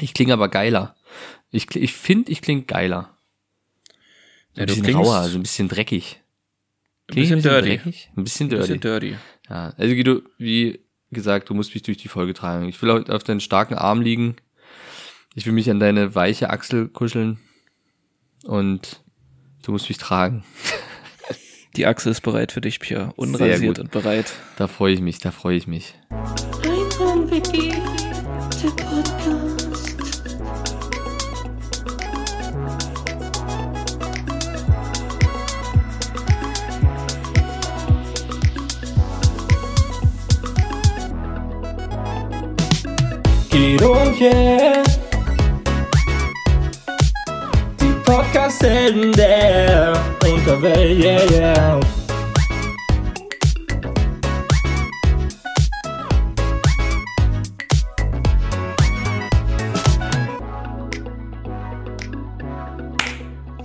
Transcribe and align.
Ich 0.00 0.14
klinge 0.14 0.32
aber 0.32 0.48
geiler. 0.48 0.96
Ich, 1.50 1.74
ich 1.74 1.92
finde, 1.92 2.30
ich 2.32 2.42
klinge 2.42 2.62
geiler. 2.62 3.16
Ja, 4.54 4.62
Ein 4.62 4.66
du 4.68 4.74
bisschen 4.76 4.96
rauer, 4.96 5.16
also 5.16 5.38
ein 5.38 5.42
bisschen 5.42 5.68
dreckig. 5.68 6.20
ein 7.08 7.12
Kling 7.12 7.24
ich 7.24 7.30
bisschen 7.30 7.42
dirty. 7.42 7.68
dreckig? 7.68 8.10
Ein 8.16 8.24
bisschen 8.24 8.46
Ein 8.46 8.50
dirty. 8.50 8.62
bisschen 8.66 8.80
dirty. 8.80 9.16
Ja, 9.48 9.74
also 9.76 9.94
Guido, 9.94 10.20
wie 10.38 10.80
gesagt, 11.10 11.48
du 11.48 11.54
musst 11.54 11.72
mich 11.74 11.82
durch 11.82 11.98
die 11.98 12.08
Folge 12.08 12.34
tragen. 12.34 12.68
Ich 12.68 12.80
will 12.82 12.92
heute 12.92 13.14
auf 13.14 13.22
deinen 13.24 13.40
starken 13.40 13.74
Arm 13.74 14.00
liegen. 14.00 14.36
Ich 15.34 15.46
will 15.46 15.52
mich 15.52 15.70
an 15.70 15.78
deine 15.80 16.14
weiche 16.14 16.50
Achsel 16.50 16.88
kuscheln. 16.88 17.38
Und 18.44 19.02
du 19.62 19.72
musst 19.72 19.88
mich 19.88 19.98
tragen. 19.98 20.44
Die 21.76 21.86
Achse 21.86 22.08
ist 22.10 22.22
bereit 22.22 22.52
für 22.52 22.62
dich, 22.62 22.80
Pia. 22.80 22.98
Sehr 23.04 23.18
Unrasiert 23.18 23.78
und 23.78 23.90
bereit. 23.90 24.32
Da 24.56 24.66
freue 24.66 24.94
ich 24.94 25.00
mich, 25.00 25.18
da 25.18 25.30
freue 25.30 25.56
ich 25.56 25.66
mich. 25.66 25.94
Yeah. 43.78 44.82
Die 47.78 47.92
Podcast-Helden 48.04 49.12
der 49.12 49.92
Unterwelt, 50.24 51.04
yeah, 51.04 51.30
yeah. 51.30 51.80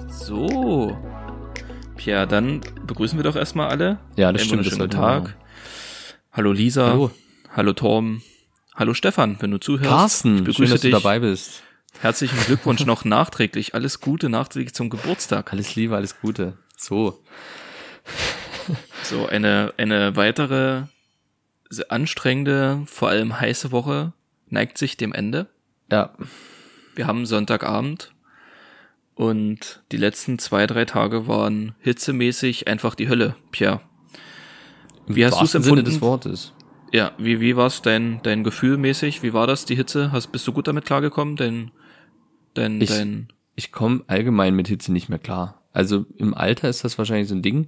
So. 0.09 0.97
Pia, 1.95 2.25
dann 2.25 2.59
begrüßen 2.85 3.17
wir 3.17 3.23
doch 3.23 3.37
erstmal 3.37 3.69
alle. 3.69 3.99
Ja, 4.17 4.33
das 4.33 4.41
Einen 4.51 4.63
stimmt, 4.65 4.81
das 4.81 4.89
Tag. 4.89 5.37
Hallo 6.33 6.51
Lisa. 6.51 6.89
Hallo. 6.89 7.11
Hallo 7.55 7.71
Torben. 7.71 8.21
Hallo 8.75 8.93
Stefan, 8.93 9.37
wenn 9.39 9.51
du 9.51 9.57
zuhörst. 9.57 9.83
ich 9.85 9.89
Carsten, 9.89 10.37
begrüße 10.43 10.57
schön, 10.57 10.69
dass 10.71 10.81
dich. 10.81 10.91
du 10.91 10.97
dabei 10.97 11.19
bist. 11.19 11.63
Herzlichen 11.99 12.39
Glückwunsch 12.45 12.85
noch 12.85 13.03
nachträglich. 13.03 13.75
Alles 13.75 13.99
Gute 13.99 14.29
nachträglich 14.29 14.73
zum 14.73 14.89
Geburtstag. 14.89 15.51
Alles 15.51 15.75
Liebe, 15.75 15.95
alles 15.95 16.19
Gute. 16.21 16.57
So. 16.77 17.21
So, 19.03 19.27
eine, 19.27 19.73
eine 19.77 20.15
weitere 20.15 20.83
anstrengende, 21.89 22.81
vor 22.85 23.09
allem 23.09 23.39
heiße 23.39 23.71
Woche 23.71 24.13
neigt 24.47 24.77
sich 24.77 24.97
dem 24.97 25.13
Ende. 25.13 25.47
Ja, 25.91 26.13
Wir 26.95 27.07
haben 27.07 27.25
Sonntagabend 27.25 28.13
und 29.15 29.81
die 29.91 29.97
letzten 29.97 30.39
zwei, 30.39 30.65
drei 30.67 30.85
Tage 30.85 31.27
waren 31.27 31.75
hitzemäßig 31.79 32.67
einfach 32.67 32.95
die 32.95 33.09
Hölle, 33.09 33.35
Pierre. 33.51 33.81
Wie 35.07 35.25
hast 35.25 35.33
du 35.33 35.35
es 35.37 35.41
wahrsten 35.41 35.63
Sinne 35.63 35.79
empfunden? 35.79 35.91
des 35.91 36.01
Wortes. 36.01 36.53
Ja, 36.91 37.11
wie, 37.17 37.39
wie 37.39 37.55
war 37.55 37.67
es 37.67 37.81
dein, 37.81 38.19
dein 38.23 38.43
Gefühl 38.43 38.77
mäßig? 38.77 39.23
Wie 39.23 39.33
war 39.33 39.47
das, 39.47 39.65
die 39.65 39.75
Hitze? 39.75 40.11
Hast, 40.11 40.31
bist 40.31 40.45
du 40.47 40.51
gut 40.53 40.67
damit 40.67 40.85
klargekommen? 40.85 41.35
Dein, 41.37 41.71
dein, 42.53 42.81
Ich- 42.81 42.89
dein, 42.89 43.27
Ich 43.55 43.71
komme 43.71 44.03
allgemein 44.07 44.55
mit 44.55 44.67
Hitze 44.67 44.91
nicht 44.91 45.07
mehr 45.09 45.19
klar. 45.19 45.61
Also 45.71 46.05
im 46.17 46.33
Alter 46.33 46.67
ist 46.69 46.83
das 46.83 46.97
wahrscheinlich 46.97 47.27
so 47.29 47.35
ein 47.35 47.41
Ding. 47.41 47.67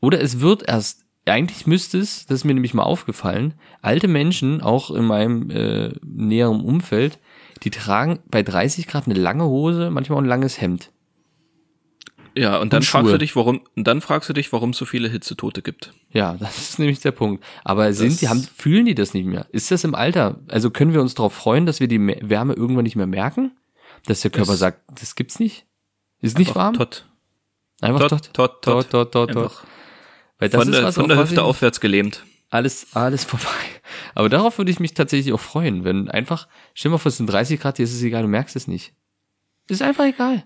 Oder 0.00 0.20
es 0.20 0.40
wird 0.40 0.68
erst, 0.68 1.04
eigentlich 1.24 1.66
müsste 1.66 1.98
es, 1.98 2.26
das 2.26 2.38
ist 2.40 2.44
mir 2.44 2.54
nämlich 2.54 2.74
mal 2.74 2.82
aufgefallen, 2.84 3.54
alte 3.80 4.06
Menschen, 4.08 4.60
auch 4.60 4.90
in 4.90 5.04
meinem 5.04 5.50
äh, 5.50 5.92
näheren 6.04 6.60
Umfeld, 6.60 7.18
die 7.64 7.70
tragen 7.70 8.20
bei 8.28 8.42
30 8.42 8.86
Grad 8.86 9.06
eine 9.06 9.14
lange 9.14 9.44
Hose, 9.44 9.90
manchmal 9.90 10.18
auch 10.18 10.22
ein 10.22 10.28
langes 10.28 10.60
Hemd. 10.60 10.91
Ja, 12.36 12.58
und 12.58 12.72
dann 12.72 12.78
und 12.80 12.84
fragst 12.86 13.04
Schuhe. 13.06 13.12
du 13.12 13.18
dich, 13.18 13.36
warum, 13.36 13.60
und 13.76 13.86
dann 13.86 14.00
fragst 14.00 14.28
du 14.28 14.32
dich, 14.32 14.52
warum 14.52 14.70
es 14.70 14.76
so 14.78 14.84
viele 14.84 15.08
Hitzetote 15.08 15.62
gibt. 15.62 15.92
Ja, 16.10 16.34
das 16.40 16.58
ist 16.58 16.78
nämlich 16.78 17.00
der 17.00 17.12
Punkt. 17.12 17.44
Aber 17.64 17.92
sind 17.92 18.20
die, 18.20 18.28
haben, 18.28 18.42
fühlen 18.42 18.86
die 18.86 18.94
das 18.94 19.14
nicht 19.14 19.26
mehr? 19.26 19.46
Ist 19.50 19.70
das 19.70 19.84
im 19.84 19.94
Alter? 19.94 20.38
Also 20.48 20.70
können 20.70 20.92
wir 20.94 21.00
uns 21.00 21.14
darauf 21.14 21.32
freuen, 21.34 21.66
dass 21.66 21.80
wir 21.80 21.88
die 21.88 21.98
Me- 21.98 22.18
Wärme 22.22 22.54
irgendwann 22.54 22.84
nicht 22.84 22.96
mehr 22.96 23.06
merken? 23.06 23.52
Dass 24.06 24.20
der 24.20 24.30
Körper 24.30 24.52
Das- 24.52 24.58
sagt, 24.60 24.80
das 25.00 25.14
gibt's 25.14 25.38
nicht? 25.38 25.66
Ist 26.20 26.38
nicht 26.38 26.54
warm? 26.54 26.74
Tot, 26.74 27.06
Einfach 27.80 28.08
tot, 28.08 28.32
tot, 28.32 28.62
tot. 28.62 28.90
tot, 28.90 29.12
tot, 29.12 29.30
tot, 29.32 29.62
Weil 30.38 30.48
das 30.48 30.58
von 30.62 30.68
ist 30.72 30.76
der, 30.78 30.84
was, 30.84 30.94
von 30.94 31.08
der 31.08 31.18
Hüfte 31.18 31.42
aufwärts 31.42 31.80
gelähmt. 31.80 32.24
alles, 32.50 32.86
alles 32.94 33.24
vorbei. 33.26 33.46
Aber 34.14 34.28
darauf 34.28 34.58
würde 34.58 34.70
ich 34.70 34.78
mich 34.80 34.94
tatsächlich 34.94 35.32
auch 35.34 35.40
freuen, 35.40 35.84
wenn 35.84 36.08
einfach, 36.08 36.46
stell 36.74 36.90
mal 36.92 36.98
vor, 36.98 37.10
es 37.10 37.16
sind 37.16 37.26
30 37.26 37.60
Grad, 37.60 37.78
dir 37.78 37.82
ist 37.84 37.92
es 37.94 38.02
egal, 38.02 38.22
du 38.22 38.28
merkst 38.28 38.54
es 38.56 38.68
nicht. 38.68 38.92
Ist 39.68 39.82
einfach 39.82 40.04
egal. 40.04 40.44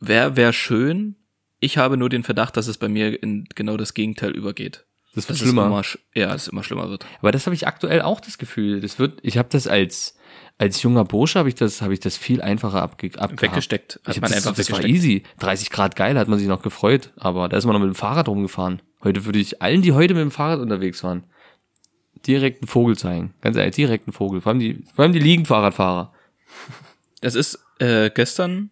Wäre 0.00 0.36
wär 0.36 0.52
schön. 0.52 1.16
Ich 1.60 1.76
habe 1.78 1.96
nur 1.96 2.08
den 2.08 2.22
Verdacht, 2.22 2.56
dass 2.56 2.66
es 2.66 2.78
bei 2.78 2.88
mir 2.88 3.22
in 3.22 3.44
genau 3.54 3.76
das 3.76 3.94
Gegenteil 3.94 4.30
übergeht. 4.30 4.86
Das 5.14 5.28
wird 5.28 5.30
Dass 5.30 5.38
schlimmer. 5.46 5.66
Immer, 5.66 5.82
ja, 6.14 6.34
es 6.34 6.48
immer 6.48 6.62
schlimmer 6.62 6.88
wird. 6.88 7.04
Aber 7.20 7.32
das 7.32 7.46
habe 7.46 7.54
ich 7.54 7.66
aktuell 7.66 8.00
auch 8.02 8.20
das 8.20 8.38
Gefühl. 8.38 8.80
Das 8.80 8.98
wird, 8.98 9.18
ich 9.22 9.36
habe 9.36 9.48
das 9.50 9.66
als, 9.66 10.16
als 10.56 10.82
junger 10.82 11.04
Bursche 11.04 11.38
habe 11.38 11.48
ich 11.48 11.56
das, 11.56 11.82
habe 11.82 11.92
ich 11.92 12.00
das 12.00 12.16
viel 12.16 12.40
einfacher 12.40 12.80
abge, 12.80 13.08
abgehabt. 13.18 13.42
Weggesteckt. 13.42 14.00
Hat 14.04 14.14
Ich 14.14 14.20
man 14.22 14.30
das, 14.30 14.46
einfach 14.46 14.56
das 14.56 14.70
war 14.70 14.78
weggesteckt. 14.78 15.04
easy. 15.04 15.22
30 15.40 15.70
Grad 15.70 15.96
geil, 15.96 16.16
hat 16.18 16.28
man 16.28 16.38
sich 16.38 16.48
noch 16.48 16.62
gefreut. 16.62 17.12
Aber 17.16 17.48
da 17.48 17.56
ist 17.56 17.64
man 17.66 17.74
noch 17.74 17.80
mit 17.80 17.88
dem 17.90 17.96
Fahrrad 17.96 18.28
rumgefahren. 18.28 18.80
Heute 19.02 19.24
würde 19.24 19.38
ich 19.40 19.60
allen, 19.60 19.82
die 19.82 19.92
heute 19.92 20.14
mit 20.14 20.22
dem 20.22 20.30
Fahrrad 20.30 20.60
unterwegs 20.60 21.02
waren, 21.02 21.24
direkt 22.26 22.62
einen 22.62 22.68
Vogel 22.68 22.96
zeigen. 22.96 23.34
Ganz 23.40 23.56
ehrlich, 23.56 23.74
direkt 23.74 24.06
einen 24.06 24.12
Vogel. 24.14 24.40
Vor 24.40 24.50
allem 24.50 24.60
die, 24.60 24.84
vor 24.94 25.02
allem 25.02 25.12
die 25.12 25.18
Liegenfahrradfahrer. 25.18 26.12
Es 27.20 27.34
ist 27.34 27.58
äh, 27.80 28.10
gestern, 28.10 28.70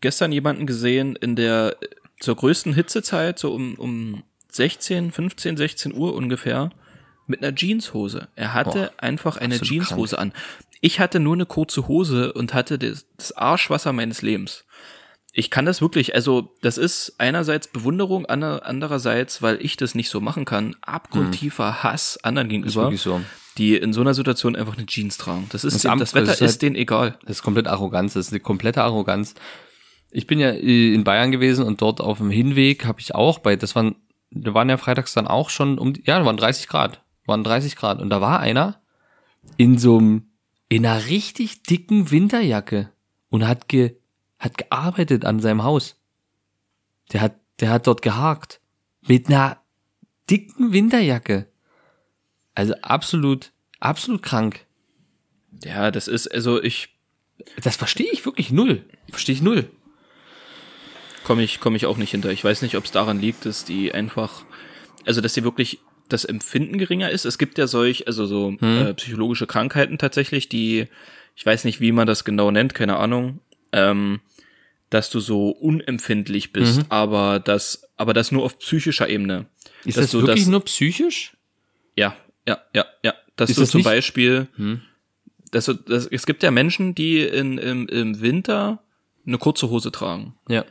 gestern 0.00 0.32
jemanden 0.32 0.66
gesehen 0.66 1.16
in 1.16 1.36
der 1.36 1.76
zur 2.20 2.36
größten 2.36 2.74
Hitzezeit, 2.74 3.38
so 3.38 3.52
um, 3.54 3.74
um 3.76 4.22
16, 4.50 5.12
15, 5.12 5.56
16 5.56 5.94
Uhr 5.94 6.14
ungefähr, 6.14 6.70
mit 7.26 7.42
einer 7.42 7.54
Jeanshose. 7.54 8.28
Er 8.36 8.54
hatte 8.54 8.92
einfach 8.98 9.36
eine 9.36 9.54
Jeanshose 9.60 10.18
an. 10.18 10.32
Ich 10.80 10.98
hatte 11.00 11.20
nur 11.20 11.34
eine 11.34 11.46
kurze 11.46 11.86
Hose 11.88 12.32
und 12.32 12.52
hatte 12.54 12.78
das, 12.78 13.06
das 13.16 13.32
Arschwasser 13.36 13.92
meines 13.92 14.22
Lebens. 14.22 14.64
Ich 15.32 15.50
kann 15.50 15.64
das 15.64 15.80
wirklich, 15.80 16.14
also 16.16 16.52
das 16.60 16.76
ist 16.76 17.14
einerseits 17.18 17.68
Bewunderung, 17.68 18.26
ander- 18.26 18.66
andererseits, 18.66 19.40
weil 19.42 19.64
ich 19.64 19.76
das 19.76 19.94
nicht 19.94 20.10
so 20.10 20.20
machen 20.20 20.44
kann, 20.44 20.74
abgrundtiefer 20.82 21.84
Hass 21.84 22.18
anderen 22.24 22.48
gegenüber, 22.48 22.90
so. 22.96 23.20
die 23.56 23.76
in 23.76 23.92
so 23.92 24.00
einer 24.00 24.14
Situation 24.14 24.56
einfach 24.56 24.76
eine 24.76 24.86
Jeans 24.86 25.18
tragen. 25.18 25.46
Das 25.52 25.62
ist, 25.62 25.74
Das 25.84 25.86
Amt- 25.86 26.02
das 26.02 26.14
Wetter 26.14 26.32
ist 26.32 26.40
ist, 26.40 26.50
halt- 26.54 26.62
denen 26.62 26.76
egal. 26.76 27.16
Das 27.22 27.36
ist 27.36 27.42
komplett 27.44 27.68
Arroganz, 27.68 28.14
das 28.14 28.26
ist 28.26 28.32
eine 28.32 28.40
komplette 28.40 28.82
Arroganz. 28.82 29.34
Ich 30.10 30.26
bin 30.26 30.38
ja 30.38 30.50
äh, 30.50 30.94
in 30.94 31.04
Bayern 31.04 31.30
gewesen 31.30 31.64
und 31.64 31.82
dort 31.82 32.00
auf 32.00 32.18
dem 32.18 32.30
Hinweg 32.30 32.84
habe 32.84 33.00
ich 33.00 33.14
auch 33.14 33.38
bei, 33.38 33.56
das 33.56 33.74
waren, 33.74 33.96
da 34.30 34.54
waren 34.54 34.68
ja 34.68 34.76
freitags 34.76 35.14
dann 35.14 35.26
auch 35.26 35.50
schon 35.50 35.78
um, 35.78 35.94
ja, 36.04 36.18
da 36.18 36.24
waren 36.24 36.36
30 36.36 36.68
Grad, 36.68 37.02
waren 37.26 37.44
30 37.44 37.76
Grad 37.76 38.00
und 38.00 38.10
da 38.10 38.20
war 38.20 38.40
einer 38.40 38.80
in 39.56 39.78
so 39.78 39.98
einem, 39.98 40.30
in 40.68 40.86
einer 40.86 41.06
richtig 41.06 41.62
dicken 41.62 42.10
Winterjacke 42.10 42.90
und 43.28 43.46
hat 43.46 43.68
ge, 43.68 43.96
hat 44.38 44.58
gearbeitet 44.58 45.24
an 45.24 45.40
seinem 45.40 45.62
Haus. 45.62 45.96
Der 47.12 47.20
hat, 47.20 47.36
der 47.60 47.70
hat 47.70 47.86
dort 47.86 48.02
gehakt 48.02 48.60
mit 49.06 49.28
einer 49.28 49.58
dicken 50.28 50.72
Winterjacke. 50.72 51.46
Also 52.54 52.74
absolut, 52.82 53.52
absolut 53.78 54.22
krank. 54.22 54.66
Ja, 55.64 55.90
das 55.90 56.08
ist, 56.08 56.32
also 56.32 56.62
ich 56.62 56.96
Das 57.62 57.76
verstehe 57.76 58.10
ich 58.12 58.24
wirklich 58.24 58.50
null. 58.50 58.84
Verstehe 59.08 59.34
ich 59.34 59.42
null. 59.42 59.70
Komme 61.30 61.44
ich, 61.44 61.60
komme 61.60 61.76
ich 61.76 61.86
auch 61.86 61.96
nicht 61.96 62.10
hinter. 62.10 62.30
Ich 62.32 62.42
weiß 62.42 62.62
nicht, 62.62 62.76
ob 62.76 62.84
es 62.86 62.90
daran 62.90 63.20
liegt, 63.20 63.46
dass 63.46 63.64
die 63.64 63.92
einfach, 63.94 64.42
also 65.06 65.20
dass 65.20 65.32
die 65.34 65.44
wirklich 65.44 65.78
das 66.08 66.24
Empfinden 66.24 66.76
geringer 66.76 67.08
ist. 67.10 67.24
Es 67.24 67.38
gibt 67.38 67.56
ja 67.56 67.68
solch, 67.68 68.08
also 68.08 68.26
so 68.26 68.50
äh, 68.60 68.94
psychologische 68.94 69.46
Krankheiten 69.46 69.96
tatsächlich, 69.96 70.48
die, 70.48 70.88
ich 71.36 71.46
weiß 71.46 71.64
nicht, 71.64 71.80
wie 71.80 71.92
man 71.92 72.08
das 72.08 72.24
genau 72.24 72.50
nennt, 72.50 72.74
keine 72.74 72.96
Ahnung, 72.96 73.38
ähm, 73.70 74.18
dass 74.90 75.08
du 75.10 75.20
so 75.20 75.50
unempfindlich 75.50 76.52
bist, 76.52 76.82
aber 76.88 77.38
das, 77.38 77.84
aber 77.96 78.12
das 78.12 78.32
nur 78.32 78.42
auf 78.42 78.58
psychischer 78.58 79.08
Ebene. 79.08 79.46
Ist 79.84 79.98
Dass 79.98 80.06
das 80.06 80.10
du 80.10 80.22
wirklich 80.22 80.40
das- 80.40 80.48
nur 80.48 80.64
psychisch? 80.64 81.36
Ja, 81.94 82.16
ja, 82.48 82.58
ja, 82.74 82.86
ja. 83.04 83.14
Dass 83.36 83.50
Ist 83.50 83.56
du 83.58 83.62
das 83.62 83.70
zum 83.70 83.78
nicht- 83.78 83.84
Beispiel, 83.84 84.48
Hm. 84.56 84.80
dass 85.52 85.66
du, 85.66 85.74
dass, 85.74 86.06
es 86.08 86.26
gibt 86.26 86.42
ja 86.42 86.50
Menschen, 86.50 86.96
die 86.96 87.20
in, 87.22 87.56
im, 87.58 87.86
im 87.86 88.20
Winter 88.20 88.82
eine 89.24 89.38
kurze 89.38 89.70
Hose 89.70 89.92
tragen. 89.92 90.34
Ja. 90.48 90.64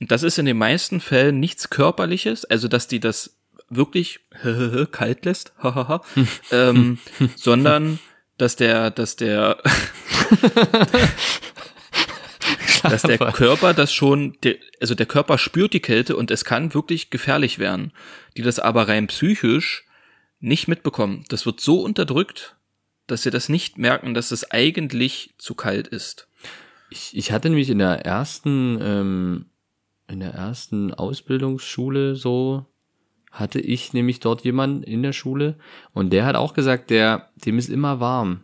Das 0.00 0.22
ist 0.22 0.38
in 0.38 0.46
den 0.46 0.58
meisten 0.58 1.00
Fällen 1.00 1.40
nichts 1.40 1.70
Körperliches, 1.70 2.44
also 2.44 2.68
dass 2.68 2.86
die 2.86 3.00
das 3.00 3.36
wirklich 3.68 4.20
kalt 4.92 5.24
lässt, 5.24 5.52
ähm, 6.52 6.98
sondern 7.36 7.98
dass 8.36 8.54
der, 8.56 8.90
dass 8.90 9.16
der, 9.16 9.58
dass 12.82 13.02
der 13.02 13.18
Körper 13.18 13.74
das 13.74 13.92
schon, 13.92 14.36
also 14.80 14.94
der 14.94 15.06
Körper 15.06 15.38
spürt 15.38 15.72
die 15.72 15.80
Kälte 15.80 16.16
und 16.16 16.30
es 16.30 16.44
kann 16.44 16.72
wirklich 16.72 17.10
gefährlich 17.10 17.58
werden, 17.58 17.92
die 18.36 18.42
das 18.42 18.60
aber 18.60 18.86
rein 18.86 19.08
psychisch 19.08 19.84
nicht 20.40 20.68
mitbekommen. 20.68 21.24
Das 21.28 21.46
wird 21.46 21.60
so 21.60 21.80
unterdrückt, 21.82 22.56
dass 23.08 23.22
sie 23.22 23.30
das 23.30 23.48
nicht 23.48 23.76
merken, 23.76 24.14
dass 24.14 24.30
es 24.30 24.50
eigentlich 24.50 25.34
zu 25.38 25.54
kalt 25.54 25.88
ist. 25.88 26.28
Ich, 26.90 27.16
ich 27.16 27.32
hatte 27.32 27.48
nämlich 27.48 27.70
in 27.70 27.78
der 27.78 28.06
ersten, 28.06 28.78
ähm, 28.80 29.46
in 30.08 30.20
der 30.20 30.30
ersten 30.32 30.92
Ausbildungsschule 30.94 32.16
so, 32.16 32.64
hatte 33.30 33.60
ich 33.60 33.92
nämlich 33.92 34.20
dort 34.20 34.42
jemanden 34.42 34.82
in 34.82 35.02
der 35.02 35.12
Schule 35.12 35.56
und 35.92 36.12
der 36.12 36.24
hat 36.24 36.34
auch 36.36 36.54
gesagt, 36.54 36.90
der, 36.90 37.28
dem 37.44 37.58
ist 37.58 37.68
immer 37.68 38.00
warm. 38.00 38.40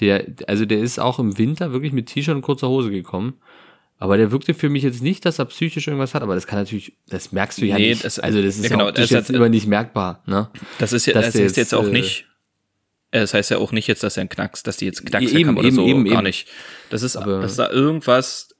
Der, 0.00 0.24
also 0.46 0.64
der 0.64 0.78
ist 0.78 0.98
auch 0.98 1.18
im 1.18 1.36
Winter 1.38 1.72
wirklich 1.72 1.92
mit 1.92 2.06
T-Shirt 2.06 2.34
und 2.34 2.42
kurzer 2.42 2.68
Hose 2.68 2.90
gekommen. 2.90 3.34
Aber 4.00 4.16
der 4.16 4.30
wirkte 4.30 4.54
für 4.54 4.68
mich 4.68 4.84
jetzt 4.84 5.02
nicht, 5.02 5.24
dass 5.26 5.40
er 5.40 5.46
psychisch 5.46 5.88
irgendwas 5.88 6.14
hat, 6.14 6.22
aber 6.22 6.36
das 6.36 6.46
kann 6.46 6.60
natürlich, 6.60 6.96
das 7.08 7.32
merkst 7.32 7.58
du 7.60 7.66
ja 7.66 7.76
Nee, 7.76 7.90
nicht. 7.90 8.04
das- 8.04 8.20
also 8.20 8.40
das 8.40 8.56
ist 8.56 8.62
ja, 8.62 8.68
genau, 8.70 8.90
das 8.92 9.10
jetzt 9.10 9.28
immer 9.30 9.48
nicht 9.48 9.66
merkbar, 9.66 10.22
ne? 10.26 10.48
Das 10.78 10.92
ist 10.92 11.04
ja, 11.06 11.14
das 11.14 11.34
ist 11.34 11.56
jetzt 11.56 11.74
auch 11.74 11.84
äh, 11.86 11.90
nicht. 11.90 12.26
äh, 13.10 13.18
Das 13.20 13.34
heißt 13.34 13.50
ja 13.50 13.58
auch 13.58 13.72
nicht 13.72 13.88
jetzt, 13.88 14.04
dass 14.04 14.16
er 14.16 14.20
einen 14.20 14.28
Knacks, 14.30 14.62
dass 14.62 14.76
die 14.76 14.84
jetzt 14.86 15.04
Knacks 15.04 15.32
Eben, 15.32 15.48
haben 15.48 15.58
oder 15.58 15.66
eben, 15.66 15.76
so, 15.76 15.84
eben, 15.86 16.04
gar 16.04 16.18
eben. 16.18 16.22
nicht. 16.28 16.46
Das 16.90 17.02
ist, 17.02 17.16
Aber- 17.16 17.40
dass 17.40 17.56
da 17.56 17.68
irgendwas 17.70 18.54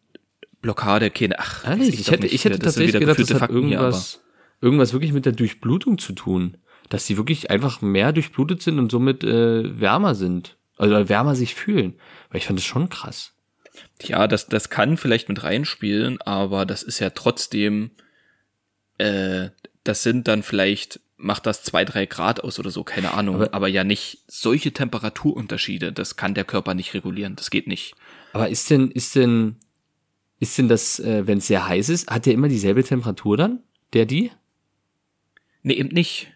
Blockade, 0.60 1.10
keine, 1.10 1.38
ach, 1.38 1.64
Ehrlich, 1.66 2.00
ich 2.00 2.06
doch 2.06 2.12
hätte, 2.12 2.22
nicht. 2.24 2.34
ich 2.34 2.44
hätte 2.44 2.58
tatsächlich 2.58 2.94
wieder 2.94 3.00
gedacht, 3.00 3.18
das 3.20 3.30
hat 3.30 3.38
Fakten 3.38 3.66
hier, 3.68 3.78
irgendwas, 3.78 4.20
irgendwas 4.60 4.92
wirklich 4.92 5.12
mit 5.12 5.24
der 5.24 5.32
Durchblutung 5.32 5.98
zu 5.98 6.12
tun. 6.12 6.56
Dass 6.88 7.06
die 7.06 7.16
wirklich 7.16 7.50
einfach 7.50 7.82
mehr 7.82 8.12
durchblutet 8.12 8.62
sind 8.62 8.78
und 8.78 8.90
somit 8.90 9.22
äh, 9.22 9.78
wärmer 9.78 10.14
sind. 10.14 10.56
Also 10.78 11.08
wärmer 11.08 11.34
sich 11.36 11.54
fühlen. 11.54 11.94
Weil 12.30 12.38
ich 12.38 12.46
fand 12.46 12.58
das 12.58 12.64
schon 12.66 12.88
krass. 12.88 13.32
Ja, 14.02 14.26
das, 14.26 14.46
das 14.46 14.70
kann 14.70 14.96
vielleicht 14.96 15.28
mit 15.28 15.42
reinspielen, 15.42 16.20
aber 16.22 16.64
das 16.66 16.82
ist 16.82 16.98
ja 16.98 17.10
trotzdem, 17.10 17.90
äh, 18.98 19.50
das 19.84 20.02
sind 20.02 20.28
dann 20.28 20.42
vielleicht, 20.42 21.00
macht 21.16 21.46
das 21.46 21.62
zwei, 21.62 21.84
drei 21.84 22.06
Grad 22.06 22.42
aus 22.42 22.58
oder 22.58 22.70
so, 22.70 22.84
keine 22.84 23.14
Ahnung, 23.14 23.36
aber, 23.36 23.54
Aber- 23.54 23.68
ja 23.68 23.84
nicht 23.84 24.24
solche 24.26 24.72
Temperaturunterschiede, 24.72 25.92
das 25.92 26.16
kann 26.16 26.34
der 26.34 26.44
Körper 26.44 26.74
nicht 26.74 26.94
regulieren, 26.94 27.36
das 27.36 27.50
geht 27.50 27.66
nicht. 27.66 27.94
Aber 28.32 28.48
ist 28.48 28.70
denn, 28.70 28.90
ist 28.90 29.14
denn, 29.14 29.56
ist 30.40 30.56
denn 30.58 30.68
das, 30.68 31.00
äh, 31.00 31.26
wenn 31.26 31.38
es 31.38 31.46
sehr 31.46 31.66
heiß 31.68 31.88
ist, 31.88 32.10
hat 32.10 32.26
der 32.26 32.34
immer 32.34 32.48
dieselbe 32.48 32.84
Temperatur 32.84 33.36
dann? 33.36 33.60
Der 33.92 34.06
die? 34.06 34.30
Nee, 35.62 35.74
eben 35.74 35.88
nicht. 35.88 36.28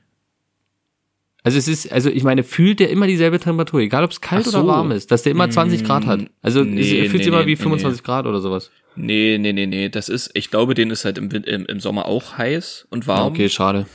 Also 1.45 1.59
es 1.59 1.67
ist, 1.67 1.91
also 1.91 2.09
ich 2.09 2.23
meine, 2.23 2.45
fühlt 2.45 2.79
der 2.79 2.91
immer 2.91 3.07
dieselbe 3.07 3.41
Temperatur, 3.41 3.81
egal 3.81 4.05
ob 4.05 4.13
es 4.13 4.21
kalt 4.21 4.47
so. 4.47 4.59
oder 4.59 4.67
warm 4.69 4.93
ist, 4.93 5.11
dass 5.11 5.23
der 5.25 5.33
immer 5.33 5.51
20 5.51 5.83
Grad 5.83 6.07
hat. 6.07 6.31
Also 6.41 6.63
nee, 6.63 6.81
er 6.81 7.07
fühlt 7.07 7.13
nee, 7.15 7.19
sich 7.19 7.27
immer 7.27 7.41
nee, 7.41 7.47
wie 7.47 7.53
nee, 7.53 7.57
25 7.57 8.05
Grad 8.05 8.27
oder 8.27 8.41
sowas. 8.41 8.71
Nee, 8.95 9.39
nee, 9.41 9.53
nee, 9.53 9.67
nee, 9.67 9.89
das 9.89 10.09
ist, 10.09 10.31
ich 10.35 10.51
glaube, 10.51 10.75
denen 10.75 10.93
ist 10.93 11.05
halt 11.05 11.19
im, 11.19 11.31
im, 11.31 11.67
im 11.67 11.81
Sommer 11.81 12.07
auch 12.07 12.39
heiß 12.39 12.87
und 12.91 13.07
warm. 13.09 13.33
Okay, 13.33 13.49
schade. 13.49 13.87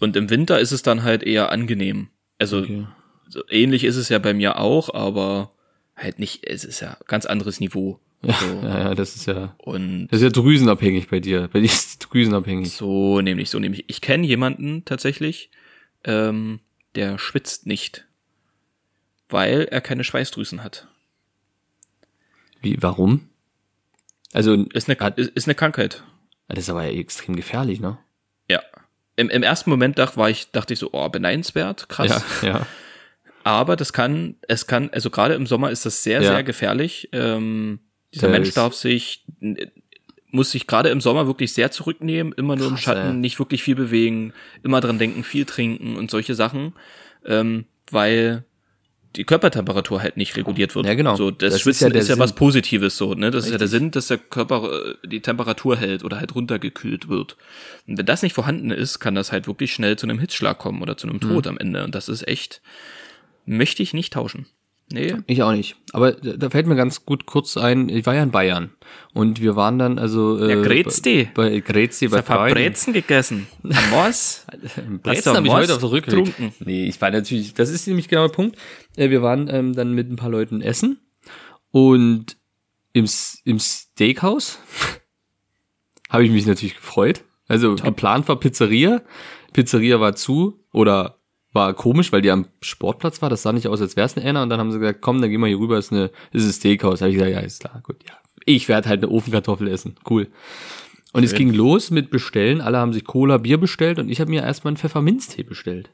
Und 0.00 0.16
im 0.16 0.30
Winter 0.30 0.58
ist 0.58 0.72
es 0.72 0.82
dann 0.82 1.02
halt 1.04 1.22
eher 1.22 1.52
angenehm. 1.52 2.08
Also 2.38 2.58
Okay. 2.58 2.86
so 3.28 3.42
ähnlich 3.50 3.84
ist 3.84 3.96
es 3.96 4.08
ja 4.08 4.18
bei 4.18 4.34
mir 4.34 4.58
auch, 4.58 4.92
aber 4.92 5.50
halt 5.94 6.18
nicht, 6.18 6.48
es 6.48 6.64
ist 6.64 6.80
ja 6.80 6.96
ganz 7.06 7.26
anderes 7.26 7.60
Niveau. 7.60 8.00
Ja, 8.22 8.34
So. 8.34 8.46
ja, 8.66 8.94
das 8.94 9.16
ist 9.16 9.26
ja, 9.26 9.54
Und 9.58 10.08
das 10.08 10.18
ist 10.20 10.24
ja 10.24 10.30
drüsenabhängig 10.30 11.08
bei 11.08 11.20
dir. 11.20 11.48
Bei 11.52 11.60
dir 11.60 11.66
ist 11.66 11.88
es 11.88 11.98
drüsenabhängig. 12.00 12.72
so 12.72 13.20
nämlich, 13.20 13.48
so 13.50 13.58
nämlich. 13.58 13.84
Ich 13.88 14.00
kenne 14.00 14.26
jemanden 14.26 14.84
tatsächlich, 14.84 15.50
ähm, 16.04 16.60
der 16.94 17.18
schwitzt 17.18 17.66
nicht, 17.66 18.06
weil 19.28 19.62
er 19.70 19.80
keine 19.80 20.04
Schweißdrüsen 20.04 20.62
hat. 20.62 20.88
Wie, 22.60 22.76
warum? 22.82 23.28
Also, 24.32 24.54
Ist 24.74 24.88
eine, 24.88 24.98
Hat- 25.00 25.18
ist, 25.18 25.30
ist 25.30 25.46
eine 25.48 25.54
Krankheit. 25.54 26.04
das 26.48 26.58
ist 26.60 26.70
aber 26.70 26.84
extrem 26.86 27.36
gefährlich, 27.36 27.80
ne? 27.80 27.98
Ja. 28.48 28.60
Im, 29.16 29.28
Im 29.30 29.42
ersten 29.42 29.70
Moment 29.70 29.98
dachte, 29.98 30.16
war 30.18 30.30
ich, 30.30 30.50
dachte 30.50 30.72
ich 30.74 30.78
so, 30.78 30.90
oh, 30.92 31.08
beneidenswert, 31.08 31.88
krass. 31.88 32.22
Ja, 32.42 32.48
ja. 32.48 32.66
Aber 33.44 33.76
das 33.76 33.92
kann, 33.92 34.36
es 34.46 34.66
kann, 34.66 34.90
also 34.90 35.08
gerade 35.10 35.34
im 35.34 35.46
Sommer 35.46 35.70
ist 35.70 35.86
das 35.86 36.02
sehr, 36.02 36.20
Ja. 36.22 36.32
sehr 36.32 36.42
gefährlich. 36.44 37.08
Ähm, 37.12 37.80
dieser 38.14 38.28
Das 38.28 38.32
Mensch 38.32 38.48
ist- 38.48 38.56
darf 38.56 38.74
sich, 38.74 39.24
muss 40.30 40.50
sich 40.52 40.66
gerade 40.66 40.90
im 40.90 41.00
Sommer 41.00 41.26
wirklich 41.26 41.52
sehr 41.52 41.70
zurücknehmen, 41.70 42.32
immer 42.36 42.56
nur 42.56 42.66
im 42.68 42.74
Krass, 42.74 42.82
Schatten, 42.84 43.08
ey. 43.08 43.14
nicht 43.14 43.38
wirklich 43.38 43.62
viel 43.62 43.74
bewegen, 43.74 44.32
immer 44.62 44.80
dran 44.80 44.98
denken, 44.98 45.24
viel 45.24 45.44
trinken 45.44 45.96
und 45.96 46.10
solche 46.10 46.34
Sachen, 46.34 46.74
ähm, 47.24 47.64
weil 47.90 48.44
die 49.16 49.24
Körpertemperatur 49.24 50.00
halt 50.02 50.16
nicht 50.16 50.36
reguliert 50.36 50.76
wird. 50.76 50.86
Ja, 50.86 50.94
genau. 50.94 51.16
So, 51.16 51.32
das, 51.32 51.38
Das 51.48 51.54
ist 51.54 51.60
Schwitzen 51.62 51.92
ja 51.92 51.98
ist 51.98 52.06
ja, 52.08 52.16
was. 52.20 52.32
Positives 52.32 52.96
so, 52.96 53.14
ne? 53.14 53.32
Das 53.32 53.44
ist 53.46 53.50
ja 53.50 53.58
der 53.58 53.64
Richtig. 53.66 53.80
Sinn, 53.80 53.90
dass 53.90 54.06
der 54.06 54.18
Körper 54.18 54.70
äh, 54.70 54.94
die 55.04 55.20
Temperatur 55.20 55.76
hält 55.76 56.04
oder 56.04 56.20
halt 56.20 56.32
runtergekühlt 56.36 57.08
wird. 57.08 57.36
Und 57.88 57.98
wenn 57.98 58.06
das 58.06 58.22
nicht 58.22 58.34
vorhanden 58.34 58.70
ist, 58.70 59.00
kann 59.00 59.16
das 59.16 59.32
halt 59.32 59.48
wirklich 59.48 59.72
schnell 59.74 59.98
zu 59.98 60.06
einem 60.06 60.20
Hitzschlag 60.20 60.58
kommen 60.58 60.80
oder 60.80 60.96
zu 60.96 61.08
einem 61.08 61.18
Tod 61.18 61.46
Mhm. 61.46 61.50
am 61.50 61.58
Ende. 61.58 61.82
Und 61.82 61.96
das 61.96 62.08
ist 62.08 62.28
echt, 62.28 62.62
möchte 63.46 63.82
ich 63.82 63.94
nicht 63.94 64.12
tauschen. 64.12 64.46
Nee. 64.92 65.14
Ich 65.26 65.42
auch 65.42 65.52
nicht. 65.52 65.76
Aber 65.92 66.12
da 66.12 66.50
fällt 66.50 66.66
mir 66.66 66.74
ganz 66.74 67.04
gut 67.06 67.24
kurz 67.24 67.56
ein, 67.56 67.88
ich 67.88 68.04
war 68.06 68.14
ja 68.16 68.22
in 68.24 68.32
Bayern. 68.32 68.70
Und 69.14 69.40
wir 69.40 69.54
waren 69.54 69.78
dann 69.78 69.98
also 70.00 70.36
äh, 70.38 70.56
Ja, 70.56 70.62
Grezdi. 70.62 71.28
bei, 71.32 71.50
bei 71.50 71.60
Grezdi, 71.60 72.08
bei 72.08 72.18
Ich 72.20 72.28
hab 72.28 72.36
Freunden. 72.38 72.54
Brezen 72.54 72.92
gegessen. 72.92 73.46
Was? 73.62 74.46
Brezen 75.02 75.36
habe 75.36 75.46
ich 75.46 75.52
heute 75.52 75.74
auf 75.74 75.80
der 75.80 75.92
Rückweg. 75.92 76.32
Nee, 76.60 76.86
ich 76.88 77.00
war 77.00 77.10
natürlich, 77.12 77.54
das 77.54 77.70
ist 77.70 77.86
nämlich 77.86 78.08
genau 78.08 78.26
der 78.26 78.34
Punkt. 78.34 78.56
Äh, 78.96 79.10
Wir 79.10 79.22
waren 79.22 79.48
ähm, 79.48 79.74
dann 79.74 79.94
mit 79.94 80.10
ein 80.10 80.16
paar 80.16 80.30
Leuten 80.30 80.60
essen 80.60 80.98
und 81.70 82.36
im, 82.92 83.06
im 83.44 83.58
Steakhouse 83.60 84.58
habe 86.10 86.24
ich 86.24 86.32
mich 86.32 86.46
natürlich 86.46 86.74
gefreut. 86.76 87.22
Also 87.46 87.76
geplant 87.76 88.26
war 88.28 88.36
Pizzeria. 88.40 89.02
Pizzeria 89.52 90.00
war 90.00 90.16
zu 90.16 90.64
oder 90.72 91.19
war 91.52 91.74
komisch, 91.74 92.12
weil 92.12 92.22
die 92.22 92.30
am 92.30 92.46
Sportplatz 92.60 93.22
war. 93.22 93.28
Das 93.28 93.42
sah 93.42 93.52
nicht 93.52 93.68
aus, 93.68 93.80
als 93.80 93.96
wäre 93.96 94.06
es 94.06 94.16
eine 94.16 94.24
Enna. 94.24 94.42
Und 94.42 94.50
dann 94.50 94.60
haben 94.60 94.70
sie 94.70 94.78
gesagt, 94.78 95.00
komm, 95.00 95.20
dann 95.20 95.30
gehen 95.30 95.40
wir 95.40 95.48
hier 95.48 95.58
rüber, 95.58 95.78
ist 95.78 95.92
eine, 95.92 96.10
ist 96.32 96.46
ein 96.46 96.52
Steakhouse. 96.52 97.00
Habe 97.00 97.10
ich 97.10 97.16
gesagt, 97.16 97.32
ja, 97.32 97.40
ist 97.40 97.60
klar, 97.60 97.80
gut, 97.82 97.96
ja. 98.08 98.14
Ich 98.46 98.68
werde 98.68 98.88
halt 98.88 99.02
eine 99.02 99.12
Ofenkartoffel 99.12 99.68
essen. 99.68 99.96
Cool. 100.08 100.28
Und 101.12 101.24
es 101.24 101.34
ging 101.34 101.52
los 101.52 101.90
mit 101.90 102.10
Bestellen. 102.10 102.60
Alle 102.60 102.78
haben 102.78 102.92
sich 102.92 103.04
Cola, 103.04 103.38
Bier 103.38 103.58
bestellt 103.58 103.98
und 103.98 104.08
ich 104.08 104.20
habe 104.20 104.30
mir 104.30 104.42
erstmal 104.42 104.70
einen 104.70 104.76
Pfefferminztee 104.76 105.42
bestellt. 105.42 105.90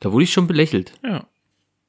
Da 0.00 0.12
wurde 0.12 0.24
ich 0.24 0.32
schon 0.32 0.46
belächelt. 0.46 0.92
Ja. 1.02 1.26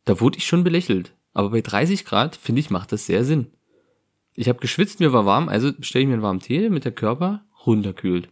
Da 0.06 0.20
wurde 0.20 0.40
ich 0.40 0.48
schon 0.48 0.64
belächelt. 0.64 1.14
Aber 1.34 1.52
bei 1.52 1.62
30 1.62 2.06
Grad, 2.06 2.36
finde 2.36 2.60
ich, 2.60 2.72
macht 2.72 2.92
das 2.92 3.06
sehr 3.06 3.24
Sinn. 3.24 3.48
Ich 4.34 4.50
habe 4.50 4.60
geschwitzt, 4.60 5.00
mir 5.00 5.14
war 5.14 5.26
warm, 5.26 5.48
also 5.48 5.72
bestelle 5.72 6.04
ich 6.04 6.08
mir 6.08 6.16
einen 6.16 6.24
warmen 6.24 6.40
Tee, 6.40 6.70
mit 6.70 6.86
der 6.86 6.92
Körper 6.92 7.46
runterkühlt. 7.66 8.30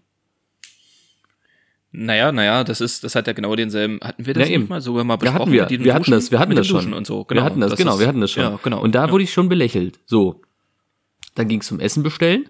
Naja, 1.91 2.31
naja, 2.31 2.63
das 2.63 2.81
ist, 2.81 3.03
das 3.03 3.15
hat 3.15 3.27
ja 3.27 3.33
genau 3.33 3.55
denselben, 3.55 3.99
hatten 4.03 4.25
wir 4.25 4.33
das 4.33 4.41
Ja, 4.41 4.47
nicht 4.49 4.55
eben. 4.55 4.67
mal 4.69 4.81
sogar 4.81 5.03
mal 5.03 5.13
Wir 5.15 5.17
besprochen 5.19 5.39
hatten 5.41 5.51
wir, 5.53 5.61
mit 5.69 5.83
wir 5.85 5.93
hatten 5.93 6.03
Duschen? 6.03 6.11
das, 6.13 6.31
wir 6.31 6.39
hatten 6.39 6.55
das 6.55 6.67
schon. 6.67 6.93
Und 6.93 7.07
so, 7.07 7.25
wir 7.29 7.43
hatten 7.43 7.59
das, 7.61 7.75
genau, 7.75 7.93
ist- 7.93 7.99
wir 7.99 8.07
hatten 8.07 8.21
das 8.21 8.31
schon. 8.31 8.43
Ja, 8.43 8.59
genau. 8.61 8.81
Und 8.81 8.93
da 8.93 9.05
ja. 9.05 9.11
wurde 9.11 9.23
ich 9.23 9.31
schon 9.33 9.47
belächelt. 9.49 9.99
So. 10.05 10.41
Dann 11.35 11.47
ging 11.47 11.61
es 11.61 11.67
zum 11.67 11.79
Essen 11.79 12.03
bestellen 12.03 12.49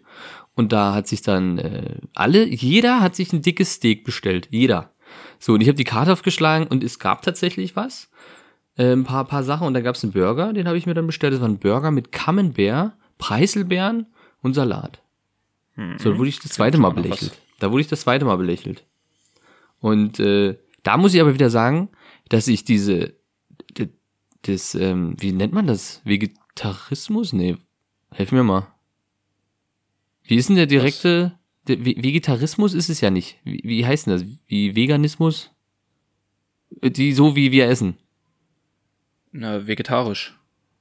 und 0.55 0.71
da 0.71 0.93
hat 0.95 1.07
sich 1.07 1.21
dann 1.21 1.57
äh, 1.59 1.95
alle, 2.15 2.45
jeder 2.47 3.01
hat 3.01 3.15
sich 3.15 3.31
ein 3.33 3.41
dickes 3.41 3.73
Steak 3.73 4.03
bestellt, 4.05 4.47
jeder. 4.51 4.91
So 5.39 5.53
und 5.53 5.61
ich 5.61 5.67
habe 5.67 5.75
die 5.77 5.83
Karte 5.83 6.11
aufgeschlagen 6.13 6.67
und 6.67 6.83
es 6.83 6.97
gab 6.97 7.21
tatsächlich 7.21 7.75
was, 7.75 8.09
äh, 8.77 8.91
ein 8.93 9.03
paar 9.03 9.25
paar 9.25 9.43
Sachen 9.43 9.67
und 9.67 9.73
da 9.75 9.81
gab 9.81 9.95
es 9.95 10.03
einen 10.03 10.13
Burger, 10.13 10.51
den 10.53 10.67
habe 10.67 10.77
ich 10.77 10.85
mir 10.87 10.93
dann 10.95 11.05
bestellt. 11.05 11.33
Das 11.33 11.41
war 11.41 11.47
ein 11.49 11.59
Burger 11.59 11.91
mit 11.91 12.11
Camembert, 12.11 12.93
Preiselbeeren 13.17 14.07
und 14.41 14.53
Salat. 14.55 14.99
So, 15.99 16.11
da 16.11 16.17
wurde 16.17 16.29
ich 16.29 16.39
das 16.39 16.53
zweite 16.53 16.79
Mal 16.79 16.89
belächelt. 16.89 17.33
Da 17.59 17.71
wurde 17.71 17.81
ich 17.81 17.87
das 17.87 18.01
zweite 18.01 18.25
Mal 18.25 18.37
belächelt. 18.37 18.83
Und 19.79 20.19
äh, 20.19 20.57
da 20.83 20.97
muss 20.97 21.13
ich 21.13 21.21
aber 21.21 21.33
wieder 21.33 21.49
sagen, 21.49 21.89
dass 22.29 22.47
ich 22.47 22.63
diese, 22.63 23.15
das, 24.43 24.75
ähm, 24.75 25.15
wie 25.19 25.31
nennt 25.31 25.53
man 25.53 25.67
das? 25.67 26.01
Vegetarismus? 26.05 27.33
Nee, 27.33 27.57
helf 28.11 28.31
mir 28.31 28.43
mal. 28.43 28.67
Wie 30.23 30.35
ist 30.35 30.49
denn 30.49 30.55
der 30.55 30.65
direkte, 30.67 31.37
der 31.67 31.79
Ve- 31.85 31.95
Vegetarismus 32.03 32.73
ist 32.73 32.89
es 32.89 33.01
ja 33.01 33.09
nicht. 33.09 33.39
Wie, 33.43 33.61
wie 33.63 33.85
heißt 33.85 34.07
denn 34.07 34.13
das? 34.13 34.25
Wie 34.47 34.75
Veganismus? 34.75 35.51
Äh, 36.81 36.91
Die, 36.91 37.13
so 37.13 37.35
wie 37.35 37.51
wir 37.51 37.67
essen. 37.67 37.97
Na, 39.31 39.67
vegetarisch. 39.67 40.36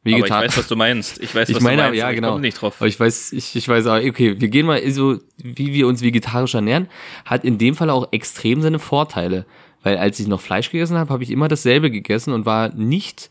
Vegetar 0.07 0.39
Aber 0.39 0.47
ich 0.47 0.51
weiß, 0.53 0.59
was 0.59 0.69
du 0.69 0.77
meinst. 0.77 1.21
Ich 1.23 1.35
weiß, 1.35 1.49
ich 1.49 1.57
was 1.57 1.63
meine, 1.63 1.77
du 1.77 1.83
meinst. 1.89 1.99
ja, 1.99 2.05
aber 2.05 2.13
ich 2.13 2.17
genau. 2.17 2.29
komme 2.31 2.41
nicht 2.41 2.61
drauf. 2.61 2.77
Aber 2.79 2.87
ich 2.87 2.99
weiß, 2.99 3.33
ich, 3.33 3.55
ich 3.57 3.69
weiß 3.69 3.87
auch, 3.89 3.97
okay, 3.97 4.41
wir 4.41 4.49
gehen 4.49 4.67
mal 4.67 4.91
so, 4.91 5.19
wie 5.37 5.73
wir 5.75 5.87
uns 5.87 6.03
vegetarisch 6.03 6.55
ernähren, 6.55 6.89
hat 7.25 7.45
in 7.45 7.59
dem 7.59 7.75
Fall 7.75 7.91
auch 7.91 8.09
extrem 8.13 8.63
seine 8.63 8.79
Vorteile. 8.79 9.45
Weil 9.83 9.99
als 9.99 10.19
ich 10.19 10.27
noch 10.27 10.41
Fleisch 10.41 10.71
gegessen 10.71 10.97
habe, 10.97 11.13
habe 11.13 11.23
ich 11.23 11.31
immer 11.31 11.49
dasselbe 11.49 11.91
gegessen 11.91 12.33
und 12.33 12.47
war 12.47 12.75
nicht, 12.75 13.31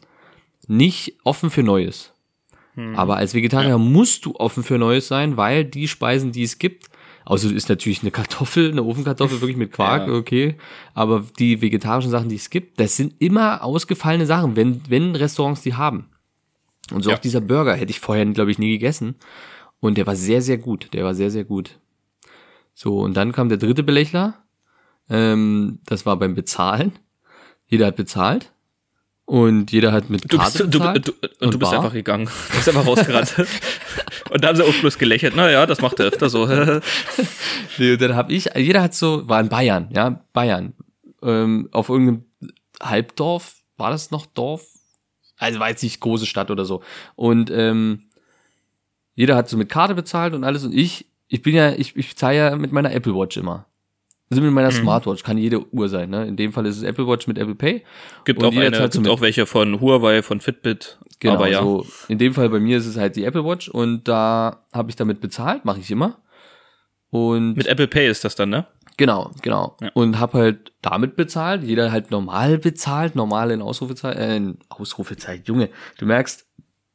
nicht 0.67 1.15
offen 1.23 1.49
für 1.49 1.63
Neues. 1.63 2.13
Hm. 2.75 2.95
Aber 2.95 3.17
als 3.17 3.33
Vegetarier 3.33 3.77
musst 3.77 4.25
du 4.25 4.35
offen 4.35 4.63
für 4.63 4.77
Neues 4.77 5.07
sein, 5.07 5.37
weil 5.37 5.65
die 5.65 5.87
Speisen, 5.87 6.31
die 6.31 6.43
es 6.43 6.59
gibt, 6.59 6.87
außer 7.25 7.51
ist 7.51 7.69
natürlich 7.69 8.01
eine 8.01 8.11
Kartoffel, 8.11 8.71
eine 8.71 8.83
Ofenkartoffel 8.83 9.41
wirklich 9.41 9.57
mit 9.57 9.71
Quark, 9.73 10.07
Ja. 10.07 10.13
okay. 10.13 10.55
Aber 10.93 11.25
die 11.39 11.61
vegetarischen 11.61 12.11
Sachen, 12.11 12.29
die 12.29 12.35
es 12.35 12.49
gibt, 12.49 12.79
das 12.79 12.95
sind 12.95 13.15
immer 13.19 13.63
ausgefallene 13.63 14.25
Sachen, 14.25 14.55
wenn, 14.55 14.81
wenn 14.87 15.15
Restaurants 15.15 15.61
die 15.61 15.73
haben. 15.73 16.05
Und 16.91 17.03
so 17.03 17.09
Ja. 17.09 17.15
auch 17.15 17.21
dieser 17.21 17.41
Burger 17.41 17.75
hätte 17.75 17.91
ich 17.91 17.99
vorher, 17.99 18.25
glaube 18.27 18.51
ich, 18.51 18.59
nie 18.59 18.69
gegessen. 18.71 19.15
Und 19.79 19.97
der 19.97 20.07
war 20.07 20.15
sehr, 20.15 20.41
sehr 20.41 20.57
gut. 20.57 20.89
Der 20.93 21.03
war 21.03 21.13
sehr, 21.15 21.31
sehr 21.31 21.43
gut. 21.43 21.79
So, 22.73 22.99
und 22.99 23.15
dann 23.15 23.31
kam 23.31 23.49
der 23.49 23.57
dritte 23.57 23.83
Belächler. 23.83 24.35
Ähm, 25.09 25.79
das 25.85 26.05
war 26.05 26.17
beim 26.17 26.35
Bezahlen. 26.35 26.93
Jeder 27.67 27.87
hat 27.87 27.95
bezahlt. 27.95 28.51
Und 29.27 29.71
jeder 29.71 29.91
hat 29.91 30.11
mit 30.11 30.31
Du 30.31 30.37
Karte 30.37 30.65
bist, 30.65 30.73
du, 30.75 30.79
bezahlt 30.79 31.07
du, 31.07 31.11
und 31.43 31.53
du 31.53 31.57
bist 31.57 31.71
bar. 31.71 31.79
einfach 31.79 31.93
gegangen. 31.93 32.25
Du 32.49 32.55
bist 32.55 32.69
einfach 32.69 32.85
rausgerannt. 32.85 33.33
und 34.29 34.43
da 34.43 34.49
haben 34.49 34.55
sie 34.55 34.63
auch 34.63 34.73
bloß 34.73 34.99
gelächelt. 34.99 35.35
Naja, 35.35 35.65
das 35.65 35.81
macht 35.81 35.99
er 35.99 36.07
öfter 36.07 36.29
so. 36.29 36.45
Nee, 37.77 37.93
und 37.93 38.01
dann 38.01 38.15
hab 38.15 38.29
ich, 38.31 38.49
jeder 38.55 38.81
hat 38.83 38.93
so, 38.93 39.27
war 39.27 39.41
in 39.41 39.49
Bayern, 39.49 39.89
ja, 39.91 40.23
Bayern. 40.31 40.73
Ähm, 41.23 41.67
auf 41.71 41.89
irgendeinem 41.89 42.23
Halbdorf, 42.81 43.55
war 43.77 43.89
das 43.89 44.11
noch 44.11 44.25
Dorf? 44.27 44.63
Also 45.37 45.59
war 45.59 45.69
jetzt 45.69 45.83
nicht 45.83 45.99
große 45.99 46.25
Stadt 46.25 46.51
oder 46.51 46.65
so. 46.65 46.81
Und 47.15 47.51
ähm, 47.51 48.03
jeder 49.15 49.35
hat 49.35 49.49
so 49.49 49.57
mit 49.57 49.69
Karte 49.69 49.95
bezahlt 49.95 50.33
und 50.33 50.43
alles. 50.43 50.63
Und 50.63 50.73
ich, 50.73 51.05
ich 51.27 51.41
bin 51.41 51.55
ja, 51.55 51.71
ich, 51.73 51.95
ich 51.95 52.15
zahle 52.15 52.37
ja 52.37 52.55
mit 52.55 52.71
meiner 52.71 52.93
Apple 52.93 53.15
Watch 53.15 53.37
immer. 53.37 53.65
Also 54.29 54.41
mit 54.41 54.51
meiner 54.51 54.71
Smartwatch, 54.71 55.21
kann 55.21 55.37
jede 55.37 55.71
Uhr 55.71 55.87
sein, 55.87 56.09
ne? 56.09 56.25
In 56.25 56.35
dem 56.35 56.51
Fall 56.51 56.65
ist 56.65 56.77
es 56.77 56.83
Apple 56.83 57.05
Watch 57.07 57.27
mit 57.27 57.37
Apple 57.37 57.53
Pay. 57.53 57.83
Gibt 58.25 58.39
Und 58.41 58.45
auch 58.45 58.59
eine, 58.59 58.75
so 58.75 58.81
gibt 58.83 58.97
mit- 59.01 59.07
auch 59.09 59.21
welche 59.21 59.45
von 59.45 59.79
Huawei, 59.79 60.23
von 60.23 60.41
Fitbit. 60.41 60.97
Genau, 61.19 61.35
aber 61.35 61.47
ja. 61.47 61.61
so. 61.61 61.85
In 62.07 62.17
dem 62.17 62.33
Fall 62.33 62.49
bei 62.49 62.59
mir 62.59 62.77
ist 62.77 62.87
es 62.87 62.97
halt 62.97 63.15
die 63.15 63.23
Apple 63.23 63.45
Watch 63.45 63.69
und 63.69 64.07
da 64.07 64.65
habe 64.73 64.89
ich 64.89 64.95
damit 64.95 65.21
bezahlt, 65.21 65.63
mache 65.63 65.79
ich 65.79 65.91
immer. 65.91 66.17
Und 67.11 67.53
Mit 67.55 67.67
Apple 67.67 67.87
Pay 67.87 68.09
ist 68.09 68.25
das 68.25 68.35
dann, 68.35 68.49
ne? 68.49 68.65
Genau, 68.97 69.31
genau. 69.41 69.75
Ja. 69.81 69.89
Und 69.93 70.19
hab 70.19 70.33
halt 70.33 70.71
damit 70.81 71.15
bezahlt, 71.15 71.63
jeder 71.63 71.91
halt 71.91 72.11
normal 72.11 72.57
bezahlt, 72.57 73.15
normal 73.15 73.51
in 73.51 73.61
Ausrufezeichen, 73.61 74.17
äh, 74.21 74.35
in 74.37 74.57
Ausrufezeichen, 74.69 75.43
Junge, 75.45 75.69
du 75.97 76.05
merkst, 76.05 76.45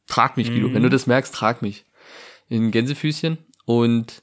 trag 0.07 0.37
mich, 0.37 0.49
Guido. 0.49 0.73
Wenn 0.73 0.83
du 0.83 0.89
das 0.89 1.07
merkst, 1.07 1.35
trag 1.35 1.63
mich. 1.63 1.85
In 2.49 2.71
Gänsefüßchen. 2.71 3.39
Und 3.65 4.23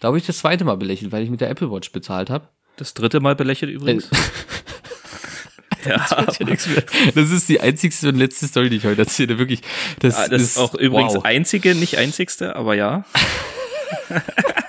da 0.00 0.08
habe 0.08 0.18
ich 0.18 0.26
das 0.26 0.38
zweite 0.38 0.64
Mal 0.64 0.76
belächelt, 0.76 1.12
weil 1.12 1.22
ich 1.22 1.30
mit 1.30 1.40
der 1.40 1.50
Apple 1.50 1.70
Watch 1.70 1.92
bezahlt 1.92 2.30
habe. 2.30 2.48
Das 2.76 2.94
dritte 2.94 3.20
Mal 3.20 3.36
belächelt 3.36 3.70
übrigens. 3.72 4.08
ja, 5.84 6.06
Das 7.14 7.30
ist 7.30 7.48
die 7.48 7.60
einzigste 7.60 8.08
und 8.08 8.16
letzte 8.16 8.46
Story, 8.46 8.70
die 8.70 8.76
ich 8.76 8.84
heute 8.84 9.02
erzähle. 9.02 9.38
Wirklich, 9.38 9.62
das, 10.00 10.16
Ah, 10.16 10.28
das 10.28 10.42
ist 10.42 10.58
auch 10.58 10.74
übrigens 10.74 11.14
wow. 11.14 11.24
einzige, 11.24 11.74
nicht 11.74 11.98
einzigste, 11.98 12.56
aber 12.56 12.74
ja. 12.74 13.04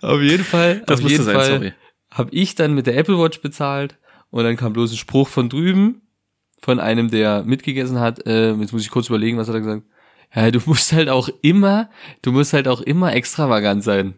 Auf 0.00 0.20
jeden 0.20 0.44
Fall, 0.44 0.82
Das 0.86 1.02
auf 1.02 1.10
jeden 1.10 1.24
sein, 1.24 1.34
Fall 1.34 1.46
sorry. 1.46 1.72
habe 2.10 2.30
ich 2.32 2.54
dann 2.54 2.74
mit 2.74 2.86
der 2.86 2.96
Apple 2.96 3.18
Watch 3.18 3.40
bezahlt 3.40 3.98
und 4.30 4.44
dann 4.44 4.56
kam 4.56 4.72
bloß 4.72 4.92
ein 4.92 4.96
Spruch 4.96 5.28
von 5.28 5.48
drüben 5.48 6.00
von 6.60 6.78
einem, 6.78 7.10
der 7.10 7.42
mitgegessen 7.42 7.98
hat. 7.98 8.24
Äh, 8.26 8.52
jetzt 8.54 8.72
muss 8.72 8.82
ich 8.82 8.90
kurz 8.90 9.08
überlegen, 9.08 9.36
was 9.36 9.48
hat 9.48 9.54
er 9.56 9.60
gesagt? 9.60 9.82
Ja, 10.34 10.50
du 10.50 10.60
musst 10.64 10.92
halt 10.92 11.08
auch 11.08 11.28
immer, 11.42 11.90
du 12.22 12.32
musst 12.32 12.52
halt 12.52 12.68
auch 12.68 12.80
immer 12.80 13.12
extravagant 13.14 13.82
sein. 13.82 14.14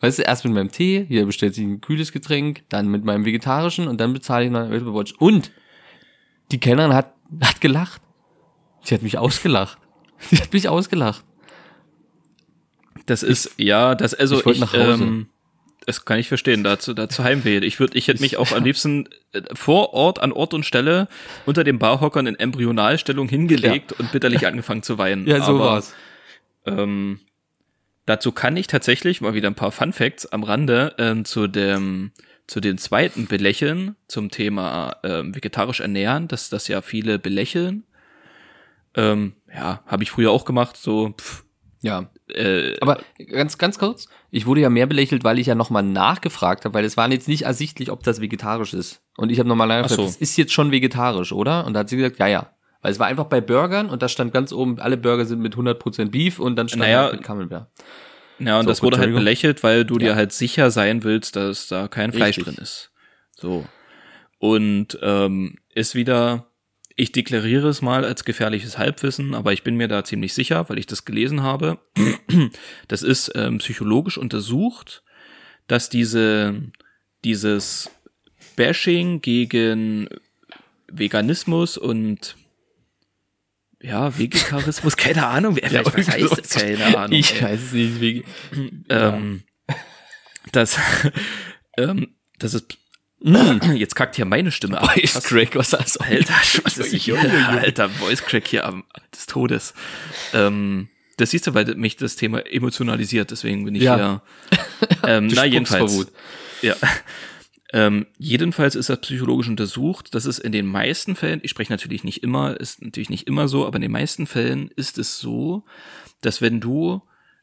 Weißt 0.00 0.18
du, 0.18 0.22
erst 0.22 0.44
mit 0.44 0.54
meinem 0.54 0.72
Tee, 0.72 1.04
hier 1.06 1.26
bestellt 1.26 1.54
sich 1.54 1.64
ein 1.64 1.80
kühles 1.80 2.10
Getränk, 2.12 2.62
dann 2.70 2.88
mit 2.88 3.04
meinem 3.04 3.24
vegetarischen 3.24 3.86
und 3.86 4.00
dann 4.00 4.12
bezahle 4.12 4.46
ich 4.46 4.50
noch 4.50 4.60
eine 4.60 4.74
Apple 4.74 4.94
Watch. 4.94 5.12
Und 5.18 5.52
die 6.52 6.58
Kellnerin 6.58 6.94
hat, 6.94 7.14
hat 7.42 7.60
gelacht. 7.60 8.00
Sie 8.82 8.94
hat 8.94 9.02
mich 9.02 9.18
ausgelacht. 9.18 9.78
Sie 10.18 10.36
hat 10.38 10.52
mich 10.52 10.68
ausgelacht. 10.68 11.24
Das 13.10 13.24
ist, 13.24 13.54
ja, 13.56 13.96
das, 13.96 14.14
also 14.14 14.38
ich 14.38 14.46
ich, 14.46 14.60
nach 14.60 14.72
Hause. 14.72 15.02
ähm, 15.02 15.26
das 15.84 16.04
kann 16.04 16.20
ich 16.20 16.28
verstehen, 16.28 16.62
dazu, 16.62 16.94
dazu 16.94 17.24
Heimweh. 17.24 17.58
Ich 17.58 17.80
würde, 17.80 17.98
ich 17.98 18.06
hätte 18.06 18.20
mich 18.20 18.36
auch 18.36 18.52
am 18.52 18.62
liebsten 18.62 19.08
äh, 19.32 19.42
vor 19.52 19.94
Ort, 19.94 20.22
an 20.22 20.30
Ort 20.30 20.54
und 20.54 20.64
Stelle 20.64 21.08
unter 21.44 21.64
den 21.64 21.80
Barhockern 21.80 22.28
in 22.28 22.36
Embryonalstellung 22.36 23.28
hingelegt 23.28 23.92
und 23.94 24.12
bitterlich 24.12 24.46
angefangen 24.46 24.84
zu 24.84 24.96
weinen. 24.96 25.26
Ja, 25.26 25.42
so 25.42 25.56
Aber, 25.56 25.58
war's. 25.58 25.94
Ähm, 26.66 27.18
dazu 28.06 28.30
kann 28.30 28.56
ich 28.56 28.68
tatsächlich 28.68 29.20
mal 29.20 29.34
wieder 29.34 29.48
ein 29.48 29.56
paar 29.56 29.72
Fun 29.72 29.92
Facts 29.92 30.26
am 30.26 30.44
Rande 30.44 30.94
ähm, 30.98 31.24
zu 31.24 31.48
dem 31.48 32.12
zu 32.46 32.60
dem 32.60 32.78
zweiten 32.78 33.26
Belächeln 33.26 33.96
zum 34.06 34.30
Thema 34.30 34.98
ähm, 35.02 35.34
vegetarisch 35.34 35.80
ernähren, 35.80 36.28
dass 36.28 36.48
das 36.48 36.68
ja 36.68 36.80
viele 36.80 37.18
belächeln. 37.18 37.82
Ähm, 38.94 39.34
ja, 39.52 39.82
habe 39.86 40.04
ich 40.04 40.12
früher 40.12 40.30
auch 40.30 40.44
gemacht, 40.44 40.76
so 40.76 41.12
pff, 41.18 41.44
Ja, 41.82 42.10
äh, 42.34 42.76
Aber 42.80 43.00
ganz, 43.30 43.58
ganz 43.58 43.78
kurz, 43.78 44.08
ich 44.30 44.46
wurde 44.46 44.60
ja 44.60 44.70
mehr 44.70 44.86
belächelt, 44.86 45.24
weil 45.24 45.38
ich 45.38 45.46
ja 45.48 45.54
nochmal 45.54 45.82
nachgefragt 45.82 46.64
habe, 46.64 46.74
weil 46.74 46.84
es 46.84 46.96
war 46.96 47.10
jetzt 47.10 47.28
nicht 47.28 47.42
ersichtlich, 47.42 47.90
ob 47.90 48.02
das 48.02 48.20
vegetarisch 48.20 48.74
ist. 48.74 49.02
Und 49.16 49.30
ich 49.30 49.38
habe 49.38 49.48
nochmal 49.48 49.68
nachgefragt, 49.68 49.92
Ach 49.92 49.96
so. 49.96 50.06
das 50.06 50.16
ist 50.16 50.36
jetzt 50.36 50.52
schon 50.52 50.70
vegetarisch, 50.70 51.32
oder? 51.32 51.66
Und 51.66 51.74
da 51.74 51.80
hat 51.80 51.88
sie 51.88 51.96
gesagt, 51.96 52.18
ja, 52.18 52.26
ja. 52.26 52.50
Weil 52.82 52.92
es 52.92 52.98
war 52.98 53.06
einfach 53.08 53.26
bei 53.26 53.40
Burgern 53.42 53.90
und 53.90 54.00
da 54.02 54.08
stand 54.08 54.32
ganz 54.32 54.52
oben, 54.52 54.78
alle 54.80 54.96
Burger 54.96 55.26
sind 55.26 55.40
mit 55.40 55.54
100% 55.54 56.10
Beef 56.10 56.38
und 56.40 56.56
dann 56.56 56.68
stand 56.68 56.80
Naja, 56.80 57.10
mit 57.12 57.22
Camembert. 57.22 57.66
Ja, 58.38 58.58
und 58.58 58.64
So, 58.64 58.70
das 58.70 58.82
wurde 58.82 58.96
halt 58.96 59.14
belächelt, 59.14 59.62
weil 59.62 59.84
du 59.84 59.98
dir 59.98 60.10
Ja. 60.10 60.14
halt 60.14 60.32
sicher 60.32 60.70
sein 60.70 61.04
willst, 61.04 61.36
dass 61.36 61.68
da 61.68 61.88
kein 61.88 62.10
Fleisch 62.12 62.38
Richtig. 62.38 62.54
drin 62.54 62.62
ist. 62.62 62.90
So. 63.36 63.66
Und 64.38 64.98
ähm, 65.02 65.56
ist 65.74 65.94
wieder, 65.94 66.46
ich 67.00 67.12
deklariere 67.12 67.68
es 67.68 67.80
mal 67.80 68.04
als 68.04 68.24
gefährliches 68.24 68.76
Halbwissen, 68.76 69.34
aber 69.34 69.54
ich 69.54 69.62
bin 69.62 69.76
mir 69.76 69.88
da 69.88 70.04
ziemlich 70.04 70.34
sicher, 70.34 70.68
weil 70.68 70.78
ich 70.78 70.86
das 70.86 71.04
gelesen 71.04 71.42
habe. 71.42 71.78
Das 72.88 73.02
ist 73.02 73.32
ähm, 73.34 73.58
psychologisch 73.58 74.18
untersucht, 74.18 75.02
dass 75.66 75.88
diese, 75.88 76.62
dieses 77.24 77.90
Bashing 78.56 79.20
gegen 79.20 80.08
Veganismus 80.88 81.78
und 81.78 82.36
ja, 83.80 84.18
Vegetarismus, 84.18 84.96
keine 84.98 85.26
Ahnung, 85.26 85.56
wer 85.56 85.70
Ja, 85.70 85.86
was 85.86 85.94
heißt 85.94 86.38
das? 86.38 86.50
Keine 86.50 86.98
Ahnung. 86.98 87.18
Ich 87.18 87.34
ey 87.36 87.42
weiß 87.42 87.60
es 87.60 87.72
nicht. 87.72 88.24
Ähm, 88.90 89.42
das, 90.52 90.78
ähm, 91.78 92.14
das 92.38 92.54
ist, 93.20 93.64
jetzt 93.74 93.94
kackt 93.94 94.16
hier 94.16 94.24
meine 94.24 94.50
Stimme 94.50 94.80
ab. 94.80 94.92
Voice. 94.92 95.22
Crack, 95.22 95.54
was 95.56 95.70
das 95.70 95.96
Alter, 95.98 96.34
was 96.64 96.78
ist 96.78 96.94
hier? 96.94 97.18
Alter, 97.48 97.88
Voice 97.90 98.22
Crack 98.22 98.48
hier 98.48 98.64
am, 98.66 98.84
des 99.14 99.26
Todes. 99.26 99.74
Ähm, 100.32 100.88
das 101.16 101.30
siehst 101.30 101.46
du, 101.46 101.54
weil 101.54 101.74
mich 101.74 101.96
das 101.96 102.16
Thema 102.16 102.40
emotionalisiert, 102.46 103.30
deswegen 103.30 103.64
bin 103.64 103.74
ich 103.74 103.82
Ja. 103.82 103.96
hier. 103.96 104.22
Ähm, 105.06 105.28
na, 105.28 105.44
jedenfalls. 105.44 106.10
Ja. 106.62 106.74
Ähm, 107.72 108.06
jedenfalls 108.18 108.74
ist 108.74 108.88
das 108.90 109.00
psychologisch 109.00 109.48
untersucht. 109.48 110.14
Das 110.14 110.26
ist 110.26 110.38
in 110.38 110.52
den 110.52 110.66
meisten 110.66 111.16
Fällen, 111.16 111.40
ich 111.42 111.50
spreche 111.50 111.72
natürlich 111.72 112.02
nicht 112.04 112.22
immer, 112.22 112.58
ist 112.58 112.82
natürlich 112.82 113.10
nicht 113.10 113.26
immer 113.28 113.46
so, 113.48 113.66
aber 113.66 113.76
in 113.76 113.82
den 113.82 113.92
meisten 113.92 114.26
Fällen 114.26 114.70
ist 114.76 114.98
es 114.98 115.18
so, 115.18 115.64
dass 116.20 116.40
wenn 116.42 116.60
du 116.60 117.02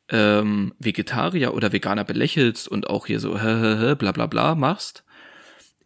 ähm, 0.09 0.73
Vegetarier 0.79 1.53
oder 1.53 1.71
Veganer 1.71 2.03
belächelst 2.03 2.67
und 2.67 2.89
auch 2.89 3.07
hier 3.07 3.19
so 3.19 3.39
hä, 3.39 3.55
hä, 3.61 3.77
hä, 3.79 3.95
bla 3.95 4.11
bla 4.11 4.25
bla 4.25 4.55
machst, 4.55 5.03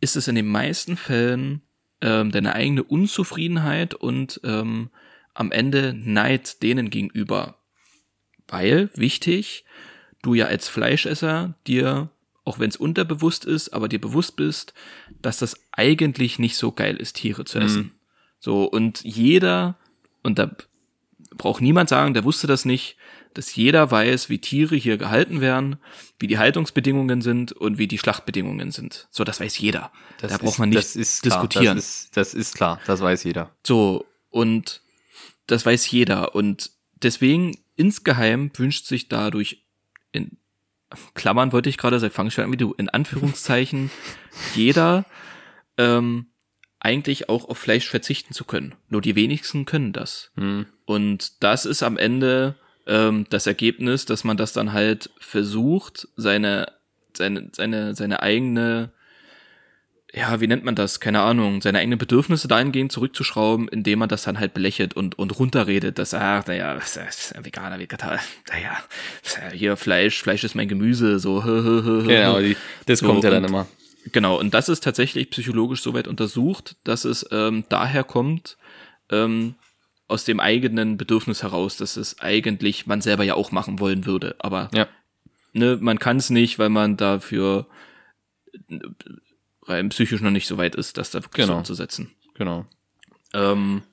ist 0.02 0.16
es 0.16 0.28
in 0.28 0.36
den 0.36 0.48
meisten 0.48 0.98
Fällen 0.98 1.62
ähm, 2.02 2.32
deine 2.32 2.54
eigene 2.54 2.84
Unzufriedenheit 2.84 3.94
und 3.94 4.42
ähm, 4.44 4.90
am 5.34 5.52
Ende 5.52 5.94
Neid 5.94 6.62
denen 6.62 6.90
gegenüber. 6.90 7.56
Weil, 8.48 8.90
wichtig, 8.96 9.64
du 10.22 10.34
ja 10.34 10.46
als 10.48 10.68
Fleischesser 10.68 11.56
dir, 11.68 12.10
auch 12.44 12.60
wenn 12.60 12.70
es 12.70 12.76
unterbewusst 12.76 13.46
ist, 13.46 13.70
aber 13.70 13.88
dir 13.88 14.02
bewusst 14.02 14.36
bist, 14.36 14.74
dass 15.22 15.38
das 15.38 15.56
eigentlich 15.72 16.40
nicht 16.40 16.58
so 16.58 16.72
geil 16.72 16.98
ist, 16.98 17.16
Tiere 17.16 17.46
zu 17.46 17.60
essen. 17.60 17.92
So, 18.40 18.66
und 18.66 19.04
jeder, 19.04 19.78
und 20.24 20.40
da 20.40 20.52
braucht 21.38 21.62
niemand 21.62 21.90
sagen, 21.90 22.14
der 22.14 22.24
wusste 22.24 22.48
das 22.48 22.66
nicht, 22.66 22.98
dass 23.34 23.56
jeder 23.56 23.92
weiß, 23.92 24.30
wie 24.30 24.40
Tiere 24.40 24.76
hier 24.76 24.98
gehalten 24.98 25.42
werden, 25.42 25.78
wie 26.20 26.28
die 26.28 26.38
Haltungsbedingungen 26.38 27.22
sind 27.22 27.52
und 27.52 27.78
wie 27.78 27.88
die 27.88 27.98
Schlachtbedingungen 27.98 28.72
sind. 28.72 29.08
So, 29.12 29.24
das 29.24 29.40
weiß 29.40 29.58
jeder. 29.60 29.92
da 30.20 30.28
braucht 30.28 30.44
ist- 30.44 30.60
man 30.60 30.70
nicht 30.70 30.80
das 30.80 30.96
ist 30.96 31.24
klar, 31.24 31.42
diskutieren. 31.42 31.76
Das 31.78 31.86
ist, 31.86 32.18
das 32.18 32.34
ist 32.34 32.56
klar, 32.56 32.80
das 32.86 33.02
weiß 33.02 33.24
jeder. 33.24 33.56
So, 33.66 34.06
und 34.30 34.82
das 35.48 35.66
weiß 35.66 35.90
jeder. 35.92 36.36
Und 36.36 36.72
deswegen 37.02 37.58
insgeheim 37.76 38.52
wünscht 38.56 38.86
sich 38.86 39.08
dadurch 39.08 39.64
in 40.12 40.38
Klammern 41.14 41.54
wollte 41.54 41.70
ich 41.70 41.78
gerade 41.78 42.00
schon 42.32 42.44
an 42.44 42.52
wie 42.52 42.58
du, 42.58 42.74
in 42.74 42.90
Anführungszeichen, 42.90 43.90
jeder 44.56 45.06
ähm, 45.78 46.28
eigentlich 46.80 47.30
auch 47.30 47.48
auf 47.48 47.58
Fleisch 47.58 47.88
verzichten 47.88 48.34
zu 48.34 48.44
können. 48.44 48.76
Nur 48.90 49.02
die 49.02 49.16
wenigsten 49.16 49.66
können 49.66 49.94
das. 49.94 50.32
Hm. 50.36 50.66
Und 50.86 51.44
das 51.44 51.66
ist 51.66 51.84
am 51.84 51.98
Ende 51.98 52.56
ähm, 52.88 53.26
das 53.30 53.48
Ergebnis, 53.48 54.06
dass 54.06 54.24
man 54.24 54.38
das 54.38 54.54
dann 54.54 54.74
halt 54.74 55.10
versucht, 55.20 56.08
seine, 56.16 56.72
seine, 57.16 57.50
seine, 57.54 57.96
seine 57.96 58.22
eigene, 58.22 58.92
ja, 60.14 60.42
wie 60.42 60.48
nennt 60.48 60.66
man 60.66 60.76
das? 60.76 61.00
Keine 61.00 61.22
Ahnung, 61.22 61.62
seine 61.62 61.80
eigenen 61.80 61.98
Bedürfnisse 61.98 62.48
dahingehend 62.48 62.92
zurückzuschrauben, 62.92 63.68
indem 63.70 64.00
man 64.00 64.10
das 64.10 64.24
dann 64.24 64.40
halt 64.40 64.54
belächelt 64.54 64.94
und, 64.94 65.18
und 65.18 65.40
runterredet, 65.40 65.98
dass, 66.00 66.14
ach, 66.14 66.46
naja, 66.48 66.74
das 66.74 66.98
ist 66.98 67.36
ein 67.36 67.46
Veganer, 67.46 67.80
Vegetar, 67.80 68.20
naja, 68.50 68.78
hier 69.54 69.78
Fleisch, 69.78 70.22
Fleisch 70.22 70.44
ist 70.44 70.56
mein 70.56 70.68
Gemüse, 70.68 71.20
so. 71.20 71.42
Genau, 71.42 72.40
die, 72.40 72.58
das 72.86 73.00
So, 73.00 73.08
kommt 73.08 73.24
ja 73.24 73.30
dann 73.30 73.46
immer. 73.46 73.68
Genau, 74.12 74.40
und 74.40 74.54
das 74.54 74.68
ist 74.68 74.84
tatsächlich 74.84 75.30
psychologisch 75.30 75.82
soweit 75.82 76.08
untersucht, 76.08 76.76
dass 76.84 77.06
es 77.06 77.26
ähm, 77.32 77.66
daher 77.70 78.04
kommt, 78.04 78.58
ähm, 79.12 79.56
aus 80.12 80.26
dem 80.26 80.40
eigenen 80.40 80.98
Bedürfnis 80.98 81.42
heraus, 81.44 81.78
dass 81.78 81.98
es 81.98 82.20
eigentlich 82.20 82.86
man 82.86 83.02
selber 83.02 83.24
ja 83.24 83.34
auch 83.36 83.52
machen 83.52 83.80
wollen 83.80 84.06
würde. 84.06 84.36
Aber 84.40 84.70
Ja. 84.74 84.88
ne, 85.54 85.78
man 85.82 85.98
kann 86.00 86.18
es 86.18 86.30
nicht, 86.30 86.60
weil 86.60 86.70
man 86.70 86.98
dafür 86.98 87.68
rein 89.68 89.90
psychisch 89.90 90.22
noch 90.22 90.32
nicht 90.32 90.48
so 90.48 90.58
weit 90.58 90.76
ist, 90.76 90.98
das 90.98 91.12
da 91.12 91.24
wirklich 91.24 91.46
so 91.46 91.50
Genau. 91.52 91.60
umzusetzen. 91.60 92.12
Genau. 92.36 92.66
Ähm, 93.34 93.84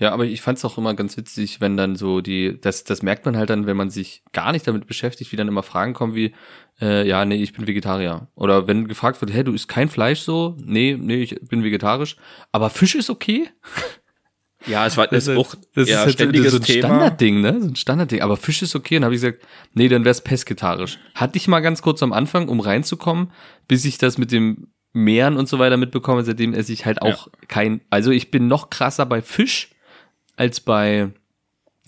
Ja, 0.00 0.10
aber 0.12 0.24
ich 0.24 0.42
fand's 0.42 0.64
auch 0.64 0.76
immer 0.76 0.94
ganz 0.94 1.16
witzig, 1.16 1.60
wenn 1.60 1.76
dann 1.76 1.94
so 1.94 2.20
die, 2.20 2.60
das, 2.60 2.82
das 2.82 3.02
merkt 3.02 3.24
man 3.26 3.36
halt 3.36 3.48
dann, 3.48 3.66
wenn 3.66 3.76
man 3.76 3.90
sich 3.90 4.24
gar 4.32 4.50
nicht 4.50 4.66
damit 4.66 4.88
beschäftigt, 4.88 5.30
wie 5.30 5.36
dann 5.36 5.46
immer 5.46 5.62
Fragen 5.62 5.94
kommen 5.94 6.16
wie, 6.16 6.34
äh, 6.80 7.06
ja, 7.06 7.24
nee, 7.24 7.40
ich 7.40 7.52
bin 7.52 7.68
Vegetarier. 7.68 8.26
Oder 8.34 8.66
wenn 8.66 8.88
gefragt 8.88 9.20
wird, 9.20 9.32
hey, 9.32 9.44
du 9.44 9.52
isst 9.52 9.68
kein 9.68 9.88
Fleisch 9.88 10.18
so? 10.18 10.56
Nee, 10.60 10.98
nee, 11.00 11.22
ich 11.22 11.36
bin 11.48 11.62
vegetarisch. 11.62 12.16
Aber 12.50 12.70
Fisch 12.70 12.96
ist 12.96 13.08
okay? 13.08 13.48
Ja, 14.66 14.86
es 14.86 14.96
war 14.96 15.06
das 15.06 15.28
ist 15.28 15.36
auch 15.36 15.54
das 15.74 15.88
ja, 15.88 16.00
ist 16.00 16.04
halt 16.04 16.14
ständiges 16.14 16.52
so 16.52 16.58
ein 16.58 16.62
Thema. 16.62 16.88
Standardding, 16.88 17.40
ne? 17.40 17.60
So 17.60 17.68
ein 17.68 17.76
Standardding. 17.76 18.22
Aber 18.22 18.36
Fisch 18.36 18.62
ist 18.62 18.74
okay. 18.74 18.96
Und 18.96 19.02
dann 19.02 19.06
habe 19.06 19.14
ich 19.14 19.20
gesagt, 19.20 19.42
nee, 19.74 19.88
dann 19.88 20.04
wär's 20.04 20.22
pesketarisch. 20.22 20.98
Hatte 21.14 21.36
ich 21.36 21.48
mal 21.48 21.60
ganz 21.60 21.82
kurz 21.82 22.02
am 22.02 22.12
Anfang, 22.12 22.48
um 22.48 22.60
reinzukommen, 22.60 23.30
bis 23.68 23.84
ich 23.84 23.98
das 23.98 24.18
mit 24.18 24.32
dem 24.32 24.68
Meeren 24.92 25.36
und 25.36 25.48
so 25.48 25.58
weiter 25.58 25.76
mitbekomme. 25.76 26.24
Seitdem 26.24 26.54
esse 26.54 26.72
ich 26.72 26.86
halt 26.86 27.02
auch 27.02 27.28
kein, 27.48 27.80
also 27.90 28.10
ich 28.10 28.30
bin 28.30 28.46
noch 28.46 28.70
krasser 28.70 29.06
bei 29.06 29.22
Fisch 29.22 29.70
als 30.36 30.60
bei 30.60 31.10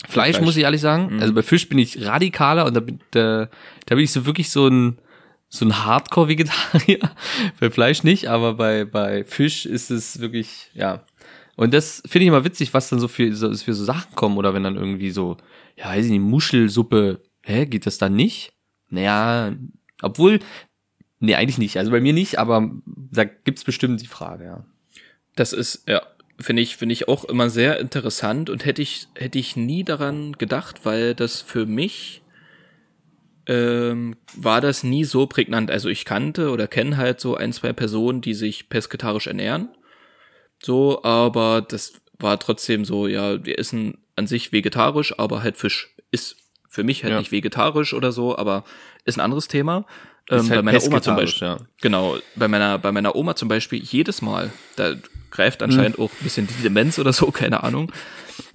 Fleisch, 0.07 0.35
Fleisch. 0.35 0.45
muss 0.45 0.57
ich 0.57 0.63
ehrlich 0.63 0.81
sagen. 0.81 1.19
Also 1.21 1.33
bei 1.33 1.41
Fisch 1.41 1.67
bin 1.67 1.79
ich 1.79 2.05
radikaler 2.05 2.65
und 2.65 2.75
da 2.75 2.79
bin, 2.81 2.99
da, 3.11 3.49
da 3.85 3.95
bin 3.95 4.03
ich 4.03 4.11
so 4.11 4.25
wirklich 4.25 4.51
so 4.51 4.67
ein, 4.67 4.99
so 5.49 5.65
ein 5.65 5.85
Hardcore-Vegetarier. 5.85 6.99
bei 7.59 7.69
Fleisch 7.71 8.03
nicht, 8.03 8.27
aber 8.27 8.53
bei, 8.53 8.85
bei 8.85 9.23
Fisch 9.23 9.65
ist 9.65 9.89
es 9.89 10.19
wirklich, 10.19 10.69
ja. 10.73 11.03
Und 11.57 11.73
das 11.73 12.03
finde 12.05 12.23
ich 12.23 12.27
immer 12.27 12.45
witzig, 12.45 12.73
was 12.73 12.89
dann 12.89 12.99
so 12.99 13.07
für, 13.07 13.35
so 13.35 13.51
für 13.53 13.73
so 13.73 13.83
Sachen 13.83 14.15
kommen 14.15 14.37
oder 14.37 14.53
wenn 14.53 14.63
dann 14.63 14.75
irgendwie 14.75 15.09
so, 15.09 15.37
ja, 15.75 15.85
weiß 15.85 16.05
ich 16.05 16.11
nicht, 16.11 16.21
Muschelsuppe, 16.21 17.19
hä, 17.43 17.65
geht 17.65 17.87
das 17.87 17.97
dann 17.97 18.15
nicht? 18.15 18.53
Naja, 18.89 19.55
obwohl, 20.03 20.39
nee, 21.19 21.33
eigentlich 21.33 21.57
nicht. 21.57 21.77
Also 21.77 21.89
bei 21.89 21.99
mir 21.99 22.13
nicht, 22.13 22.37
aber 22.37 22.71
da 22.85 23.23
gibt's 23.23 23.63
bestimmt 23.63 24.01
die 24.01 24.07
Frage, 24.07 24.45
ja. 24.45 24.65
Das 25.35 25.51
ist, 25.51 25.83
ja, 25.87 26.03
finde 26.39 26.61
ich, 26.61 26.77
finde 26.77 26.93
ich 26.93 27.07
auch 27.07 27.25
immer 27.25 27.49
sehr 27.49 27.79
interessant 27.79 28.51
und 28.51 28.63
hätte 28.63 28.83
ich, 28.83 29.07
hätte 29.15 29.39
ich 29.39 29.55
nie 29.55 29.83
daran 29.83 30.33
gedacht, 30.33 30.85
weil 30.85 31.15
das 31.15 31.41
für 31.41 31.65
mich 31.65 32.21
ähm, 33.47 34.15
war 34.35 34.61
das 34.61 34.83
nie 34.83 35.05
so 35.05 35.25
prägnant. 35.25 35.71
Also 35.71 35.89
ich 35.89 36.05
kannte 36.05 36.51
oder 36.51 36.67
kenne 36.67 36.97
halt 36.97 37.19
so 37.19 37.35
ein, 37.35 37.51
zwei 37.51 37.73
Personen, 37.73 38.21
die 38.21 38.35
sich 38.35 38.69
pesketarisch 38.69 39.25
ernähren. 39.25 39.69
So, 40.63 41.03
aber 41.03 41.61
das 41.61 41.93
war 42.19 42.39
trotzdem 42.39 42.85
so, 42.85 43.07
ja, 43.07 43.43
wir 43.45 43.59
essen 43.59 43.97
an 44.15 44.27
sich 44.27 44.51
vegetarisch, 44.51 45.17
aber 45.19 45.43
halt 45.43 45.57
Fisch 45.57 45.93
ist 46.11 46.37
für 46.69 46.83
mich 46.83 47.03
halt 47.03 47.13
Ja. 47.13 47.19
nicht 47.19 47.31
vegetarisch 47.31 47.93
oder 47.93 48.11
so, 48.11 48.37
aber 48.37 48.63
ist 49.05 49.17
ein 49.17 49.21
anderes 49.21 49.47
Thema. 49.47 49.85
Ähm, 50.29 50.39
halt 50.39 50.49
bei 50.49 50.61
meiner 50.63 50.83
Oma 50.83 51.01
zum 51.01 51.15
Beispiel. 51.15 51.47
ja. 51.47 51.57
Genau, 51.81 52.17
bei 52.35 52.47
meiner, 52.47 52.77
bei 52.79 52.91
meiner 52.91 53.15
Oma 53.15 53.35
zum 53.35 53.47
Beispiel 53.47 53.81
jedes 53.81 54.21
Mal, 54.21 54.51
da 54.75 54.95
greift 55.31 55.61
anscheinend 55.63 55.99
auch 55.99 56.11
ein 56.11 56.23
bisschen 56.23 56.47
die 56.47 56.63
Demenz 56.63 56.99
oder 56.99 57.13
so, 57.13 57.31
keine 57.31 57.63
Ahnung. 57.63 57.91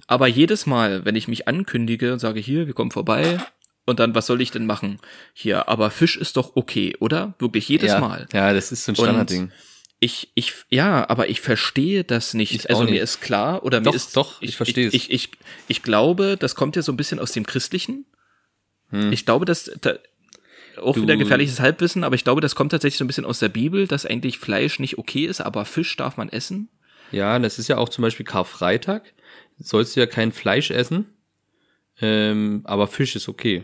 Aber 0.05 0.27
jedes 0.27 0.65
Mal, 0.65 1.05
wenn 1.05 1.15
ich 1.15 1.27
mich 1.27 1.47
ankündige 1.47 2.13
und 2.13 2.19
sage, 2.19 2.39
hier, 2.39 2.67
wir 2.67 2.73
kommen 2.73 2.91
vorbei, 2.91 3.39
und 3.85 3.99
dann, 3.99 4.15
was 4.15 4.27
soll 4.27 4.41
ich 4.41 4.51
denn 4.51 4.65
machen? 4.65 4.99
Hier, 5.33 5.67
aber 5.67 5.91
Fisch 5.91 6.15
ist 6.15 6.37
doch 6.37 6.55
okay, 6.55 6.95
oder? 6.99 7.33
Wirklich 7.39 7.67
jedes 7.67 7.91
ja. 7.91 7.99
Mal. 7.99 8.27
Ja, 8.31 8.53
das 8.53 8.71
ist 8.71 8.85
so 8.85 8.93
ein 8.93 8.95
Standardding. 8.95 9.51
Ich, 10.03 10.31
ich, 10.35 10.53
ja, 10.69 11.09
aber 11.09 11.29
ich 11.29 11.39
verstehe 11.39 12.03
das 12.03 12.33
nicht. 12.33 12.53
Ich 12.53 12.69
also 12.69 12.83
mir 12.83 12.91
nicht. 12.91 13.01
ist 13.01 13.21
klar, 13.21 13.63
oder 13.63 13.79
Doch, 13.79 13.91
mir 13.91 13.95
ist, 13.95 14.17
doch, 14.17 14.41
ich 14.41 14.57
verstehe 14.57 14.87
es. 14.87 14.93
Ich, 14.93 15.09
ich, 15.09 15.31
ich, 15.31 15.31
ich 15.69 15.81
glaube, 15.83 16.35
das 16.37 16.55
kommt 16.55 16.75
ja 16.75 16.81
so 16.81 16.91
ein 16.91 16.97
bisschen 16.97 17.19
aus 17.19 17.31
dem 17.31 17.45
Christlichen. 17.45 18.05
Ich 19.11 19.25
glaube, 19.25 19.45
dass, 19.45 19.71
da, 19.81 19.97
auch 20.77 20.95
Hm. 20.95 21.01
Du- 21.01 21.01
wieder 21.03 21.17
gefährliches 21.17 21.59
Halbwissen, 21.59 22.03
aber 22.03 22.15
ich 22.15 22.23
glaube, 22.23 22.41
das 22.41 22.53
kommt 22.53 22.71
tatsächlich 22.71 22.97
so 22.97 23.03
ein 23.05 23.07
bisschen 23.07 23.25
aus 23.25 23.39
der 23.39 23.49
Bibel, 23.49 23.87
dass 23.87 24.05
eigentlich 24.05 24.37
Fleisch 24.37 24.77
nicht 24.79 24.97
okay 24.97 25.25
ist, 25.25 25.41
aber 25.41 25.65
Fisch 25.65 25.95
darf 25.95 26.17
man 26.17 26.29
essen. 26.29 26.69
Ja, 27.11 27.39
das 27.39 27.57
ist 27.57 27.69
ja 27.69 27.77
auch 27.77 27.89
zum 27.89 28.01
Beispiel 28.01 28.25
Karfreitag. 28.25 29.13
Sollst 29.57 29.95
du 29.95 29.99
ja 30.01 30.05
kein 30.05 30.31
Fleisch 30.31 30.69
essen, 30.69 31.05
ähm, 32.01 32.61
aber 32.65 32.87
Fisch 32.87 33.15
ist 33.15 33.29
okay. 33.29 33.63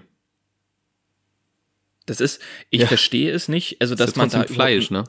Das 2.10 2.20
ist, 2.22 2.42
ich 2.70 2.82
Ja. 2.82 2.88
verstehe 2.88 3.32
es 3.32 3.48
nicht, 3.48 3.80
also 3.82 3.94
dass 3.94 4.16
ja 4.16 4.18
man 4.18 4.30
da 4.30 4.44
Fleisch, 4.44 4.90
ne? 4.90 5.04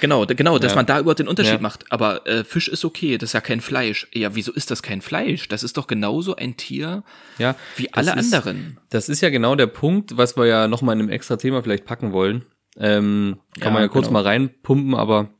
Genau, 0.00 0.24
genau, 0.26 0.58
dass 0.58 0.72
Ja. 0.72 0.76
man 0.76 0.86
da 0.86 0.98
überhaupt 1.00 1.18
den 1.18 1.28
Unterschied 1.28 1.54
Ja. 1.54 1.60
macht. 1.60 1.90
Aber 1.92 2.26
äh, 2.26 2.44
Fisch 2.44 2.68
ist 2.68 2.84
okay, 2.84 3.18
das 3.18 3.30
ist 3.30 3.32
ja 3.34 3.40
kein 3.42 3.60
Fleisch. 3.60 4.08
Ja, 4.14 4.34
wieso 4.34 4.52
ist 4.52 4.70
das 4.70 4.82
kein 4.82 5.02
Fleisch? 5.02 5.48
Das 5.48 5.62
ist 5.62 5.76
doch 5.76 5.86
genauso 5.86 6.34
ein 6.36 6.56
Tier 6.56 7.04
Ja, 7.38 7.56
wie 7.76 7.84
das 7.92 8.08
alle 8.08 8.18
ist, 8.20 8.32
anderen. 8.32 8.78
Das 8.90 9.08
ist 9.08 9.20
ja 9.20 9.28
genau 9.30 9.54
der 9.54 9.66
Punkt, 9.66 10.16
was 10.16 10.36
wir 10.36 10.46
ja 10.46 10.66
nochmal 10.68 10.94
in 10.96 11.00
einem 11.00 11.10
extra 11.10 11.36
Thema 11.36 11.62
vielleicht 11.62 11.84
packen 11.84 12.12
wollen. 12.12 12.46
Ähm, 12.78 13.38
kann 13.60 13.72
man 13.72 13.82
ja 13.82 13.88
kurz 13.88 14.06
genau. 14.08 14.20
mal 14.20 14.24
reinpumpen, 14.28 14.94
aber 14.94 15.30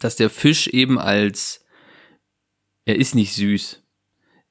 dass 0.00 0.16
der 0.16 0.30
Fisch 0.30 0.68
eben 0.68 0.98
als, 0.98 1.64
er 2.84 2.96
ist 2.96 3.14
nicht 3.14 3.34
süß. 3.34 3.82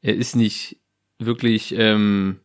Er 0.02 0.16
ist 0.16 0.36
nicht 0.36 0.78
wirklich, 1.20 1.74
ähm, 1.78 2.40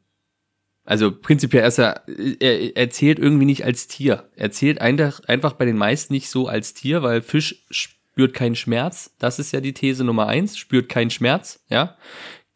also 0.90 1.12
prinzipiell 1.12 1.68
ist 1.68 1.78
er, 1.78 2.02
er, 2.40 2.76
er 2.76 2.90
zählt 2.90 3.20
irgendwie 3.20 3.44
nicht 3.44 3.64
als 3.64 3.86
Tier. 3.86 4.28
Er 4.34 4.50
zählt 4.50 4.80
einfach, 4.80 5.20
einfach 5.28 5.52
bei 5.52 5.64
den 5.64 5.76
meisten 5.76 6.12
nicht 6.12 6.28
so 6.28 6.48
als 6.48 6.74
Tier, 6.74 7.04
weil 7.04 7.22
Fisch 7.22 7.64
spürt 7.70 8.34
keinen 8.34 8.56
Schmerz. 8.56 9.14
Das 9.20 9.38
ist 9.38 9.52
ja 9.52 9.60
die 9.60 9.72
These 9.72 10.02
Nummer 10.02 10.26
eins, 10.26 10.58
spürt 10.58 10.88
keinen 10.88 11.10
Schmerz, 11.10 11.64
ja. 11.68 11.96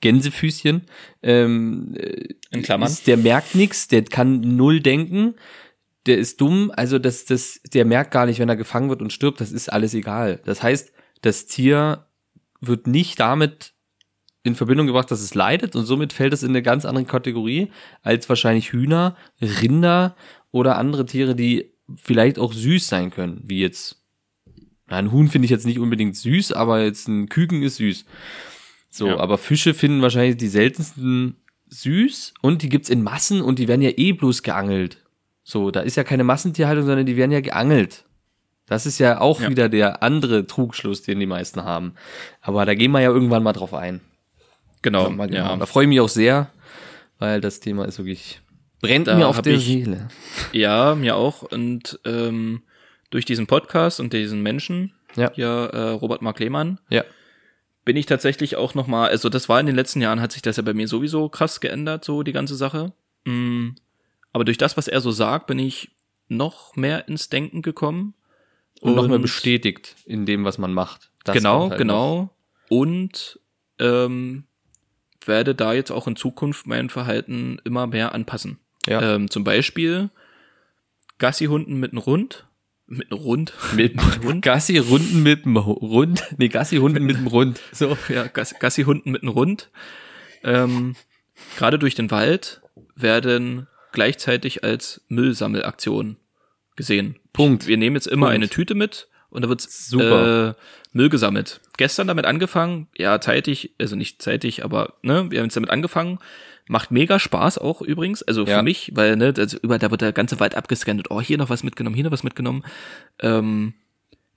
Gänsefüßchen. 0.01 0.83
Ähm, 1.23 1.95
In 2.51 2.63
Klammern. 2.63 2.89
ist, 2.89 3.07
der 3.07 3.19
merkt 3.19 3.55
nichts, 3.55 3.87
der 3.87 4.03
kann 4.03 4.41
null 4.41 4.81
denken, 4.81 5.37
der 6.07 6.19
ist 6.19 6.41
dumm, 6.41 6.73
also 6.75 6.99
das, 6.99 7.27
das, 7.27 7.61
der 7.73 7.85
merkt 7.85 8.11
gar 8.11 8.27
nicht, 8.27 8.41
wenn 8.41 8.49
er 8.49 8.57
gefangen 8.57 8.89
wird 8.89 9.01
und 9.01 9.13
stirbt, 9.13 9.41
das 9.41 9.53
ist 9.53 9.73
alles 9.73 9.95
egal. 9.95 10.41
Das 10.45 10.61
heißt, 10.61 10.93
das 11.23 11.47
Tier 11.47 12.09
wird 12.61 12.89
nicht 12.89 13.21
damit 13.21 13.74
in 14.45 14.55
Verbindung 14.55 14.87
gebracht, 14.87 15.11
dass 15.11 15.21
es 15.21 15.35
leidet 15.35 15.75
und 15.75 15.87
somit 15.87 16.13
fällt 16.13 16.33
es 16.33 16.43
in 16.43 16.51
eine 16.51 16.63
ganz 16.63 16.85
andere 16.85 17.07
Kategorie 17.07 17.71
als 18.03 18.29
wahrscheinlich 18.29 18.73
Hühner, 18.73 19.17
Rinder 19.41 20.15
oder 20.53 20.79
andere 20.79 21.07
Tiere, 21.07 21.35
die 21.35 21.73
vielleicht 21.97 22.39
auch 22.39 22.53
süß 22.53 22.87
sein 22.87 23.11
können, 23.11 23.43
wie 23.45 23.61
jetzt 23.61 24.01
na, 24.87 24.99
ein 24.99 25.11
Huhn 25.13 25.29
finde 25.29 25.47
ich 25.47 25.51
jetzt 25.51 25.65
nicht 25.65 25.79
unbedingt 25.79 26.15
süß, 26.15 26.53
aber 26.53 26.83
jetzt 26.85 27.09
ein 27.09 27.31
Küken 27.31 27.63
ist 27.63 27.77
süß. 27.77 28.05
So, 28.91 29.09
Ja. 29.09 29.19
aber 29.19 29.39
Fische 29.39 29.73
finden 29.73 30.03
wahrscheinlich 30.03 30.37
die 30.37 30.47
seltensten 30.49 31.37
süß 31.71 32.35
und 32.43 32.61
die 32.63 32.69
gibt's 32.69 32.91
in 32.91 33.03
Massen 33.03 33.41
und 33.41 33.59
die 33.59 33.67
werden 33.67 33.81
ja 33.81 33.91
eh 33.97 34.13
bloß 34.13 34.43
geangelt. 34.43 34.99
So, 35.43 35.71
da 35.71 35.81
ist 35.81 35.97
ja 35.97 36.05
keine 36.05 36.23
Massentierhaltung, 36.25 36.85
sondern 36.85 37.07
die 37.07 37.17
werden 37.17 37.33
ja 37.33 37.41
geangelt. 37.41 38.05
Das 38.67 38.85
ist 38.87 38.99
ja 38.99 39.21
auch 39.21 39.41
Ja. 39.41 39.49
wieder 39.51 39.69
der 39.71 40.03
andere 40.03 40.47
Trugschluss, 40.47 41.03
den 41.03 41.19
die 41.19 41.27
meisten 41.27 41.65
haben. 41.65 41.95
Aber 42.43 42.65
da 42.67 42.75
gehen 42.75 42.93
wir 42.93 43.01
ja 43.01 43.11
irgendwann 43.11 43.43
mal 43.43 43.53
drauf 43.55 43.73
ein. 43.75 44.01
Genau, 44.85 45.11
Mal 45.11 45.27
genau. 45.29 45.39
ja. 45.51 45.57
Da 45.57 45.67
freue 45.67 45.85
ich 45.85 45.89
mich 45.89 46.01
auch 46.01 46.09
sehr, 46.09 46.51
weil 47.19 47.41
das 47.41 47.59
Thema 47.61 47.85
ist 47.87 47.99
wirklich 47.99 48.41
brennt 48.81 49.07
Da 49.09 49.17
mir 49.17 49.27
auf 49.29 49.41
der 49.43 49.55
ich- 49.55 49.65
Seele. 49.65 50.09
Ja, 50.53 50.95
mir 50.95 51.17
auch. 51.17 51.43
Und 51.43 51.99
ähm, 52.05 52.63
durch 53.11 53.25
diesen 53.25 53.47
Podcast 53.47 53.99
und 53.99 54.13
diesen 54.13 54.43
Menschen, 54.43 54.93
Ja. 55.17 55.33
ja, 55.37 55.67
äh, 55.67 55.91
Robert 55.91 56.21
Mark 56.23 56.39
Lehmann, 56.39 56.79
Ja. 56.91 57.03
bin 57.87 57.97
ich 57.97 58.07
tatsächlich 58.07 58.57
auch 58.57 58.75
noch 58.75 58.87
mal, 58.87 59.09
also 59.09 59.29
das 59.31 59.49
war 59.49 59.59
in 59.59 59.67
den 59.67 59.75
letzten 59.77 60.01
Jahren, 60.03 60.21
hat 60.21 60.33
sich 60.33 60.43
das 60.43 60.57
ja 60.59 60.63
bei 60.63 60.75
mir 60.75 60.87
sowieso 60.87 61.29
krass 61.31 61.61
geändert, 61.61 62.05
so 62.05 62.23
die 62.23 62.33
ganze 62.33 62.57
Sache. 62.57 62.93
Mm, 63.25 63.71
Aber 64.33 64.45
durch 64.45 64.59
das, 64.59 64.77
was 64.77 64.87
er 64.89 65.01
so 65.01 65.11
sagt, 65.13 65.47
bin 65.47 65.59
ich 65.61 65.91
noch 66.29 66.75
mehr 66.77 67.09
ins 67.09 67.29
Denken 67.31 67.63
gekommen. 67.63 68.15
Und, 68.81 68.97
noch 68.97 69.07
mehr 69.09 69.19
bestätigt 69.21 69.95
in 70.05 70.27
dem, 70.27 70.45
was 70.45 70.59
man 70.59 70.75
macht. 70.75 71.11
Das 71.25 71.35
genau, 71.37 71.61
halt 71.71 71.71
noch. 71.73 71.79
genau. 71.79 72.31
Und 72.69 73.39
ähm, 73.79 74.45
werde 75.29 75.55
da 75.55 75.73
jetzt 75.73 75.91
auch 75.91 76.07
in 76.07 76.17
Zukunft 76.17 76.67
mein 76.67 76.91
Verhalten 76.91 77.59
immer 77.65 77.87
mehr 77.87 78.15
anpassen. 78.15 78.59
Ja. 78.87 79.15
Ähm, 79.15 79.31
zum 79.31 79.45
Beispiel 79.45 80.11
Gassi-Hunden 81.19 81.79
mit 81.79 81.93
einem 81.93 81.99
Rund. 81.99 82.47
Mit 82.87 83.11
einem 83.11 83.21
Rund. 83.21 83.55
Mit 83.75 83.97
Hund? 84.23 84.45
Gassi-Runden 84.45 85.23
mit 85.23 85.47
dem 85.47 85.57
Rund. 85.57 86.23
Nee, 86.37 86.49
Gassi-Hunden 86.49 87.05
mit 87.05 87.17
dem 87.17 87.27
Rund. 87.27 87.61
So, 87.73 87.97
ja, 88.09 88.27
Gas 88.27 88.59
Gassi-Hunden 88.59 89.11
mit 89.11 89.23
einem 89.23 89.33
Rund. 89.33 89.71
Ähm, 90.43 90.95
Gerade 91.57 91.79
durch 91.79 91.95
den 91.95 92.11
Wald 92.11 92.61
werden 92.95 93.67
gleichzeitig 93.93 94.65
als 94.65 95.03
Müllsammelaktion 95.09 96.17
gesehen. 96.77 97.17
Punkt. 97.33 97.67
Wir 97.67 97.77
nehmen 97.79 97.97
jetzt 97.97 98.07
immer 98.07 98.27
Punkt. 98.27 98.35
eine 98.35 98.49
Tüte 98.49 98.75
mit 98.75 99.09
und 99.35 99.43
da 99.43 99.49
wird 99.49 99.61
Super. 99.61 100.49
Äh, 100.51 100.55
Müll 100.93 101.09
gesammelt. 101.09 101.61
Gestern 101.77 102.07
damit 102.07 102.25
angefangen, 102.25 102.87
ja, 102.97 103.21
zeitig, 103.21 103.75
also 103.81 103.97
nicht 103.97 104.23
zeitig, 104.23 104.65
aber 104.65 104.95
ne, 105.03 105.31
wir 105.31 105.41
haben 105.41 105.47
jetzt 105.47 105.57
damit 105.57 105.71
angefangen. 105.71 106.19
Macht 106.67 106.91
mega 106.91 107.19
Spaß 107.19 107.59
auch 107.59 107.83
übrigens, 107.83 108.23
also 108.23 108.47
Ja. 108.47 108.59
für 108.59 108.63
mich, 108.63 108.93
weil 108.95 109.17
ne, 109.17 109.35
also 109.37 109.59
über 109.59 109.79
da 109.79 109.91
wird 109.91 110.01
der 110.01 110.13
ganze 110.13 110.41
Wald 110.41 110.55
abgescannt. 110.55 111.11
Oh, 111.11 111.21
hier 111.21 111.37
noch 111.37 111.51
was 111.51 111.63
mitgenommen, 111.65 111.95
hier 111.95 112.05
noch 112.05 112.13
was 112.13 112.23
mitgenommen. 112.23 112.65
Ähm, 113.21 113.75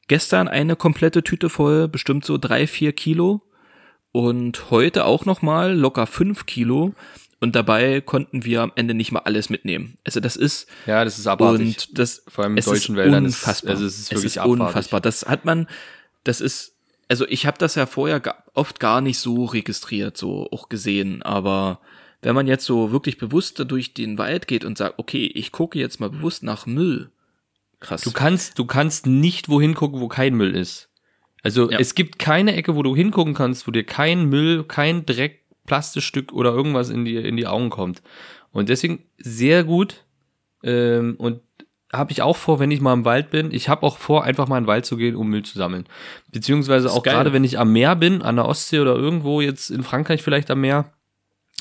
gestern 0.08 0.48
eine 0.48 0.76
komplette 0.76 1.24
Tüte 1.24 1.50
voll, 1.50 1.88
bestimmt 1.88 2.26
so 2.26 2.38
drei, 2.38 2.68
vier 2.68 2.92
Kilo. 2.92 3.44
Und 4.12 4.72
heute 4.72 5.06
auch 5.06 5.26
noch 5.26 5.42
mal 5.44 5.74
locker 5.78 6.08
fünf 6.08 6.48
Kilo. 6.48 6.94
Und 7.40 7.56
dabei 7.56 8.02
konnten 8.02 8.46
wir 8.46 8.62
am 8.64 8.72
Ende 8.76 8.94
nicht 8.96 9.12
mal 9.12 9.20
alles 9.20 9.50
mitnehmen. 9.52 9.98
Also 10.04 10.20
das 10.20 10.36
ist 10.36 10.68
Ja, 10.88 11.04
das 11.04 11.20
ist 11.20 11.28
abartig. 11.28 11.88
und 11.90 12.00
das 12.00 12.24
Vor 12.28 12.44
allem 12.46 12.58
in 12.58 12.64
deutschen 12.64 12.96
ist 12.96 12.98
Wäldern 13.04 13.26
ist- 13.26 13.36
unfassbar. 13.36 13.72
also 13.76 13.86
es 13.86 14.00
ist 14.00 14.12
wirklich 14.12 14.26
es 14.26 14.32
ist 14.34 14.38
abartig. 14.40 14.62
unfassbar. 14.66 15.02
Das 15.02 15.26
hat 15.28 15.46
man, 15.46 15.68
das 16.24 16.42
ist 16.42 16.74
also 17.10 17.26
ich 17.30 17.46
habe 17.46 17.58
das 17.58 17.76
ja 17.76 17.86
vorher 17.86 18.22
oft 18.54 18.80
gar 18.82 19.00
nicht 19.02 19.20
so 19.20 19.46
registriert, 19.46 20.18
so 20.18 20.50
auch 20.52 20.68
gesehen, 20.68 21.22
aber 21.24 21.80
wenn 22.22 22.36
man 22.36 22.48
jetzt 22.48 22.66
so 22.66 22.92
wirklich 22.92 23.18
bewusst 23.18 23.64
durch 23.72 23.94
den 23.94 24.18
Wald 24.18 24.48
geht 24.48 24.66
und 24.66 24.78
sagt, 24.78 24.96
okay, 24.98 25.26
ich 25.28 25.52
gucke 25.54 25.78
jetzt 25.80 26.00
mal 26.02 26.10
bewusst 26.10 26.44
nach 26.44 26.66
Müll. 26.66 27.10
Krass. 27.80 28.02
Du 28.02 28.12
kannst, 28.12 28.58
du 28.60 28.66
kannst 28.66 29.06
nicht 29.06 29.48
wohin 29.50 29.76
gucken, 29.76 30.02
wo 30.02 30.08
kein 30.08 30.34
Müll 30.34 30.56
ist. 30.56 30.90
Also 31.44 31.70
Ja. 31.72 31.78
es 31.78 31.94
gibt 31.96 32.18
keine 32.20 32.56
Ecke, 32.56 32.76
wo 32.76 32.82
du 32.84 32.96
hingucken 32.96 33.36
kannst, 33.36 33.68
wo 33.68 33.72
dir 33.72 33.84
kein 33.86 34.26
Müll, 34.26 34.64
kein 34.66 35.06
Dreck, 35.06 35.44
Plastikstück 35.68 36.34
oder 36.34 36.52
irgendwas 36.52 36.90
in 36.90 37.06
die, 37.06 37.18
in 37.18 37.38
die 37.38 37.46
Augen 37.46 37.70
kommt. 37.70 38.02
Und 38.52 38.70
deswegen 38.70 39.04
sehr 39.18 39.64
gut. 39.64 40.04
Ähm, 40.64 41.16
und 41.20 41.42
habe 41.94 42.12
ich 42.12 42.22
auch 42.22 42.36
vor, 42.36 42.60
wenn 42.60 42.72
ich 42.72 42.82
mal 42.82 42.94
im 42.94 43.06
Wald 43.06 43.30
bin. 43.30 43.52
Ich 43.52 43.70
habe 43.70 43.84
auch 43.84 43.98
vor, 43.98 44.24
einfach 44.24 44.48
mal 44.48 44.58
in 44.58 44.64
den 44.64 44.68
Wald 44.68 44.86
zu 44.86 44.98
gehen, 44.98 45.16
um 45.16 45.30
Müll 45.30 45.44
zu 45.44 45.58
sammeln. 45.58 45.86
Beziehungsweise 46.32 46.92
auch 46.92 47.04
gerade, 47.04 47.32
wenn 47.32 47.44
ich 47.44 47.60
am 47.60 47.72
Meer 47.72 47.96
bin, 47.96 48.22
an 48.22 48.36
der 48.36 48.46
Ostsee 48.46 48.80
oder 48.80 48.96
irgendwo 48.96 49.40
jetzt 49.42 49.70
in 49.70 49.84
Frankreich 49.84 50.22
vielleicht 50.22 50.52
am 50.52 50.62
Meer. 50.62 50.92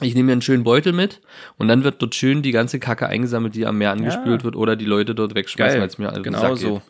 Ich 0.03 0.14
nehme 0.14 0.27
mir 0.27 0.33
einen 0.33 0.42
schönen 0.42 0.64
Beutel 0.64 0.92
mit 0.92 1.23
und 1.57 1.69
dann 1.69 1.85
wird 1.85 2.03
dort 2.03 2.14
schön 2.14 2.42
die 2.42 2.51
ganze 2.51 2.79
Kacke 2.79 3.07
eingesammelt, 3.07 3.55
die 3.55 3.66
am 3.66 3.79
Meer 3.79 3.92
angespült 3.92 4.45
wird 4.45 4.55
oder 4.55 4.77
die 4.77 4.85
Leute 4.85 5.14
dort 5.14 5.35
wegschmeißen, 5.35 5.81
weil 5.81 5.88
es 5.88 5.97
mir 5.97 6.11
den 6.12 6.23
genau 6.23 6.55
so. 6.55 6.83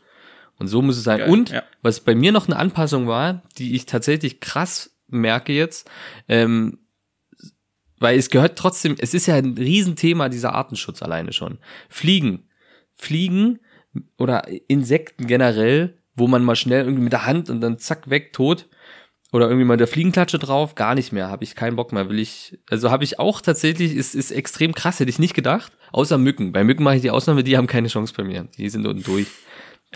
Und 0.58 0.68
so 0.68 0.82
muss 0.82 0.96
es 0.96 1.04
sein. 1.04 1.18
Geil, 1.18 1.28
und 1.28 1.50
ja. 1.50 1.62
was 1.82 2.00
bei 2.00 2.14
mir 2.14 2.32
noch 2.32 2.48
eine 2.48 2.56
Anpassung 2.56 3.06
war, 3.06 3.42
die 3.58 3.74
ich 3.76 3.86
tatsächlich 3.86 4.40
krass 4.40 4.96
merke 5.08 5.52
jetzt, 5.52 5.88
ähm, 6.28 6.78
weil 7.98 8.18
es 8.18 8.30
gehört 8.30 8.58
trotzdem, 8.58 8.94
es 8.98 9.14
ist 9.14 9.26
ja 9.26 9.34
ein 9.36 9.56
Riesenthema, 9.58 10.28
dieser 10.28 10.54
Artenschutz 10.54 11.02
alleine 11.02 11.32
schon. 11.32 11.58
Fliegen. 11.88 12.48
Fliegen 12.94 13.58
oder 14.18 14.44
Insekten 14.68 15.26
generell, 15.26 15.98
wo 16.14 16.26
man 16.28 16.44
mal 16.44 16.56
schnell 16.56 16.84
irgendwie 16.84 17.02
mit 17.04 17.12
der 17.12 17.26
Hand 17.26 17.50
und 17.50 17.60
dann 17.60 17.78
zack, 17.78 18.08
weg, 18.10 18.32
tot. 18.32 18.68
Oder 19.32 19.46
irgendwie 19.48 19.66
mal 19.66 19.76
der 19.76 19.88
Fliegenklatsche 19.88 20.38
drauf, 20.38 20.76
gar 20.76 20.94
nicht 20.94 21.12
mehr, 21.12 21.28
habe 21.28 21.44
ich 21.44 21.56
keinen 21.56 21.76
Bock 21.76 21.92
mehr, 21.92 22.08
will 22.08 22.20
ich, 22.20 22.58
also 22.70 22.90
habe 22.90 23.02
ich 23.04 23.18
auch 23.18 23.40
tatsächlich, 23.40 23.94
ist, 23.94 24.14
ist 24.14 24.30
extrem 24.30 24.72
krass, 24.72 25.00
hätte 25.00 25.10
ich 25.10 25.18
nicht 25.18 25.34
gedacht, 25.34 25.72
außer 25.92 26.16
Mücken. 26.16 26.52
Bei 26.52 26.62
Mücken 26.62 26.84
mache 26.84 26.96
ich 26.96 27.02
die 27.02 27.10
Ausnahme, 27.10 27.42
die 27.42 27.56
haben 27.56 27.66
keine 27.66 27.88
Chance 27.88 28.14
bei 28.16 28.22
mir, 28.22 28.44
die 28.56 28.68
sind 28.70 28.86
unten 28.86 29.02
durch. 29.02 29.26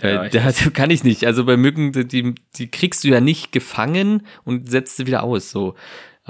Ja, 0.01 0.23
äh, 0.25 0.29
der, 0.29 0.51
kann 0.73 0.89
ich 0.89 1.03
nicht. 1.05 1.25
Also 1.25 1.45
bei 1.45 1.55
Mücken, 1.57 1.91
die- 1.93 2.05
die, 2.07 2.35
die 2.57 2.67
kriegst 2.69 3.03
du 3.03 3.07
ja 3.07 3.21
nicht 3.21 3.51
gefangen 3.53 4.27
und 4.43 4.69
setzt 4.69 4.97
sie 4.97 5.07
wieder 5.07 5.23
aus. 5.23 5.49
So. 5.49 5.75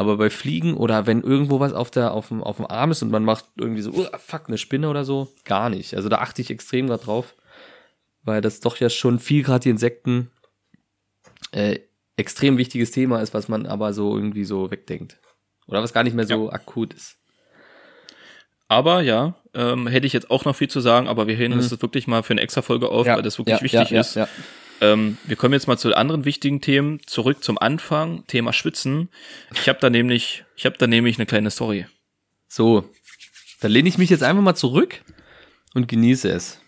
Aber 0.01 0.17
bei 0.17 0.29
Fliegen 0.29 0.73
oder 0.75 1.05
wenn 1.05 1.21
irgendwo 1.21 1.59
was 1.59 1.73
auf 1.73 1.91
der 1.91 2.13
auf 2.13 2.29
dem, 2.29 2.43
auf 2.43 2.57
dem 2.57 2.65
Arm 2.65 2.91
ist 2.91 3.03
und 3.03 3.11
man 3.11 3.23
macht 3.23 3.45
irgendwie 3.55 3.81
so, 3.81 3.91
oh, 3.91 4.17
fuck, 4.17 4.45
eine 4.47 4.57
Spinne 4.57 4.89
oder 4.89 5.05
so, 5.05 5.31
gar 5.45 5.69
nicht. 5.69 5.95
Also 5.95 6.09
da 6.09 6.17
achte 6.17 6.41
ich 6.41 6.49
extrem 6.49 6.87
grad 6.87 7.05
drauf, 7.05 7.35
weil 8.23 8.41
das 8.41 8.59
doch 8.59 8.77
ja 8.77 8.89
schon 8.89 9.19
viel 9.19 9.43
gerade 9.43 9.63
die 9.63 9.69
Insekten 9.69 10.31
äh, 11.51 11.79
extrem 12.17 12.57
wichtiges 12.57 12.91
Thema 12.91 13.21
ist, 13.21 13.33
was 13.33 13.47
man 13.47 13.65
aber 13.65 13.93
so 13.93 14.15
irgendwie 14.15 14.43
so 14.43 14.71
wegdenkt. 14.71 15.19
Oder 15.67 15.81
was 15.81 15.93
gar 15.93 16.03
nicht 16.03 16.15
mehr 16.15 16.25
so 16.25 16.51
akut 16.51 16.93
ist. 16.93 17.17
Aber 18.67 19.01
ja, 19.01 19.35
ähm, 19.53 19.87
hätte 19.87 20.07
ich 20.07 20.13
jetzt 20.13 20.31
auch 20.31 20.45
noch 20.45 20.55
viel 20.55 20.69
zu 20.69 20.79
sagen, 20.79 21.07
aber 21.07 21.27
wir 21.27 21.35
heben 21.35 21.53
uns 21.53 21.69
das 21.69 21.81
wirklich 21.81 22.07
mal 22.07 22.23
für 22.23 22.33
eine 22.33 22.41
extra 22.41 22.61
Folge 22.61 22.89
auf, 22.89 23.05
weil 23.05 23.21
das 23.21 23.37
wirklich 23.37 23.61
wichtig 23.61 23.91
ist. 23.91 24.17
Ähm, 24.81 25.17
wir 25.25 25.35
kommen 25.35 25.53
jetzt 25.53 25.67
mal 25.67 25.77
zu 25.77 25.95
anderen 25.95 26.25
wichtigen 26.25 26.59
Themen. 26.59 26.99
Zurück 27.05 27.43
zum 27.43 27.57
Anfang, 27.59 28.25
Thema 28.27 28.51
Schwitzen. 28.51 29.09
Ich 29.53 29.69
habe 29.69 29.79
da 29.79 29.89
nämlich, 29.89 30.43
ich 30.55 30.65
habe 30.65 30.77
da 30.77 30.87
nämlich 30.87 31.17
eine 31.17 31.27
kleine 31.27 31.51
Story. 31.51 31.85
So, 32.47 32.89
dann 33.61 33.71
lehne 33.71 33.87
ich 33.87 33.99
mich 33.99 34.09
jetzt 34.09 34.23
einfach 34.23 34.41
mal 34.41 34.55
zurück 34.55 35.01
und 35.75 35.87
genieße 35.87 36.29
es. 36.29 36.59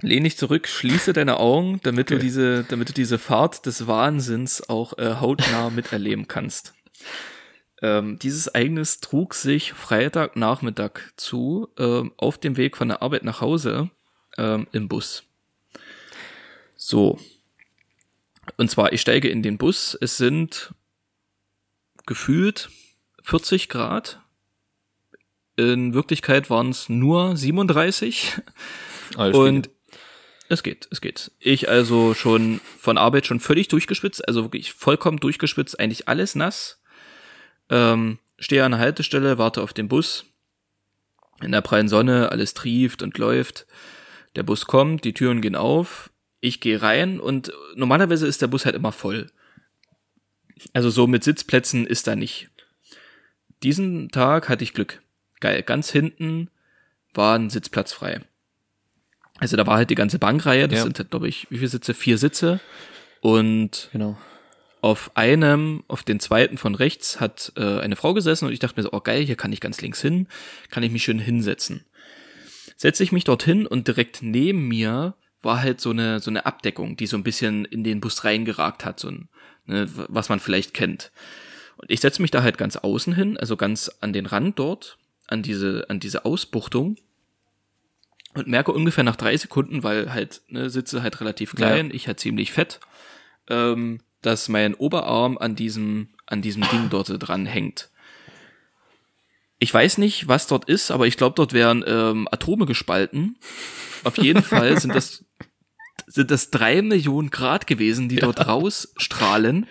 Lehn 0.00 0.24
dich 0.24 0.36
zurück, 0.36 0.66
schließe 0.66 1.12
deine 1.12 1.38
Augen, 1.38 1.80
damit 1.82 2.10
du 2.10 2.18
diese, 2.18 2.64
damit 2.64 2.88
du 2.88 2.92
diese 2.92 3.18
Fahrt 3.18 3.66
des 3.66 3.86
Wahnsinns 3.86 4.68
auch 4.68 4.98
äh, 4.98 5.16
hautnah 5.20 5.70
miterleben 5.74 6.26
kannst. 6.26 6.74
Ähm, 7.82 8.18
dieses 8.18 8.46
Ereignis 8.48 9.00
trug 9.00 9.34
sich 9.34 9.72
Freitagnachmittag 9.72 11.00
zu, 11.16 11.68
ähm, 11.78 12.12
auf 12.16 12.38
dem 12.38 12.56
Weg 12.56 12.76
von 12.76 12.88
der 12.88 13.02
Arbeit 13.02 13.24
nach 13.24 13.40
Hause 13.40 13.90
ähm, 14.38 14.66
im 14.72 14.88
Bus. 14.88 15.24
So. 16.84 17.16
Und 18.56 18.68
zwar, 18.68 18.92
ich 18.92 19.00
steige 19.00 19.28
in 19.28 19.44
den 19.44 19.56
Bus. 19.56 19.96
Es 20.00 20.16
sind 20.16 20.74
gefühlt 22.06 22.70
40 23.22 23.68
Grad. 23.68 24.20
In 25.54 25.94
Wirklichkeit 25.94 26.50
waren 26.50 26.70
es 26.70 26.88
nur 26.88 27.36
37. 27.36 28.40
Alles 29.16 29.36
Und 29.36 29.70
es 30.48 30.64
geht, 30.64 30.88
es 30.90 31.00
geht. 31.00 31.30
Ich 31.38 31.68
also 31.68 32.14
schon 32.14 32.60
von 32.80 32.98
Arbeit 32.98 33.28
schon 33.28 33.38
völlig 33.38 33.68
durchgespitzt, 33.68 34.26
also 34.26 34.42
wirklich 34.42 34.72
vollkommen 34.72 35.20
durchgespitzt, 35.20 35.78
eigentlich 35.78 36.08
alles 36.08 36.34
nass. 36.34 36.82
Ähm, 37.70 38.18
stehe 38.40 38.64
an 38.64 38.72
der 38.72 38.80
Haltestelle, 38.80 39.38
warte 39.38 39.62
auf 39.62 39.72
den 39.72 39.86
Bus. 39.86 40.24
In 41.42 41.52
der 41.52 41.60
prallen 41.60 41.88
Sonne, 41.88 42.32
alles 42.32 42.54
trieft 42.54 43.02
und 43.02 43.18
läuft. 43.18 43.66
Der 44.34 44.42
Bus 44.42 44.66
kommt, 44.66 45.04
die 45.04 45.14
Türen 45.14 45.42
gehen 45.42 45.54
auf. 45.54 46.11
Ich 46.44 46.60
gehe 46.60 46.82
rein 46.82 47.20
und 47.20 47.52
normalerweise 47.76 48.26
ist 48.26 48.42
der 48.42 48.48
Bus 48.48 48.64
halt 48.66 48.74
immer 48.74 48.90
voll. 48.92 49.30
Also 50.72 50.90
so 50.90 51.06
mit 51.06 51.22
Sitzplätzen 51.24 51.86
ist 51.86 52.08
da 52.08 52.16
nicht. 52.16 52.50
Diesen 53.62 54.10
Tag 54.10 54.48
hatte 54.48 54.64
ich 54.64 54.74
Glück. 54.74 55.00
Geil, 55.40 55.62
ganz 55.62 55.90
hinten 55.90 56.50
war 57.14 57.38
ein 57.38 57.48
Sitzplatz 57.48 57.92
frei. 57.92 58.20
Also 59.38 59.56
da 59.56 59.66
war 59.68 59.76
halt 59.76 59.90
die 59.90 59.94
ganze 59.94 60.18
Bankreihe, 60.18 60.66
das 60.66 60.78
Ja. 60.80 60.82
sind 60.84 60.98
halt, 60.98 61.10
glaube 61.10 61.28
ich, 61.28 61.46
wie 61.50 61.58
viele 61.58 61.68
Sitze? 61.68 61.94
Vier 61.94 62.18
Sitze. 62.18 62.58
Und 63.20 63.88
Genau. 63.92 64.18
auf 64.80 65.12
einem, 65.14 65.84
auf 65.86 66.02
den 66.02 66.18
zweiten 66.18 66.58
von 66.58 66.74
rechts 66.74 67.20
hat 67.20 67.52
äh, 67.56 67.78
eine 67.78 67.94
Frau 67.94 68.14
gesessen 68.14 68.46
und 68.46 68.52
ich 68.52 68.58
dachte 68.58 68.78
mir 68.80 68.82
so, 68.82 68.90
oh 68.92 69.00
geil, 69.00 69.22
hier 69.24 69.36
kann 69.36 69.52
ich 69.52 69.60
ganz 69.60 69.80
links 69.80 70.02
hin, 70.02 70.26
kann 70.70 70.82
ich 70.82 70.90
mich 70.90 71.04
schön 71.04 71.20
hinsetzen. 71.20 71.84
Setze 72.76 73.04
ich 73.04 73.12
mich 73.12 73.22
dorthin 73.22 73.64
und 73.64 73.86
direkt 73.86 74.22
neben 74.22 74.66
mir 74.66 75.14
war 75.42 75.60
halt 75.60 75.80
so 75.80 75.90
eine, 75.90 76.20
so 76.20 76.30
eine 76.30 76.46
Abdeckung, 76.46 76.96
die 76.96 77.06
so 77.06 77.16
ein 77.16 77.24
bisschen 77.24 77.64
in 77.64 77.84
den 77.84 78.00
Bus 78.00 78.24
reingeragt 78.24 78.84
hat, 78.84 79.00
so 79.00 79.08
ein, 79.08 79.28
ne, 79.66 79.88
was 80.08 80.28
man 80.28 80.40
vielleicht 80.40 80.74
kennt. 80.74 81.10
Und 81.76 81.90
ich 81.90 82.00
setze 82.00 82.22
mich 82.22 82.30
da 82.30 82.42
halt 82.42 82.58
ganz 82.58 82.76
außen 82.76 83.14
hin, 83.14 83.36
also 83.36 83.56
ganz 83.56 83.90
an 84.00 84.12
den 84.12 84.26
Rand 84.26 84.58
dort, 84.58 84.98
an 85.26 85.42
diese, 85.42 85.86
an 85.88 86.00
diese 86.00 86.24
Ausbuchtung 86.24 86.96
und 88.34 88.46
merke 88.46 88.72
ungefähr 88.72 89.04
nach 89.04 89.16
drei 89.16 89.36
Sekunden, 89.36 89.82
weil 89.82 90.12
halt, 90.12 90.42
ne, 90.48 90.70
sitze 90.70 91.02
halt 91.02 91.20
relativ 91.20 91.54
klein, 91.54 91.90
ich 91.92 92.06
halt 92.06 92.20
ziemlich 92.20 92.52
fett, 92.52 92.80
ähm, 93.48 94.00
dass 94.22 94.48
mein 94.48 94.74
Oberarm 94.74 95.36
an 95.38 95.56
diesem, 95.56 96.08
an 96.26 96.42
diesem 96.42 96.62
Ding 96.70 96.88
dort 96.88 97.10
dran 97.18 97.46
hängt. 97.46 97.90
Ich 99.62 99.72
weiß 99.72 99.98
nicht, 99.98 100.26
was 100.26 100.48
dort 100.48 100.64
ist, 100.64 100.90
aber 100.90 101.06
ich 101.06 101.16
glaube, 101.16 101.36
dort 101.36 101.52
wären 101.52 101.84
ähm, 101.86 102.26
Atome 102.32 102.66
gespalten. 102.66 103.36
Auf 104.02 104.18
jeden 104.18 104.42
Fall 104.42 104.80
sind 104.80 104.92
das, 104.92 105.24
sind 106.08 106.32
das 106.32 106.50
drei 106.50 106.82
Millionen 106.82 107.30
Grad 107.30 107.68
gewesen, 107.68 108.08
die 108.08 108.16
dort 108.16 108.44
rausstrahlen. 108.48 109.68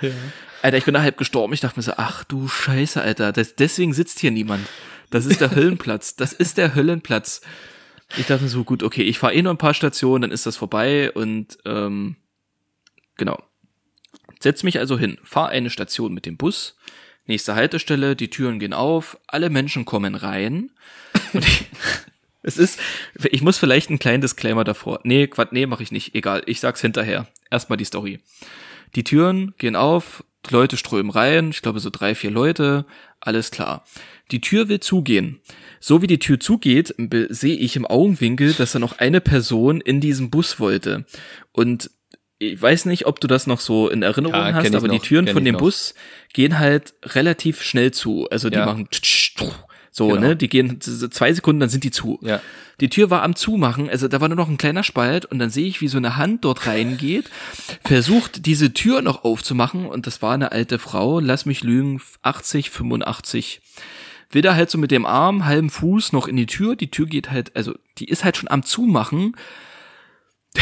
Alter, 0.61 0.77
ich 0.77 0.85
bin 0.85 0.93
da 0.93 1.01
halb 1.01 1.17
gestorben. 1.17 1.51
Ich 1.51 1.59
dachte 1.59 1.77
mir 1.77 1.83
so, 1.83 1.91
ach 1.97 2.23
du 2.23 2.47
Scheiße, 2.47 3.01
Alter, 3.01 3.33
das, 3.33 3.55
deswegen 3.55 3.93
sitzt 3.93 4.19
hier 4.19 4.31
niemand. 4.31 4.65
Das 5.09 5.25
ist 5.25 5.41
der 5.41 5.51
Höllenplatz. 5.55 6.15
Das 6.15 6.31
ist 6.31 6.57
der 6.57 6.73
Höllenplatz. 6.73 7.41
Ich 8.15 8.27
dachte 8.27 8.47
so, 8.47 8.63
gut, 8.63 8.83
okay, 8.83 9.03
ich 9.03 9.19
fahre 9.19 9.33
eh 9.33 9.41
noch 9.41 9.51
ein 9.51 9.57
paar 9.57 9.73
Stationen, 9.73 10.21
dann 10.21 10.31
ist 10.31 10.45
das 10.45 10.55
vorbei 10.55 11.11
und 11.11 11.57
ähm, 11.65 12.15
genau. 13.17 13.43
Setz 14.39 14.63
mich 14.63 14.79
also 14.79 14.97
hin, 14.97 15.17
fahr 15.21 15.49
eine 15.49 15.69
Station 15.69 16.13
mit 16.13 16.25
dem 16.25 16.37
Bus, 16.37 16.77
nächste 17.27 17.55
Haltestelle, 17.55 18.15
die 18.15 18.29
Türen 18.29 18.59
gehen 18.59 18.73
auf, 18.73 19.17
alle 19.27 19.49
Menschen 19.49 19.85
kommen 19.85 20.15
rein. 20.15 20.71
Und 21.33 21.45
ich, 21.45 21.65
es 22.43 22.57
ist, 22.57 22.79
ich 23.31 23.41
muss 23.41 23.57
vielleicht 23.57 23.89
einen 23.89 23.99
kleinen 23.99 24.21
Disclaimer 24.21 24.63
davor. 24.63 24.99
Nee, 25.03 25.27
Quatsch, 25.27 25.51
nee, 25.51 25.65
mache 25.65 25.83
ich 25.83 25.91
nicht. 25.91 26.15
Egal, 26.15 26.43
ich 26.45 26.59
sag's 26.59 26.81
hinterher. 26.81 27.27
Erstmal 27.49 27.77
die 27.77 27.85
Story. 27.85 28.19
Die 28.95 29.03
Türen 29.03 29.53
gehen 29.57 29.75
auf, 29.75 30.23
die 30.49 30.53
Leute 30.53 30.75
strömen 30.75 31.11
rein, 31.11 31.51
ich 31.51 31.61
glaube 31.61 31.79
so 31.79 31.89
drei, 31.89 32.15
vier 32.15 32.31
Leute, 32.31 32.85
alles 33.19 33.51
klar. 33.51 33.85
Die 34.31 34.41
Tür 34.41 34.69
will 34.69 34.79
zugehen. 34.79 35.39
So 35.79 36.01
wie 36.01 36.07
die 36.07 36.19
Tür 36.19 36.39
zugeht, 36.39 36.95
sehe 37.29 37.55
ich 37.55 37.75
im 37.75 37.85
Augenwinkel, 37.85 38.53
dass 38.53 38.71
da 38.71 38.79
noch 38.79 38.99
eine 38.99 39.21
Person 39.21 39.81
in 39.81 39.99
diesem 40.01 40.29
Bus 40.29 40.59
wollte. 40.59 41.05
Und 41.51 41.91
ich 42.41 42.59
weiß 42.59 42.85
nicht, 42.85 43.05
ob 43.05 43.19
du 43.21 43.27
das 43.27 43.45
noch 43.45 43.59
so 43.59 43.87
in 43.87 44.01
Erinnerung 44.01 44.33
Ja, 44.35 44.53
hast, 44.53 44.73
aber 44.73 44.87
die 44.87 44.95
noch, 44.97 45.03
Türen 45.03 45.25
kenn 45.25 45.33
von 45.35 45.45
dem 45.45 45.53
noch. 45.53 45.59
Bus 45.61 45.93
gehen 46.33 46.57
halt 46.57 46.93
relativ 47.03 47.61
schnell 47.61 47.91
zu. 47.91 48.27
Also 48.31 48.49
die 48.49 48.57
Ja. 48.57 48.65
machen 48.65 48.87
so, 49.93 50.07
Genau. 50.07 50.21
ne? 50.21 50.35
Die 50.35 50.47
gehen 50.49 50.79
zwei 50.81 51.33
Sekunden, 51.33 51.59
dann 51.59 51.69
sind 51.69 51.83
die 51.83 51.91
zu. 51.91 52.17
Ja. 52.23 52.41
Die 52.79 52.89
Tür 52.89 53.09
war 53.11 53.21
am 53.21 53.35
Zumachen, 53.35 53.89
also 53.89 54.07
da 54.07 54.21
war 54.21 54.27
nur 54.29 54.37
noch 54.37 54.49
ein 54.49 54.57
kleiner 54.57 54.83
Spalt 54.83 55.25
und 55.25 55.37
dann 55.37 55.49
sehe 55.51 55.67
ich, 55.67 55.81
wie 55.81 55.87
so 55.89 55.97
eine 55.97 56.15
Hand 56.15 56.45
dort 56.45 56.65
reingeht, 56.65 57.29
versucht 57.85 58.45
diese 58.47 58.73
Tür 58.73 59.01
noch 59.03 59.23
aufzumachen 59.23 59.85
und 59.85 60.07
das 60.07 60.21
war 60.23 60.33
eine 60.33 60.51
alte 60.53 60.79
Frau, 60.79 61.19
lass 61.19 61.45
mich 61.45 61.61
lügen, 61.63 62.01
80, 62.23 62.69
85. 62.71 63.61
Will 64.31 64.41
da 64.41 64.55
halt 64.55 64.71
so 64.71 64.77
mit 64.79 64.89
dem 64.91 65.05
Arm, 65.05 65.45
halben 65.45 65.69
Fuß 65.69 66.13
noch 66.13 66.27
in 66.27 66.37
die 66.37 66.45
Tür, 66.47 66.75
die 66.77 66.89
Tür 66.89 67.05
geht 67.05 67.29
halt, 67.29 67.55
also 67.55 67.75
die 67.99 68.05
ist 68.05 68.23
halt 68.23 68.37
schon 68.37 68.49
am 68.49 68.63
Zumachen, 68.63 69.35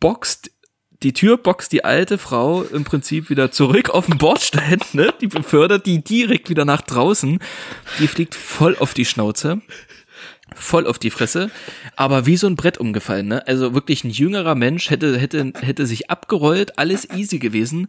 boxt 0.00 0.51
die 1.02 1.12
Tür 1.12 1.36
boxt 1.36 1.72
die 1.72 1.84
alte 1.84 2.18
Frau 2.18 2.62
im 2.62 2.84
Prinzip 2.84 3.30
wieder 3.30 3.50
zurück 3.50 3.90
auf 3.90 4.06
den 4.06 4.18
Bordstein, 4.18 4.80
ne? 4.92 5.12
Die 5.20 5.26
befördert 5.26 5.86
die 5.86 6.02
direkt 6.02 6.48
wieder 6.48 6.64
nach 6.64 6.82
draußen. 6.82 7.38
Die 7.98 8.08
fliegt 8.08 8.34
voll 8.34 8.76
auf 8.78 8.94
die 8.94 9.04
Schnauze. 9.04 9.60
Voll 10.54 10.86
auf 10.86 10.98
die 10.98 11.10
Fresse, 11.10 11.50
aber 11.96 12.26
wie 12.26 12.36
so 12.36 12.46
ein 12.46 12.56
Brett 12.56 12.76
umgefallen, 12.76 13.28
ne? 13.28 13.46
Also 13.46 13.72
wirklich 13.72 14.04
ein 14.04 14.10
jüngerer 14.10 14.54
Mensch 14.54 14.90
hätte, 14.90 15.18
hätte, 15.18 15.52
hätte 15.58 15.86
sich 15.86 16.10
abgerollt, 16.10 16.78
alles 16.78 17.08
easy 17.10 17.38
gewesen. 17.38 17.88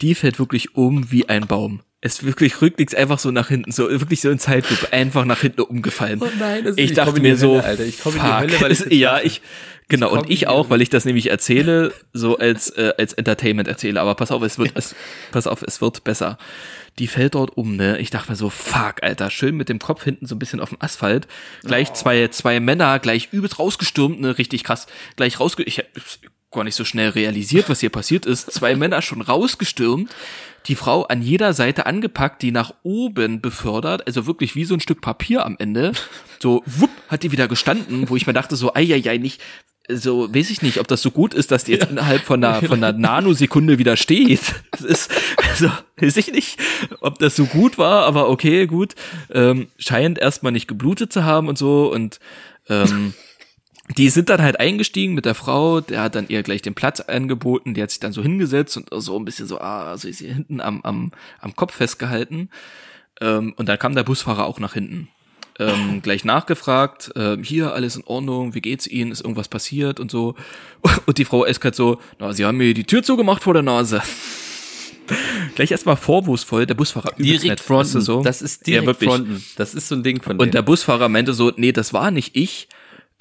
Die 0.00 0.14
fällt 0.14 0.38
wirklich 0.38 0.76
um 0.76 1.10
wie 1.10 1.28
ein 1.28 1.48
Baum. 1.48 1.80
Es 2.06 2.22
wirklich 2.22 2.60
rücklings 2.60 2.94
einfach 2.94 3.18
so 3.18 3.30
nach 3.30 3.48
hinten, 3.48 3.72
so 3.72 3.88
wirklich 3.88 4.20
so 4.20 4.28
in 4.30 4.38
Zeitlupe, 4.38 4.92
einfach 4.92 5.24
nach 5.24 5.40
hinten 5.40 5.62
umgefallen. 5.62 6.20
Oh 6.22 6.28
nein, 6.38 6.62
das 6.64 6.72
ist- 6.72 6.78
ich 6.78 6.90
ich 6.90 6.96
dachte 6.96 7.14
die 7.14 7.20
mir 7.22 7.36
so, 7.38 7.52
Hölle, 7.54 7.64
Alter. 7.64 7.84
Ich 7.84 7.98
komm 8.00 8.14
in 8.14 8.20
die. 8.20 8.26
Hölle, 8.26 8.60
weil 8.60 8.72
ich 8.72 8.80
ja, 8.90 9.20
ich, 9.22 9.40
genau, 9.88 10.10
komm 10.10 10.18
und 10.18 10.30
ich 10.30 10.46
auch, 10.46 10.68
weil 10.68 10.82
ich 10.82 10.90
das 10.90 11.06
nämlich 11.06 11.30
erzähle, 11.30 11.94
so 12.12 12.36
als, 12.36 12.68
äh, 12.70 12.92
als 12.98 13.14
Entertainment 13.14 13.68
erzähle, 13.68 14.00
aber 14.02 14.14
pass 14.16 14.30
auf, 14.32 14.42
es 14.42 14.58
wird, 14.58 14.72
es, 14.74 14.94
pass 15.32 15.46
auf, 15.46 15.62
es 15.62 15.80
wird 15.80 16.04
besser. 16.04 16.36
Die 16.98 17.06
fällt 17.08 17.34
dort 17.36 17.56
um, 17.56 17.74
ne? 17.74 17.98
Ich 17.98 18.10
dachte 18.10 18.30
mir 18.30 18.36
so, 18.36 18.50
fuck, 18.50 19.02
Alter, 19.02 19.30
schön 19.30 19.56
mit 19.56 19.70
dem 19.70 19.78
Kopf 19.78 20.04
hinten 20.04 20.26
so 20.26 20.34
ein 20.34 20.38
bisschen 20.38 20.60
auf 20.60 20.68
dem 20.68 20.82
Asphalt. 20.82 21.26
Gleich 21.64 21.88
Oh. 21.90 21.94
zwei, 21.94 22.28
zwei 22.28 22.60
Männer, 22.60 22.98
gleich 22.98 23.30
übelst 23.32 23.58
rausgestürmt, 23.58 24.20
ne? 24.20 24.36
Richtig 24.36 24.62
krass. 24.62 24.86
Gleich 25.16 25.40
rausge, 25.40 25.62
ich 25.62 25.78
hab 25.78 25.86
gar 26.52 26.62
nicht 26.64 26.76
so 26.76 26.84
schnell 26.84 27.08
realisiert, 27.08 27.68
was 27.68 27.80
hier 27.80 27.90
passiert 27.90 28.26
ist. 28.26 28.52
Zwei 28.52 28.76
Männer 28.76 29.00
schon 29.02 29.22
rausgestürmt. 29.22 30.14
Die 30.66 30.74
Frau 30.74 31.02
an 31.04 31.20
jeder 31.22 31.52
Seite 31.52 31.86
angepackt, 31.86 32.42
die 32.42 32.52
nach 32.52 32.74
oben 32.82 33.40
befördert, 33.40 34.06
also 34.06 34.26
wirklich 34.26 34.54
wie 34.54 34.64
so 34.64 34.74
ein 34.74 34.80
Stück 34.80 35.00
Papier 35.00 35.44
am 35.44 35.56
Ende. 35.58 35.92
So, 36.40 36.62
wupp, 36.66 36.90
hat 37.08 37.22
die 37.22 37.32
wieder 37.32 37.48
gestanden, 37.48 38.10
wo 38.10 38.16
ich 38.16 38.26
mir 38.26 38.34
dachte 38.34 38.54
so, 38.54 38.74
ei, 38.74 38.92
ei, 38.92 39.02
ei, 39.08 39.16
nicht, 39.16 39.40
so, 39.88 40.34
weiß 40.34 40.50
ich 40.50 40.60
nicht, 40.60 40.78
ob 40.78 40.88
das 40.88 41.00
so 41.00 41.10
gut 41.10 41.32
ist, 41.32 41.50
dass 41.50 41.64
die 41.64 41.72
jetzt 41.72 41.90
innerhalb 41.90 42.22
von 42.22 42.42
einer, 42.42 42.60
von 42.62 42.82
einer 42.82 42.92
Nanosekunde 42.98 43.78
wieder 43.78 43.96
steht. 43.96 44.40
Das 44.72 44.82
ist, 44.82 45.10
also, 45.48 45.70
weiß 45.96 46.18
ich 46.18 46.32
nicht, 46.32 46.58
ob 47.00 47.18
das 47.18 47.36
so 47.36 47.46
gut 47.46 47.78
war, 47.78 48.04
aber 48.04 48.28
okay, 48.28 48.66
gut. 48.66 48.94
Ähm, 49.30 49.68
scheint 49.78 50.18
erstmal 50.18 50.52
nicht 50.52 50.68
geblutet 50.68 51.12
zu 51.12 51.24
haben 51.24 51.48
und 51.48 51.56
so 51.56 51.90
und, 51.90 52.18
ähm, 52.68 53.14
die 53.98 54.08
sind 54.08 54.30
dann 54.30 54.40
halt 54.40 54.58
eingestiegen 54.60 55.14
mit 55.14 55.24
der 55.26 55.34
Frau, 55.34 55.80
der 55.80 56.02
hat 56.02 56.14
dann 56.14 56.26
ihr 56.28 56.42
gleich 56.42 56.62
den 56.62 56.74
Platz 56.74 57.00
angeboten, 57.00 57.74
die 57.74 57.82
hat 57.82 57.90
sich 57.90 58.00
dann 58.00 58.12
so 58.12 58.22
hingesetzt 58.22 58.76
und 58.76 58.88
so 59.02 59.18
ein 59.18 59.24
bisschen 59.24 59.46
so, 59.46 59.60
ah, 59.60 59.96
so 59.98 60.08
ist 60.08 60.18
sie 60.18 60.32
hinten 60.32 60.60
am, 60.60 60.80
am, 60.82 61.12
am 61.40 61.54
Kopf 61.54 61.74
festgehalten. 61.74 62.48
Ähm, 63.20 63.52
und 63.56 63.68
dann 63.68 63.78
kam 63.78 63.94
der 63.94 64.02
Busfahrer 64.04 64.46
auch 64.46 64.58
nach 64.58 64.72
hinten. 64.72 65.08
Ähm, 65.60 66.00
gleich 66.02 66.24
nachgefragt, 66.24 67.12
ähm, 67.14 67.44
hier, 67.44 67.74
alles 67.74 67.94
in 67.94 68.02
Ordnung, 68.04 68.54
wie 68.54 68.60
geht's 68.60 68.88
Ihnen, 68.88 69.12
ist 69.12 69.20
irgendwas 69.20 69.46
passiert 69.48 70.00
und 70.00 70.10
so. 70.10 70.34
Und 71.06 71.18
die 71.18 71.24
Frau 71.24 71.44
eiskalt 71.44 71.76
so, 71.76 72.00
na, 72.18 72.32
Sie 72.32 72.44
haben 72.44 72.56
mir 72.56 72.74
die 72.74 72.82
Tür 72.84 73.04
zugemacht 73.04 73.42
vor 73.44 73.52
der 73.54 73.62
Nase. 73.62 74.02
gleich 75.54 75.70
erstmal 75.70 75.96
vorwurfsvoll, 75.96 76.66
der 76.66 76.74
Busfahrer 76.74 77.12
Direkt 77.18 77.44
nett, 77.44 77.60
fronten. 77.60 78.00
so. 78.00 78.22
Das 78.22 78.42
ist 78.42 78.66
Ja, 78.66 78.80
direkt 78.80 78.86
wirklich. 78.86 79.10
fronten. 79.10 79.44
Das 79.56 79.74
ist 79.74 79.88
so 79.88 79.94
ein 79.94 80.02
Ding 80.02 80.22
von 80.22 80.32
Und 80.38 80.54
der 80.54 80.62
denen. 80.62 80.64
Busfahrer 80.66 81.08
meinte 81.08 81.34
so, 81.34 81.52
nee, 81.56 81.70
das 81.72 81.92
war 81.92 82.10
nicht 82.10 82.34
ich. 82.34 82.68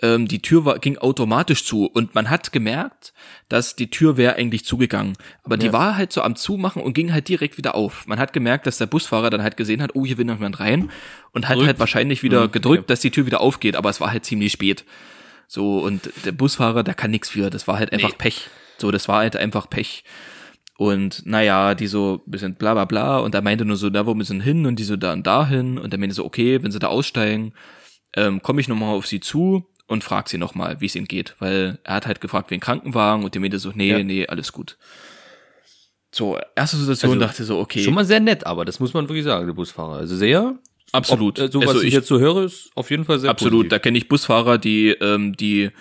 Ähm, 0.03 0.27
die 0.27 0.41
Tür 0.41 0.65
war, 0.65 0.79
ging 0.79 0.97
automatisch 0.97 1.63
zu 1.63 1.85
und 1.85 2.13
man 2.13 2.29
hat 2.29 2.51
gemerkt, 2.51 3.13
dass 3.47 3.75
die 3.77 3.89
Tür 3.89 4.17
wäre 4.17 4.35
eigentlich 4.35 4.65
zugegangen. 4.65 5.13
Aber 5.43 5.55
die 5.55 5.67
Ja. 5.67 5.73
war 5.73 5.95
halt 5.95 6.11
so 6.11 6.21
am 6.21 6.35
Zumachen 6.35 6.81
und 6.83 6.93
ging 6.93 7.13
halt 7.13 7.29
direkt 7.29 7.57
wieder 7.57 7.73
auf. 7.73 8.05
Man 8.05 8.19
hat 8.19 8.33
gemerkt, 8.33 8.67
dass 8.67 8.77
der 8.77 8.85
Busfahrer 8.87 9.29
dann 9.29 9.41
halt 9.43 9.55
gesehen 9.55 9.81
hat, 9.81 9.91
oh, 9.95 10.05
hier 10.05 10.17
will 10.17 10.25
noch 10.25 10.35
jemand 10.35 10.59
rein 10.59 10.91
und 11.31 11.47
hat 11.47 11.55
Drückt. 11.55 11.67
halt 11.67 11.79
wahrscheinlich 11.79 12.21
wieder 12.21 12.47
Mhm, 12.47 12.51
gedrückt, 12.51 12.89
dass 12.89 12.99
die 12.99 13.11
Tür 13.11 13.25
wieder 13.25 13.39
aufgeht, 13.39 13.75
aber 13.77 13.89
es 13.89 14.01
war 14.01 14.11
halt 14.11 14.25
ziemlich 14.25 14.51
spät. 14.51 14.83
So, 15.47 15.79
und 15.79 16.11
der 16.25 16.31
Busfahrer, 16.33 16.83
der 16.83 16.95
kann 16.95 17.11
nichts 17.11 17.29
für. 17.29 17.49
Das 17.49 17.67
war 17.67 17.77
halt 17.79 17.93
einfach 17.93 18.09
Nee. 18.09 18.15
Pech. 18.17 18.49
So, 18.79 18.91
das 18.91 19.07
war 19.07 19.19
halt 19.19 19.37
einfach 19.37 19.69
Pech. 19.69 20.03
Und 20.77 21.25
naja, 21.25 21.75
die 21.75 21.87
so 21.87 22.21
ein 22.27 22.31
bisschen 22.31 22.55
bla 22.55 22.73
bla 22.73 22.85
bla 22.85 23.19
und 23.19 23.35
er 23.35 23.41
meinte 23.41 23.63
nur 23.63 23.77
so, 23.77 23.89
da 23.89 24.05
wo 24.05 24.15
müssen 24.15 24.41
hin 24.41 24.65
und 24.65 24.77
die 24.79 24.83
so 24.83 24.97
da 24.97 25.13
und 25.13 25.25
dahin 25.27 25.77
und 25.77 25.93
er 25.93 25.99
meinte 25.99 26.15
so, 26.15 26.25
okay, 26.25 26.61
wenn 26.63 26.71
sie 26.71 26.79
da 26.79 26.87
aussteigen, 26.87 27.53
ähm, 28.15 28.41
komme 28.41 28.59
ich 28.59 28.67
nochmal 28.67 28.95
auf 28.95 29.05
sie 29.05 29.19
zu 29.19 29.67
und 29.93 30.03
frag 30.03 30.27
sie 30.29 30.37
nochmal, 30.37 30.81
wie 30.81 30.87
es 30.87 30.95
ihnen 30.95 31.07
geht, 31.07 31.35
weil 31.39 31.79
er 31.83 31.95
hat 31.95 32.07
halt 32.07 32.19
gefragt, 32.19 32.51
wen 32.51 32.59
Krankenwagen 32.59 33.23
und 33.23 33.33
die 33.33 33.39
meinte 33.39 33.59
so, 33.59 33.71
nee, 33.73 33.91
Ja. 33.91 34.03
nee, 34.03 34.27
alles 34.27 34.51
gut. 34.51 34.77
So, 36.11 36.37
erste 36.55 36.77
Situation 36.77 37.11
Also, 37.13 37.25
dachte 37.25 37.43
so, 37.43 37.59
okay, 37.59 37.83
Schon 37.83 37.93
mal 37.95 38.05
sehr 38.05 38.19
nett, 38.19 38.45
aber 38.45 38.65
das 38.65 38.79
muss 38.79 38.93
man 38.93 39.07
wirklich 39.09 39.23
sagen, 39.23 39.47
der 39.47 39.53
Busfahrer. 39.53 39.95
Also 39.97 40.15
sehr. 40.15 40.55
absolut. 40.91 41.39
Ob, 41.39 41.45
äh, 41.47 41.51
so 41.51 41.61
was 41.61 41.67
also 41.69 41.81
ich, 41.81 41.87
ich, 41.87 41.93
jetzt 41.93 42.07
so 42.07 42.19
höre, 42.19 42.43
ist 42.43 42.69
auf 42.75 42.91
jeden 42.91 43.05
Fall 43.05 43.17
sehr 43.19 43.31
absolut, 43.31 43.65
da 43.67 43.77
positiv. 43.77 43.81
kenne 43.81 43.97
ich 43.97 44.07
Busfahrer, 44.09 44.57
die, 44.59 44.89
ähm, 44.89 45.35
die, 45.35 45.71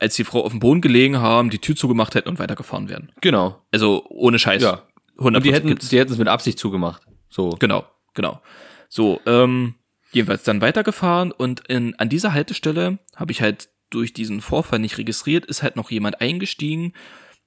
als 0.00 0.14
die 0.16 0.24
Frau 0.24 0.42
auf 0.44 0.52
dem 0.52 0.60
Boden 0.60 0.80
gelegen 0.80 1.18
haben, 1.18 1.50
die 1.50 1.58
Tür 1.58 1.76
zugemacht 1.76 2.14
hätten 2.14 2.28
und 2.30 2.38
weitergefahren 2.38 2.88
wären. 2.88 3.12
Genau. 3.20 3.60
Also 3.72 4.06
ohne 4.08 4.38
Scheiß. 4.38 4.62
Ja. 4.62 4.82
100 5.18 5.40
Und 5.40 5.44
die 5.46 5.52
hätten, 5.54 5.68
gibt's. 5.68 5.88
die 5.90 5.98
hätten 5.98 6.12
es 6.12 6.18
mit 6.18 6.28
Absicht 6.28 6.58
zugemacht. 6.58 7.02
So. 7.28 7.50
Genau, 7.60 7.84
genau. 8.14 8.40
So, 8.88 9.20
ähm, 9.26 9.74
jedenfalls 10.14 10.42
dann 10.44 10.60
weitergefahren 10.60 11.32
und 11.32 11.60
in, 11.68 11.94
an 11.98 12.08
dieser 12.08 12.32
Haltestelle 12.32 12.98
habe 13.16 13.32
ich 13.32 13.42
halt 13.42 13.68
durch 13.90 14.12
diesen 14.12 14.40
Vorfall 14.40 14.78
nicht 14.78 14.98
registriert, 14.98 15.46
ist 15.46 15.62
halt 15.62 15.76
noch 15.76 15.90
jemand 15.90 16.20
eingestiegen, 16.20 16.92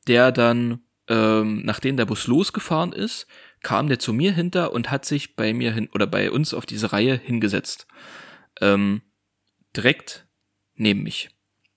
der 0.08 0.32
dann, 0.32 0.82
ähm, 1.10 1.62
nachdem 1.66 1.98
der 1.98 2.06
Bus 2.06 2.28
losgefahren 2.28 2.94
ist, 2.94 3.28
kam 3.62 3.88
der 3.88 4.00
zu 4.00 4.14
mir 4.14 4.32
hinter 4.34 4.72
und 4.72 4.92
hat 4.92 5.04
sich 5.06 5.36
bei 5.36 5.54
mir 5.54 5.74
hin 5.74 5.90
oder 5.94 6.08
bei 6.08 6.32
uns 6.32 6.54
auf 6.54 6.66
diese 6.66 6.94
Reihe 6.94 7.16
hingesetzt. 7.18 7.88
Ähm, 8.62 9.02
direkt 9.76 10.28
neben 10.76 11.04
mich. 11.04 11.30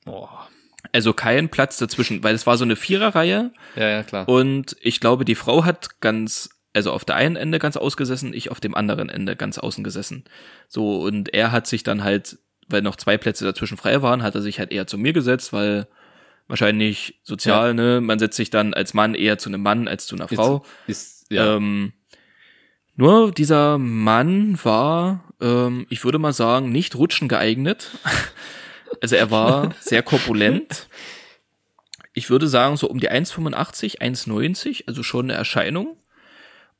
Boah. 0.05 0.48
Also 0.92 1.12
kein 1.12 1.48
Platz 1.50 1.76
dazwischen, 1.79 2.22
weil 2.22 2.35
es 2.35 2.46
war 2.46 2.57
so 2.57 2.64
eine 2.64 2.76
Viererreihe 2.76 3.53
Ja, 3.76 3.88
ja, 3.88 4.03
klar. 4.03 4.29
und 4.29 4.76
ich 4.81 5.00
glaube, 5.00 5.24
die 5.24 5.35
Frau 5.35 5.64
hat 5.64 6.00
ganz, 6.00 6.50
also 6.72 6.92
auf 6.92 7.04
der 7.04 7.16
einen 7.16 7.37
Ende 7.37 7.59
ganz 7.59 7.76
ausgesessen, 7.76 8.33
ich 8.33 8.50
auf 8.50 8.61
dem 8.61 8.74
anderen 8.74 9.09
Ende 9.09 9.37
ganz 9.37 9.59
außen 9.59 9.83
gesessen. 9.85 10.24
So, 10.68 11.00
und 11.02 11.35
er 11.35 11.50
hat 11.52 11.66
sich 11.66 11.83
dann 11.83 12.04
halt, 12.04 12.38
weil 12.68 12.83
noch 12.83 12.96
zwei 12.96 13.18
Plätze 13.18 13.44
dazwischen 13.44 13.76
frei 13.76 14.02
waren, 14.02 14.22
hat 14.22 14.35
er 14.35 14.42
sich 14.42 14.59
halt 14.59 14.70
eher 14.72 14.87
zu 14.87 14.96
mir 14.98 15.12
gesetzt, 15.12 15.52
weil 15.52 15.88
wahrscheinlich 16.48 17.20
sozial, 17.22 17.68
Ja. 17.68 17.74
ne, 17.74 18.00
man 18.00 18.18
setzt 18.18 18.37
sich 18.37 18.50
dann 18.50 18.74
als 18.74 18.94
Mann 18.94 19.14
eher 19.14 19.38
zu 19.38 19.48
einem 19.50 19.62
Mann 19.62 19.88
als 19.88 20.06
zu 20.06 20.16
einer 20.16 20.28
Frau. 20.28 20.64
Ist, 20.87 21.26
ja. 21.30 21.56
Ähm, 21.56 21.92
nur 22.96 23.33
dieser 23.33 23.78
Mann 23.78 24.59
war, 24.62 25.24
ähm, 25.40 25.87
ich 25.88 26.04
würde 26.04 26.18
mal 26.18 26.33
sagen, 26.33 26.70
nicht 26.70 26.96
rutschen 26.96 27.28
geeignet. 27.28 27.90
Also 29.00 29.14
er 29.14 29.30
war 29.30 29.72
sehr 29.80 30.02
korpulent. 30.02 30.88
Ich 32.12 32.28
würde 32.28 32.48
sagen, 32.48 32.76
so 32.76 32.88
um 32.90 32.98
die 32.98 33.09
1,85, 33.09 34.00
1,90, 34.00 34.88
also 34.88 35.04
schon 35.04 35.26
eine 35.26 35.35
Erscheinung. 35.35 35.96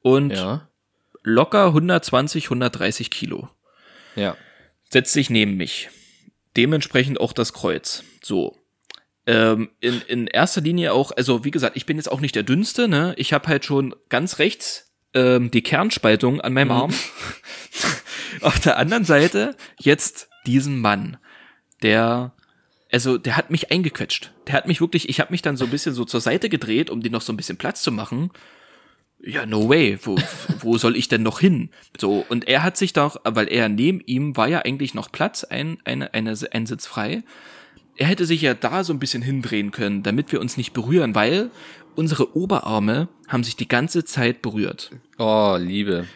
Und 0.03 0.31
ja. 0.31 0.69
locker 1.23 1.67
120, 1.67 2.45
130 2.45 3.11
Kilo. 3.11 3.49
Ja. 4.17 4.37
Setzt 4.89 5.13
sich 5.13 5.31
neben 5.31 5.57
mich. 5.57 5.89
Dementsprechend 6.57 7.21
auch 7.21 7.33
das 7.33 7.53
Kreuz. 7.53 8.05
So. 8.23 8.57
Ähm, 9.27 9.71
in, 9.81 10.01
in 10.09 10.27
erster 10.27 10.61
Linie 10.61 10.93
auch, 10.93 11.13
also 11.13 11.45
wie 11.45 11.51
gesagt, 11.51 11.77
ich 11.77 11.87
bin 11.87 11.97
jetzt 11.97 12.11
auch 12.11 12.21
nicht 12.21 12.35
der 12.35 12.43
Dünnste, 12.43 12.89
ne? 12.89 13.15
Ich 13.17 13.33
habe 13.33 13.49
halt 13.49 13.65
schon 13.65 13.95
ganz 14.09 14.39
rechts 14.39 14.91
ähm, 15.15 15.51
die 15.51 15.63
Kernspaltung 15.63 16.41
an 16.41 16.53
meinem 16.53 16.71
Arm. 16.71 16.95
Auf 18.41 18.59
der 18.61 18.79
anderen 18.79 19.05
Seite 19.05 19.57
jetzt 19.79 20.29
diesen 20.47 20.81
Mann, 20.81 21.19
der 21.83 22.33
also 22.93 23.19
der 23.19 23.37
hat 23.37 23.51
mich 23.51 23.71
eingequetscht. 23.71 24.33
Der 24.47 24.55
hat 24.55 24.67
mich 24.67 24.81
wirklich, 24.81 25.09
ich 25.09 25.21
habe 25.21 25.31
mich 25.31 25.43
dann 25.43 25.57
so 25.57 25.65
ein 25.65 25.71
bisschen 25.71 25.95
so 25.95 26.05
zur 26.05 26.21
Seite 26.21 26.49
gedreht, 26.49 26.91
um 26.91 27.03
dir 27.03 27.11
noch 27.11 27.21
so 27.21 27.33
ein 27.33 27.37
bisschen 27.37 27.57
Platz 27.57 27.83
zu 27.83 27.93
machen. 27.93 28.31
Ja, 29.23 29.45
no 29.47 29.69
way. 29.69 29.99
Wo, 30.03 30.17
wo 30.61 30.79
soll 30.79 30.97
ich 30.97 31.09
denn 31.09 31.23
noch 31.23 31.41
hin? 31.41 31.71
So, 31.99 32.25
und 32.29 32.49
er 32.49 32.63
hat 32.63 32.77
sich 32.77 32.93
doch, 32.93 33.17
weil 33.25 33.49
er 33.49 33.69
neben 33.69 34.01
ihm 34.07 34.37
war 34.37 34.49
ja 34.49 34.61
eigentlich 34.61 34.95
noch 34.95 35.13
Platz, 35.13 35.45
ein, 35.45 35.79
eine, 35.85 36.15
eine, 36.15 36.35
ein 36.53 36.67
Sitz 36.67 36.87
frei. 36.87 37.23
Er 37.97 38.07
hätte 38.07 38.25
sich 38.25 38.41
ja 38.41 38.55
da 38.55 38.83
so 38.83 38.95
ein 38.95 38.99
bisschen 38.99 39.23
hindrehen 39.23 39.73
können, 39.73 40.03
damit 40.03 40.33
wir 40.33 40.41
uns 40.41 40.57
nicht 40.57 40.73
berühren, 40.73 41.15
weil 41.15 41.51
unsere 41.97 42.35
Oberarme 42.35 43.09
haben 43.29 43.45
sich 43.45 43.57
die 43.57 43.69
ganze 43.69 44.05
Zeit 44.05 44.41
berührt. 44.41 44.91
Oh, 45.19 45.57
Liebe. 45.61 46.07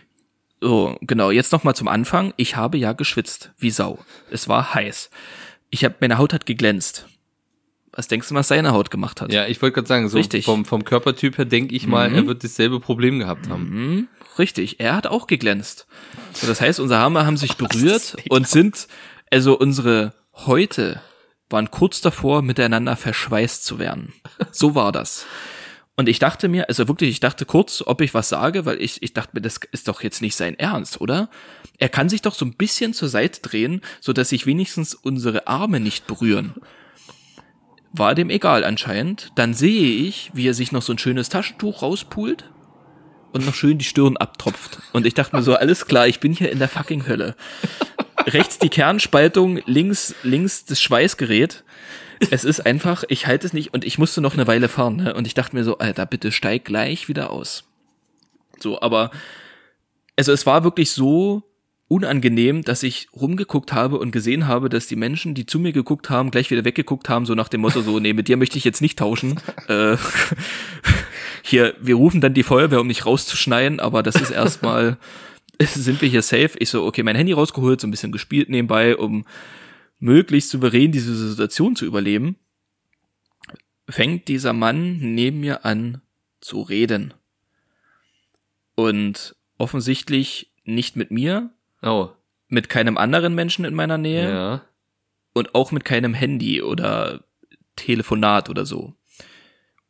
So, 0.62 0.96
genau, 1.02 1.30
jetzt 1.30 1.52
nochmal 1.52 1.76
zum 1.76 1.88
Anfang. 1.88 2.32
Ich 2.38 2.56
habe 2.56 2.78
ja 2.78 2.94
geschwitzt, 2.94 3.52
wie 3.58 3.70
Sau. 3.70 3.98
Es 4.30 4.48
war 4.48 4.72
heiß. 4.72 5.10
Ich 5.68 5.84
habe, 5.84 5.96
meine 6.00 6.16
Haut 6.16 6.32
hat 6.32 6.46
geglänzt. 6.46 7.06
Was 7.96 8.09
denkst 8.09 8.28
du, 8.28 8.35
was 8.35 8.48
seine 8.48 8.72
Haut 8.72 8.90
gemacht 8.90 9.20
hat? 9.20 9.33
Ja, 9.33 9.46
ich 9.46 9.62
wollte 9.62 9.74
gerade 9.74 9.87
sagen, 9.88 10.09
so 10.09 10.18
Richtig. 10.18 10.44
vom, 10.46 10.64
vom 10.64 10.85
Körpertyp 10.85 11.38
her 11.38 11.44
denke 11.44 11.74
ich 11.74 11.87
mal, 11.87 12.11
Mhm. 12.11 12.14
er 12.16 12.26
wird 12.26 12.42
dasselbe 12.44 12.80
Problem 12.80 13.20
gehabt 13.20 13.48
haben. 13.48 13.68
Hm, 13.70 14.09
richtig, 14.38 14.80
er 14.80 14.96
hat 14.96 15.07
auch 15.07 15.26
geglänzt. 15.28 15.87
So, 16.33 16.46
das 16.48 16.61
heißt, 16.61 16.80
unsere 16.80 16.98
Arme 17.00 17.24
haben 17.24 17.37
sich 17.37 17.57
berührt 17.57 18.16
und 18.30 18.48
sind, 18.48 18.88
also 19.30 19.57
unsere 19.59 20.12
Häute 20.35 21.00
waren 21.50 21.70
kurz 21.70 22.00
davor, 22.00 22.42
miteinander 22.42 22.96
verschweißt 22.96 23.64
zu 23.64 23.78
werden. 23.78 24.12
So 24.50 24.74
war 24.74 24.90
das. 24.90 25.26
Und 25.96 26.09
ich 26.09 26.18
dachte 26.18 26.48
mir, 26.48 26.68
also 26.68 26.88
wirklich, 26.88 27.11
ich 27.11 27.20
dachte 27.20 27.44
kurz, 27.44 27.80
ob 27.87 28.00
ich 28.00 28.12
was 28.14 28.28
sage, 28.28 28.66
weil 28.66 28.83
ich, 28.83 29.00
ich 29.04 29.12
dachte 29.12 29.30
mir, 29.35 29.40
das 29.42 29.61
ist 29.70 29.87
doch 29.87 30.02
jetzt 30.02 30.20
nicht 30.20 30.35
sein 30.35 30.59
Ernst, 30.59 31.00
oder? 31.00 31.30
Er 31.78 31.88
kann 31.88 32.09
sich 32.09 32.22
doch 32.22 32.35
so 32.35 32.44
ein 32.44 32.54
bisschen 32.57 32.92
zur 32.94 33.09
Seite 33.09 33.40
drehen, 33.42 33.83
so 34.00 34.12
dass 34.12 34.30
sich 34.30 34.46
wenigstens 34.46 34.94
unsere 34.94 35.46
Arme 35.46 35.78
nicht 35.78 36.09
berühren. 36.09 36.54
War 37.96 38.14
dem 38.14 38.28
egal 38.28 38.64
anscheinend. 38.64 39.30
Dann 39.37 39.54
sehe 39.54 40.07
ich, 40.07 40.30
wie 40.35 40.48
er 40.48 40.54
sich 40.54 40.72
noch 40.72 40.83
so 40.83 40.92
ein 40.92 40.98
schönes 40.98 41.28
Taschentuch 41.28 41.83
rauspult 41.83 42.50
und 43.33 43.46
noch 43.46 43.54
schön 43.54 43.78
die 43.78 43.85
Stirn 43.85 44.16
abtropft. 44.16 44.80
Und 44.92 45.07
ich 45.07 45.14
dachte 45.14 45.37
mir 45.37 45.42
so, 45.42 45.54
alles 45.54 45.87
klar, 45.87 46.09
ich 46.09 46.20
bin 46.20 46.33
hier 46.33 46.50
in 46.50 46.59
der 46.59 46.68
fucking 46.68 47.07
Hölle. 47.07 47.37
Rechts 48.26 48.59
die 48.59 48.68
Kernspaltung, 48.68 49.61
links, 49.66 50.14
links 50.24 50.64
das 50.64 50.83
Schweißgerät. 50.83 51.62
Es 52.30 52.44
ist 52.44 52.66
einfach, 52.66 53.04
ich 53.09 53.26
halte 53.26 53.46
es 53.46 53.52
nicht 53.52 53.72
und 53.72 53.85
ich 53.85 53.98
musste 53.98 54.20
noch 54.20 54.35
eine 54.35 54.46
Weile 54.46 54.68
fahren. 54.68 54.96
Ne? 54.96 55.14
Und 55.14 55.26
ich 55.26 55.35
dachte 55.35 55.54
mir 55.54 55.62
so, 55.62 55.78
Alter, 55.78 56.07
bitte 56.07 56.33
steig 56.33 56.64
gleich 56.64 57.09
wieder 57.09 57.30
aus. 57.30 57.64
So, 58.59 58.80
aber 58.80 59.11
also 60.16 60.33
es 60.33 60.46
war 60.46 60.64
wirklich 60.64 60.90
so 60.90 61.42
unangenehm, 61.94 62.62
dass 62.62 62.83
ich 62.83 63.07
rumgeguckt 63.14 63.72
habe 63.72 63.98
und 63.98 64.11
gesehen 64.11 64.48
habe, 64.48 64.68
dass 64.68 64.88
die 64.88 64.96
Menschen, 64.96 65.35
die 65.35 65.46
zu 65.46 65.61
mir 65.61 65.72
geguckt 65.72 66.11
haben, 66.11 66.33
gleich 66.33 66.50
wieder 66.50 66.64
weggeguckt 66.64 67.09
haben, 67.09 67.24
so 67.24 67.37
nach 67.37 67.48
dem 67.48 67.61
Motto 67.61 67.83
so, 67.83 68.00
nee, 68.00 68.12
mit 68.12 68.26
dir 68.26 68.37
möchte 68.37 68.59
ich 68.59 68.64
jetzt 68.64 68.83
nicht 68.83 68.98
tauschen. 68.98 69.40
äh, 69.68 69.96
hier, 71.42 71.74
wir 71.80 71.94
rufen 71.94 72.20
dann 72.20 72.35
die 72.35 72.42
Feuerwehr, 72.42 72.80
um 72.80 72.88
nicht 72.88 73.07
rauszuschneien, 73.07 73.78
aber 73.78 74.02
das 74.02 74.16
ist 74.16 74.30
erstmal, 74.30 74.98
sind 75.62 76.02
wir 76.02 76.09
hier 76.09 76.22
safe. 76.22 76.50
Ich 76.59 76.70
so, 76.70 76.85
okay, 76.85 77.04
mein 77.04 77.16
Handy 77.16 77.33
rausgeholt, 77.33 77.80
so 77.80 77.87
ein 77.87 77.92
bisschen 77.92 78.12
gespielt 78.12 78.48
nebenbei, 78.48 78.96
um 78.96 79.24
möglichst 80.00 80.50
souverän 80.50 80.90
diese 80.90 81.14
Situation 81.14 81.76
zu 81.76 81.87
überleben. 81.87 82.37
Fängt 83.88 84.26
dieser 84.26 84.52
Mann 84.52 84.98
neben 85.14 85.40
mir 85.40 85.64
an 85.64 86.00
zu 86.40 86.61
reden. 86.62 87.14
Und 88.74 89.37
offensichtlich 89.59 90.50
nicht 90.64 90.96
mit 90.96 91.12
mir, 91.12 91.53
Oh. 91.85 92.11
mit 92.49 92.68
keinem 92.68 92.97
anderen 92.99 93.35
Menschen 93.35 93.64
in 93.64 93.75
meiner 93.75 93.99
Nähe 93.99 94.31
Ja. 94.31 94.62
und 95.33 95.55
auch 95.55 95.73
mit 95.73 95.85
keinem 95.85 96.14
Handy 96.14 96.62
oder 96.62 97.25
Telefonat 97.77 98.49
oder 98.49 98.64
so. 98.64 98.94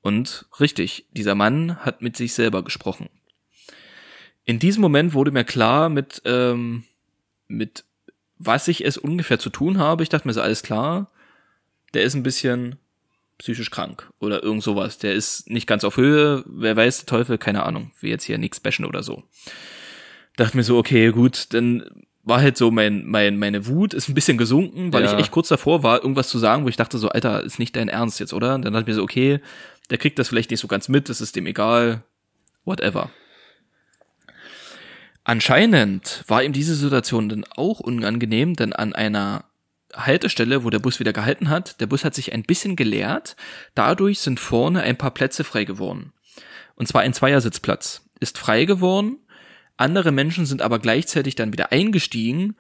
Und 0.01 0.47
richtig, 0.61 1.07
dieser 1.13 1.35
Mann 1.35 1.77
hat 1.85 2.03
mit 2.03 2.17
sich 2.17 2.35
selber 2.35 2.63
gesprochen. 2.63 3.09
In 4.45 4.59
diesem 4.59 4.83
Moment 4.83 5.15
wurde 5.15 5.31
mir 5.31 5.45
klar, 5.45 5.89
mit, 5.89 6.21
ähm, 6.25 6.85
mit 7.49 7.85
was 8.39 8.69
ich 8.69 8.85
es 8.85 8.99
ungefähr 8.99 9.39
zu 9.39 9.49
tun 9.51 9.79
habe. 9.79 10.03
Ich 10.03 10.09
dachte 10.11 10.27
mir 10.29 10.35
so, 10.35 10.43
alles 10.43 10.63
klar, 10.63 11.11
der 11.95 12.03
ist 12.03 12.15
ein 12.15 12.23
bisschen 12.23 12.77
psychisch 13.39 13.71
krank 13.71 14.11
oder 14.21 14.43
irgend 14.43 14.63
sowas. 14.63 14.99
Der 14.99 15.15
ist 15.15 15.49
nicht 15.49 15.67
ganz 15.67 15.85
auf 15.85 15.97
Höhe, 15.97 16.45
wer 16.47 16.77
weiß, 16.77 16.99
der 16.99 17.07
Teufel, 17.07 17.39
keine 17.39 17.65
Ahnung, 17.65 17.91
will 18.01 18.11
jetzt 18.11 18.25
hier 18.25 18.39
nichts 18.39 18.61
bashen 18.61 18.85
oder 18.85 19.03
so. 19.03 19.25
Dachte 20.37 20.57
mir 20.57 20.65
so, 20.65 20.79
okay, 20.79 21.11
gut, 21.11 21.53
dann 21.55 21.85
war 22.25 22.41
halt 22.41 22.57
so 22.57 22.71
mein, 22.71 23.05
mein, 23.07 23.39
meine 23.39 23.67
Wut 23.67 23.93
ist 23.95 24.09
ein 24.09 24.15
bisschen 24.15 24.39
gesunken, 24.39 24.93
weil 24.93 25.05
Ja. 25.05 25.13
ich 25.13 25.19
echt 25.19 25.31
kurz 25.31 25.49
davor 25.49 25.83
war, 25.83 26.03
irgendwas 26.03 26.29
zu 26.29 26.39
sagen, 26.39 26.65
wo 26.65 26.69
ich 26.69 26.77
dachte 26.77 26.99
so, 26.99 27.11
Alter, 27.11 27.43
ist 27.43 27.59
nicht 27.59 27.77
dein 27.77 27.89
Ernst 27.89 28.19
jetzt, 28.19 28.33
oder? 28.33 28.59
Dann 28.59 28.73
dachte 28.73 28.81
ich 28.81 28.87
mir 28.87 28.95
so, 28.95 29.03
okay, 29.03 29.41
der 29.91 29.99
kriegt 29.99 30.19
das 30.19 30.29
vielleicht 30.29 30.51
nicht 30.51 30.61
so 30.61 30.67
ganz 30.69 30.89
mit, 30.89 31.09
das 31.09 31.21
ist 31.21 31.37
dem 31.37 31.47
egal, 31.47 32.03
whatever. 32.65 33.11
Anscheinend 35.23 36.25
war 36.27 36.43
ihm 36.43 36.53
diese 36.53 36.75
Situation 36.75 37.29
dann 37.29 37.45
auch 37.57 37.81
unangenehm, 37.81 38.57
denn 38.57 38.73
an 38.73 38.95
einer 38.95 39.45
Haltestelle, 39.95 40.65
wo 40.65 40.71
der 40.71 40.81
Bus 40.81 41.01
wieder 41.01 41.13
gehalten 41.13 41.49
hat, 41.49 41.81
der 41.81 41.87
Bus 41.87 42.05
hat 42.05 42.15
sich 42.15 42.33
ein 42.33 42.43
bisschen 42.43 42.77
geleert, 42.77 43.37
dadurch 43.75 44.21
sind 44.21 44.41
vorne 44.41 44.83
ein 44.83 44.97
paar 44.99 45.13
Plätze 45.13 45.45
frei 45.45 45.65
geworden. 45.65 46.13
Und 46.75 46.89
zwar 46.89 47.03
ein 47.03 47.15
Zweiersitzplatz 47.15 48.03
ist 48.21 48.37
frei 48.39 48.65
geworden, 48.65 49.19
andere 49.77 50.13
Menschen 50.13 50.47
sind 50.47 50.63
aber 50.63 50.79
gleichzeitig 50.79 51.35
dann 51.35 51.53
wieder 51.53 51.73
eingestiegen 51.73 52.57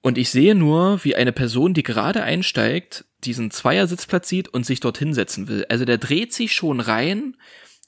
und 0.00 0.18
ich 0.18 0.30
sehe 0.30 0.54
nur, 0.54 1.04
wie 1.04 1.14
eine 1.14 1.32
Person, 1.32 1.74
die 1.74 1.82
gerade 1.84 2.22
einsteigt, 2.22 3.04
diesen 3.24 3.50
Zweiersitzplatz 3.52 4.28
sieht 4.28 4.48
und 4.48 4.66
sich 4.66 4.80
dorthin 4.80 5.14
setzen 5.14 5.46
will. 5.48 5.64
Also 5.68 5.84
der 5.84 5.98
dreht 5.98 6.32
sich 6.32 6.52
schon 6.54 6.80
rein 6.80 7.36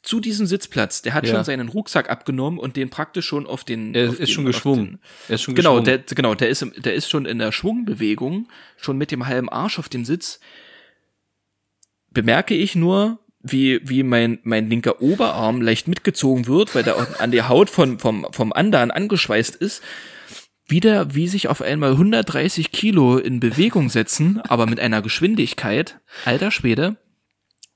zu 0.03 0.21
diesem 0.21 0.47
Sitzplatz. 0.47 1.03
Der 1.03 1.15
hat 1.15 1.27
Ja. 1.27 1.35
schon 1.35 1.45
seinen 1.45 1.69
Rucksack 1.69 2.11
abgenommen 2.11 2.59
und 2.61 2.77
den 2.77 2.91
praktisch 2.91 3.27
schon 3.27 3.47
auf 3.47 3.65
den. 3.65 3.95
Er 3.95 4.11
auf 4.11 4.21
ist 4.21 4.29
den, 4.29 4.35
schon 4.35 4.45
geschwungen. 4.45 4.87
Den, 4.87 4.99
Er 5.29 5.35
ist 5.37 5.43
schon 5.43 5.55
genau, 5.55 5.81
geschwungen. 5.81 6.05
der, 6.07 6.15
genau, 6.15 6.35
der 6.35 6.49
ist, 6.51 6.63
im- 6.63 6.75
der 6.77 6.95
ist 6.95 7.09
schon 7.11 7.25
in 7.27 7.39
der 7.39 7.51
Schwungbewegung, 7.53 8.47
schon 8.77 8.99
mit 8.99 9.11
dem 9.11 9.27
halben 9.27 9.49
Arsch 9.49 9.79
auf 9.79 9.89
dem 9.89 10.05
Sitz. 10.05 10.39
Bemerke 12.11 12.55
ich 12.55 12.75
nur, 12.77 13.19
wie, 13.45 13.81
wie 13.85 14.03
mein, 14.03 14.39
mein 14.43 14.69
linker 14.69 15.03
Oberarm 15.03 15.61
leicht 15.61 15.87
mitgezogen 15.87 16.47
wird, 16.47 16.75
weil 16.75 16.83
der 16.83 17.21
an 17.21 17.31
die 17.31 17.43
Haut 17.43 17.69
von, 17.69 17.99
vom, 17.99 18.27
vom 18.33 18.53
anderen 18.53 18.91
angeschweißt 18.91 19.55
ist. 19.57 19.83
Wieder, 20.67 21.15
wie 21.15 21.29
sich 21.29 21.49
auf 21.49 21.61
einmal 21.61 21.93
130 21.93 22.73
Kilo 22.73 23.19
in 23.19 23.39
Bewegung 23.39 23.91
setzen, 23.91 24.41
aber 24.41 24.65
mit 24.67 24.81
einer 24.81 25.03
Geschwindigkeit, 25.03 26.01
alter 26.25 26.51
Schwede, 26.51 26.97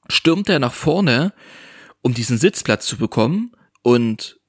stürmt 0.09 0.49
er 0.49 0.59
nach 0.59 0.73
vorne, 0.73 1.35
um 2.01 2.15
diesen 2.15 2.39
Sitzplatz 2.39 2.87
zu 2.87 2.97
bekommen 2.97 3.53
und 3.83 4.41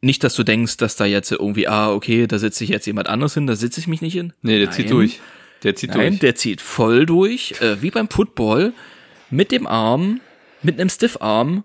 nicht, 0.00 0.24
dass 0.24 0.34
du 0.34 0.42
denkst, 0.42 0.78
dass 0.78 0.96
da 0.96 1.04
jetzt 1.04 1.30
irgendwie, 1.30 1.68
ah, 1.68 1.92
okay, 1.92 2.26
da 2.26 2.40
sitze 2.40 2.64
ich 2.64 2.70
jetzt 2.70 2.86
jemand 2.86 3.08
anders 3.08 3.34
hin, 3.34 3.46
da 3.46 3.54
sitze 3.54 3.78
ich 3.78 3.86
mich 3.86 4.00
nicht 4.00 4.14
hin. 4.14 4.32
Nee, 4.42 4.58
der 4.58 4.72
zieht 4.72 4.86
Nein. 4.86 4.94
durch. 4.96 5.20
Der 5.62 5.76
zieht 5.76 5.90
Nein, 5.90 6.08
durch. 6.08 6.20
der 6.20 6.34
zieht 6.34 6.60
voll 6.60 7.06
durch, 7.06 7.54
äh, 7.60 7.80
wie 7.80 7.90
beim 7.90 8.08
Football, 8.08 8.72
mit 9.30 9.52
dem 9.52 9.66
Arm, 9.66 10.20
mit 10.62 10.78
einem 10.78 10.90
Stiffarm, 10.90 11.64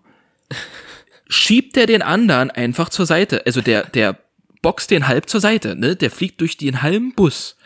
schiebt 1.27 1.77
er 1.77 1.87
den 1.87 2.01
anderen 2.01 2.51
einfach 2.51 2.89
zur 2.89 3.05
Seite. 3.05 3.45
Also 3.45 3.61
der, 3.61 3.83
der 3.85 4.17
boxt 4.61 4.91
den 4.91 5.07
halb 5.07 5.29
zur 5.29 5.41
Seite, 5.41 5.75
ne? 5.75 5.95
Der 5.95 6.11
fliegt 6.11 6.41
durch 6.41 6.57
den 6.57 6.81
halben 6.81 7.13
Bus. 7.13 7.57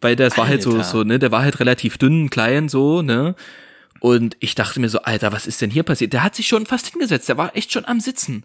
Weil 0.00 0.16
das 0.16 0.36
war 0.38 0.48
halt 0.48 0.62
so, 0.62 0.72
Alter. 0.72 0.84
so, 0.84 1.04
ne? 1.04 1.18
Der 1.18 1.30
war 1.30 1.42
halt 1.42 1.60
relativ 1.60 1.98
dünn, 1.98 2.30
klein, 2.30 2.68
so, 2.68 3.02
ne? 3.02 3.34
Und 4.00 4.36
ich 4.40 4.54
dachte 4.54 4.80
mir 4.80 4.88
so, 4.88 5.02
Alter, 5.02 5.30
was 5.32 5.46
ist 5.46 5.60
denn 5.60 5.70
hier 5.70 5.82
passiert? 5.82 6.14
Der 6.14 6.24
hat 6.24 6.34
sich 6.34 6.48
schon 6.48 6.64
fast 6.64 6.86
hingesetzt, 6.86 7.28
der 7.28 7.36
war 7.36 7.54
echt 7.54 7.72
schon 7.72 7.84
am 7.84 8.00
Sitzen. 8.00 8.44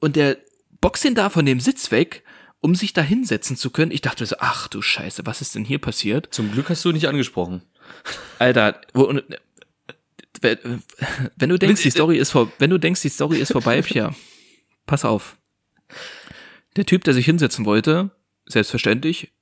Und 0.00 0.16
der 0.16 0.36
boxt 0.80 1.04
ihn 1.04 1.14
da 1.14 1.30
von 1.30 1.46
dem 1.46 1.60
Sitz 1.60 1.92
weg, 1.92 2.24
um 2.60 2.74
sich 2.74 2.92
da 2.92 3.02
hinsetzen 3.02 3.56
zu 3.56 3.70
können. 3.70 3.92
Ich 3.92 4.00
dachte 4.00 4.24
mir 4.24 4.26
so, 4.26 4.36
ach 4.40 4.66
du 4.66 4.82
Scheiße, 4.82 5.24
was 5.24 5.40
ist 5.40 5.54
denn 5.54 5.64
hier 5.64 5.78
passiert? 5.78 6.28
Zum 6.32 6.50
Glück 6.50 6.68
hast 6.68 6.84
du 6.84 6.90
nicht 6.90 7.08
angesprochen. 7.08 7.62
Alter, 8.40 8.80
äh, 10.42 10.56
wenn 11.36 11.48
du 11.48 11.58
denkst, 11.58 11.82
die 11.82 11.90
Story 11.90 12.18
ist 12.18 12.30
vor, 12.30 12.50
wenn 12.58 12.70
du 12.70 12.78
denkst, 12.78 13.02
die 13.02 13.08
Story 13.08 13.38
ist 13.38 13.52
vorbei, 13.52 13.82
Pia, 13.82 14.14
pass 14.86 15.04
auf. 15.04 15.36
Der 16.76 16.86
Typ, 16.86 17.04
der 17.04 17.14
sich 17.14 17.24
hinsetzen 17.24 17.64
wollte, 17.64 18.10
selbstverständlich, 18.46 19.32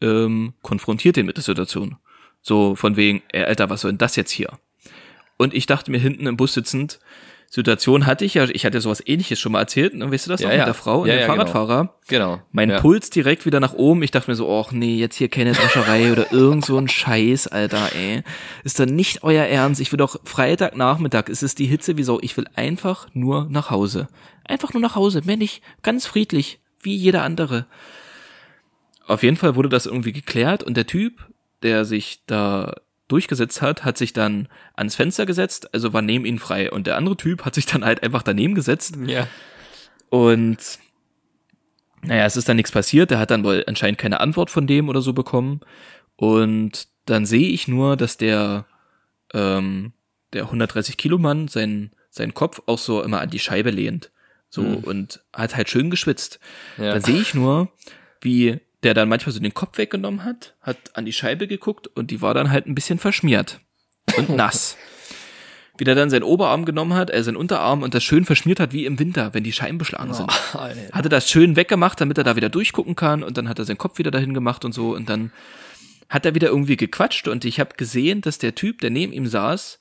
ähm, 0.00 0.54
konfrontiert 0.62 1.16
den 1.16 1.26
mit 1.26 1.36
der 1.36 1.44
Situation. 1.44 1.96
So 2.42 2.74
von 2.74 2.96
wegen, 2.96 3.22
ey, 3.32 3.44
Alter, 3.44 3.68
was 3.68 3.82
soll 3.82 3.92
denn 3.92 3.98
das 3.98 4.16
jetzt 4.16 4.30
hier? 4.30 4.58
Und 5.36 5.54
ich 5.54 5.66
dachte 5.66 5.90
mir 5.90 6.00
hinten 6.00 6.26
im 6.26 6.36
Bus 6.36 6.54
sitzend, 6.54 7.00
Situation 7.52 8.06
hatte 8.06 8.24
ich 8.24 8.34
ja, 8.34 8.44
ich 8.48 8.64
hatte 8.64 8.80
sowas 8.80 9.02
ähnliches 9.04 9.40
schon 9.40 9.50
mal 9.50 9.58
erzählt, 9.58 9.92
ne, 9.94 10.10
weißt 10.10 10.26
du 10.26 10.30
das 10.30 10.40
Ja, 10.40 10.46
noch, 10.46 10.52
ja. 10.52 10.58
mit 10.60 10.66
der 10.68 10.74
Frau 10.74 11.00
und 11.00 11.08
Ja, 11.08 11.14
dem 11.14 11.20
ja, 11.22 11.26
genau. 11.26 11.46
Fahrradfahrer? 11.46 11.94
Genau. 12.06 12.40
Mein 12.52 12.70
ja. 12.70 12.80
Puls 12.80 13.10
direkt 13.10 13.44
wieder 13.44 13.58
nach 13.58 13.72
oben. 13.74 14.04
Ich 14.04 14.12
dachte 14.12 14.30
mir 14.30 14.36
so, 14.36 14.48
ach 14.56 14.70
nee, 14.70 14.94
jetzt 14.94 15.16
hier 15.16 15.28
keine 15.28 15.58
Wäscherei 15.58 16.12
oder 16.12 16.32
irgend 16.32 16.64
so 16.64 16.78
ein 16.78 16.86
Scheiß, 16.86 17.48
Alter, 17.48 17.90
ey. 17.96 18.22
Ist 18.62 18.78
doch 18.78 18.86
nicht 18.86 19.24
euer 19.24 19.44
Ernst. 19.46 19.80
Ich 19.80 19.90
will 19.90 19.96
doch 19.96 20.20
Freitagnachmittag, 20.22 21.28
es 21.28 21.42
ist 21.42 21.58
die 21.58 21.66
Hitze 21.66 21.96
wie 21.96 22.04
so. 22.04 22.20
Ich 22.22 22.36
will 22.36 22.46
einfach 22.54 23.08
nur 23.14 23.48
nach 23.50 23.70
Hause. 23.70 24.06
Einfach 24.44 24.72
nur 24.72 24.80
nach 24.80 24.94
Hause. 24.94 25.22
Mehr 25.24 25.36
nicht. 25.36 25.60
Ganz 25.82 26.06
friedlich. 26.06 26.60
Wie 26.80 26.94
jeder 26.94 27.24
andere. 27.24 27.66
Auf 29.08 29.24
jeden 29.24 29.36
Fall 29.36 29.56
wurde 29.56 29.68
das 29.68 29.86
irgendwie 29.86 30.12
geklärt 30.12 30.62
und 30.62 30.76
der 30.76 30.86
Typ, 30.86 31.26
der 31.64 31.84
sich 31.84 32.22
da 32.26 32.76
durchgesetzt 33.10 33.60
hat, 33.62 33.84
hat 33.84 33.98
sich 33.98 34.12
dann 34.12 34.48
ans 34.74 34.94
Fenster 34.96 35.26
gesetzt, 35.26 35.72
also 35.74 35.92
war 35.92 36.02
neben 36.02 36.24
ihn 36.24 36.38
frei. 36.38 36.70
Und 36.70 36.86
der 36.86 36.96
andere 36.96 37.16
Typ 37.16 37.44
hat 37.44 37.54
sich 37.54 37.66
dann 37.66 37.84
halt 37.84 38.02
einfach 38.02 38.22
daneben 38.22 38.54
gesetzt 38.54 38.96
Ja. 39.06 39.26
und 40.10 40.58
naja, 42.02 42.24
es 42.24 42.36
ist 42.38 42.48
dann 42.48 42.56
nichts 42.56 42.72
passiert. 42.72 43.10
Der 43.10 43.18
hat 43.18 43.30
dann 43.30 43.44
wohl 43.44 43.62
anscheinend 43.66 43.98
keine 43.98 44.20
Antwort 44.20 44.50
von 44.50 44.66
dem 44.66 44.88
oder 44.88 45.02
so 45.02 45.12
bekommen. 45.12 45.60
Und 46.16 46.88
dann 47.04 47.26
sehe 47.26 47.48
ich 47.48 47.68
nur, 47.68 47.94
dass 47.96 48.16
der, 48.16 48.64
ähm, 49.34 49.92
der 50.32 50.44
130 50.46 50.96
Kilo 50.96 51.18
Mann 51.18 51.48
seinen, 51.48 51.90
seinen 52.08 52.32
Kopf 52.32 52.62
auch 52.64 52.78
so 52.78 53.02
immer 53.02 53.20
an 53.20 53.28
die 53.28 53.38
Scheibe 53.38 53.70
lehnt. 53.70 54.10
So, 54.48 54.62
und 54.62 55.22
hat 55.34 55.54
halt 55.54 55.68
schön 55.68 55.90
geschwitzt. 55.90 56.40
Ja. 56.78 56.94
Dann 56.94 57.02
sehe 57.02 57.20
ich 57.20 57.34
nur, 57.34 57.68
wie 58.22 58.60
der 58.82 58.94
dann 58.94 59.08
manchmal 59.08 59.32
so 59.32 59.40
den 59.40 59.54
Kopf 59.54 59.78
weggenommen 59.78 60.24
hat, 60.24 60.54
hat 60.62 60.78
an 60.94 61.04
die 61.04 61.12
Scheibe 61.12 61.46
geguckt 61.46 61.86
und 61.86 62.10
die 62.10 62.22
war 62.22 62.34
dann 62.34 62.50
halt 62.50 62.66
ein 62.66 62.74
bisschen 62.74 62.98
verschmiert 62.98 63.60
und 64.16 64.28
nass. 64.36 64.76
Wie 65.76 65.84
der 65.84 65.94
dann 65.94 66.10
seinen 66.10 66.24
Oberarm 66.24 66.66
genommen 66.66 66.94
hat, 66.94 67.10
äh, 67.10 67.22
seinen 67.22 67.36
Unterarm 67.36 67.82
und 67.82 67.94
das 67.94 68.04
schön 68.04 68.24
verschmiert 68.24 68.60
hat 68.60 68.72
wie 68.72 68.84
im 68.84 68.98
Winter, 68.98 69.32
wenn 69.32 69.44
die 69.44 69.52
Scheiben 69.52 69.78
beschlagen 69.78 70.12
sind. 70.12 70.30
Hatte 70.92 71.08
das 71.08 71.30
schön 71.30 71.56
weggemacht, 71.56 72.00
damit 72.00 72.18
er 72.18 72.24
da 72.24 72.36
wieder 72.36 72.50
durchgucken 72.50 72.96
kann 72.96 73.22
und 73.22 73.38
dann 73.38 73.48
hat 73.48 73.58
er 73.58 73.64
seinen 73.64 73.78
Kopf 73.78 73.98
wieder 73.98 74.10
dahin 74.10 74.34
gemacht 74.34 74.64
und 74.64 74.72
so 74.72 74.94
und 74.94 75.08
dann 75.08 75.32
hat 76.10 76.26
er 76.26 76.34
wieder 76.34 76.48
irgendwie 76.48 76.76
gequatscht 76.76 77.28
und 77.28 77.44
ich 77.44 77.60
habe 77.60 77.76
gesehen, 77.76 78.20
dass 78.20 78.38
der 78.38 78.54
Typ, 78.54 78.80
der 78.80 78.90
neben 78.90 79.12
ihm 79.12 79.26
saß, 79.26 79.78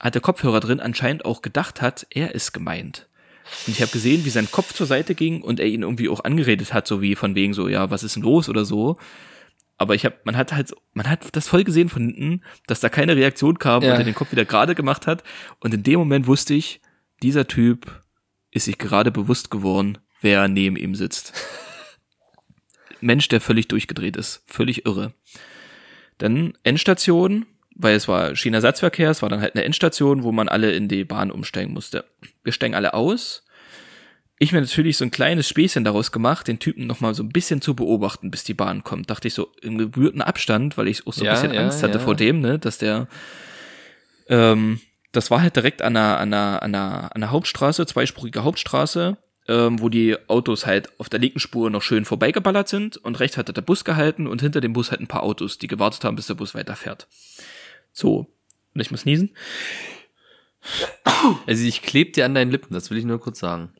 hatte 0.00 0.20
Kopfhörer 0.20 0.60
drin, 0.60 0.80
anscheinend 0.80 1.24
auch 1.24 1.42
gedacht 1.42 1.80
hat, 1.82 2.06
er 2.10 2.34
ist 2.34 2.52
gemeint. 2.52 3.06
Und 3.66 3.74
ich 3.74 3.82
habe 3.82 3.92
gesehen, 3.92 4.24
wie 4.24 4.30
sein 4.30 4.50
Kopf 4.50 4.72
zur 4.72 4.86
Seite 4.86 5.14
ging 5.14 5.42
und 5.42 5.60
er 5.60 5.66
ihn 5.66 5.82
irgendwie 5.82 6.08
auch 6.08 6.24
angeredet 6.24 6.72
hat, 6.72 6.86
so 6.86 7.00
wie 7.02 7.14
von 7.14 7.34
wegen 7.34 7.54
so, 7.54 7.68
ja, 7.68 7.90
was 7.90 8.02
ist 8.02 8.16
denn 8.16 8.22
los 8.22 8.48
oder 8.48 8.64
so. 8.64 8.98
aber 9.78 9.94
ich 9.94 10.04
habe, 10.04 10.16
man 10.24 10.36
hat 10.36 10.52
halt, 10.52 10.72
man 10.94 11.08
hat 11.08 11.34
das 11.34 11.48
voll 11.48 11.64
gesehen 11.64 11.88
von 11.88 12.02
hinten, 12.04 12.42
dass 12.66 12.80
da 12.80 12.88
keine 12.88 13.16
Reaktion 13.16 13.58
kam 13.58 13.82
Ja. 13.82 13.92
und 13.92 13.98
er 13.98 14.04
den 14.04 14.14
Kopf 14.14 14.30
wieder 14.32 14.44
gerade 14.44 14.74
gemacht 14.74 15.06
hat. 15.08 15.22
Und 15.60 15.74
in 15.74 15.82
dem 15.82 15.98
Moment 15.98 16.26
wusste 16.28 16.54
ich, 16.54 16.80
dieser 17.22 17.46
Typ 17.48 18.02
ist 18.52 18.66
sich 18.66 18.78
gerade 18.78 19.10
bewusst 19.10 19.50
geworden, 19.50 19.98
wer 20.20 20.46
neben 20.48 20.76
ihm 20.76 20.94
sitzt. 20.94 21.32
Mensch, 23.00 23.26
der 23.28 23.40
völlig 23.40 23.68
durchgedreht 23.68 24.16
ist, 24.16 24.42
völlig 24.46 24.86
irre. 24.86 25.14
Dann 26.18 26.56
Endstation, 26.62 27.46
weil 27.76 27.96
es 27.96 28.08
war 28.08 28.34
Schienenersatzverkehr, 28.36 29.10
es 29.10 29.22
war 29.22 29.28
dann 29.28 29.40
halt 29.40 29.54
eine 29.54 29.64
Endstation, 29.64 30.22
wo 30.22 30.32
man 30.32 30.48
alle 30.48 30.72
in 30.72 30.88
die 30.88 31.04
Bahn 31.04 31.30
umsteigen 31.30 31.72
musste. 31.72 32.04
Wir 32.44 32.52
steigen 32.52 32.74
alle 32.74 32.94
aus. 32.94 33.44
Ich 34.38 34.52
mir 34.52 34.60
natürlich 34.60 34.96
so 34.96 35.04
ein 35.04 35.10
kleines 35.12 35.48
Späßchen 35.48 35.84
daraus 35.84 36.10
gemacht, 36.10 36.48
den 36.48 36.58
Typen 36.58 36.86
noch 36.86 37.00
mal 37.00 37.14
so 37.14 37.22
ein 37.22 37.28
bisschen 37.28 37.60
zu 37.60 37.74
beobachten, 37.74 38.30
bis 38.30 38.42
die 38.42 38.54
Bahn 38.54 38.82
kommt. 38.82 39.08
Dachte 39.08 39.28
ich 39.28 39.34
so 39.34 39.52
im 39.62 39.78
gebührten 39.78 40.20
Abstand, 40.20 40.76
weil 40.76 40.88
ich 40.88 41.06
auch 41.06 41.12
so 41.12 41.22
ein 41.22 41.26
Ja, 41.26 41.32
bisschen 41.32 41.54
ja, 41.54 41.60
Angst 41.60 41.82
hatte 41.82 41.98
ja. 41.98 42.04
vor 42.04 42.16
dem, 42.16 42.40
ne, 42.40 42.58
dass 42.58 42.78
der 42.78 43.06
ähm, 44.28 44.80
das 45.12 45.30
war 45.30 45.42
halt 45.42 45.56
direkt 45.56 45.82
an 45.82 45.94
der, 45.94 46.18
an 46.18 46.30
der, 46.30 46.62
an 46.62 46.72
der, 46.72 47.14
an 47.14 47.20
der 47.20 47.30
Hauptstraße, 47.30 47.86
zweispurige 47.86 48.44
Hauptstraße, 48.44 49.18
ähm, 49.46 49.80
wo 49.80 49.88
die 49.88 50.16
Autos 50.28 50.66
halt 50.66 50.88
auf 50.98 51.08
der 51.08 51.20
linken 51.20 51.38
Spur 51.38 51.70
noch 51.70 51.82
schön 51.82 52.04
vorbeigeballert 52.04 52.68
sind 52.68 52.96
und 52.96 53.20
rechts 53.20 53.36
hat 53.36 53.54
der 53.54 53.62
Bus 53.62 53.84
gehalten 53.84 54.26
und 54.26 54.40
hinter 54.40 54.60
dem 54.60 54.72
Bus 54.72 54.90
halt 54.90 55.00
ein 55.00 55.08
paar 55.08 55.22
Autos, 55.22 55.58
die 55.58 55.66
gewartet 55.66 56.04
haben, 56.04 56.16
bis 56.16 56.26
der 56.26 56.34
Bus 56.34 56.54
weiterfährt. 56.54 57.06
So. 57.92 58.26
Und 58.74 58.80
ich 58.80 58.90
muss 58.90 59.04
niesen. 59.04 59.30
Also 61.46 61.64
ich 61.64 61.82
kleb 61.82 62.12
dir 62.14 62.24
an 62.24 62.34
deinen 62.34 62.50
Lippen, 62.50 62.72
das 62.74 62.90
will 62.90 62.98
ich 62.98 63.04
nur 63.04 63.20
kurz 63.20 63.38
sagen. 63.40 63.72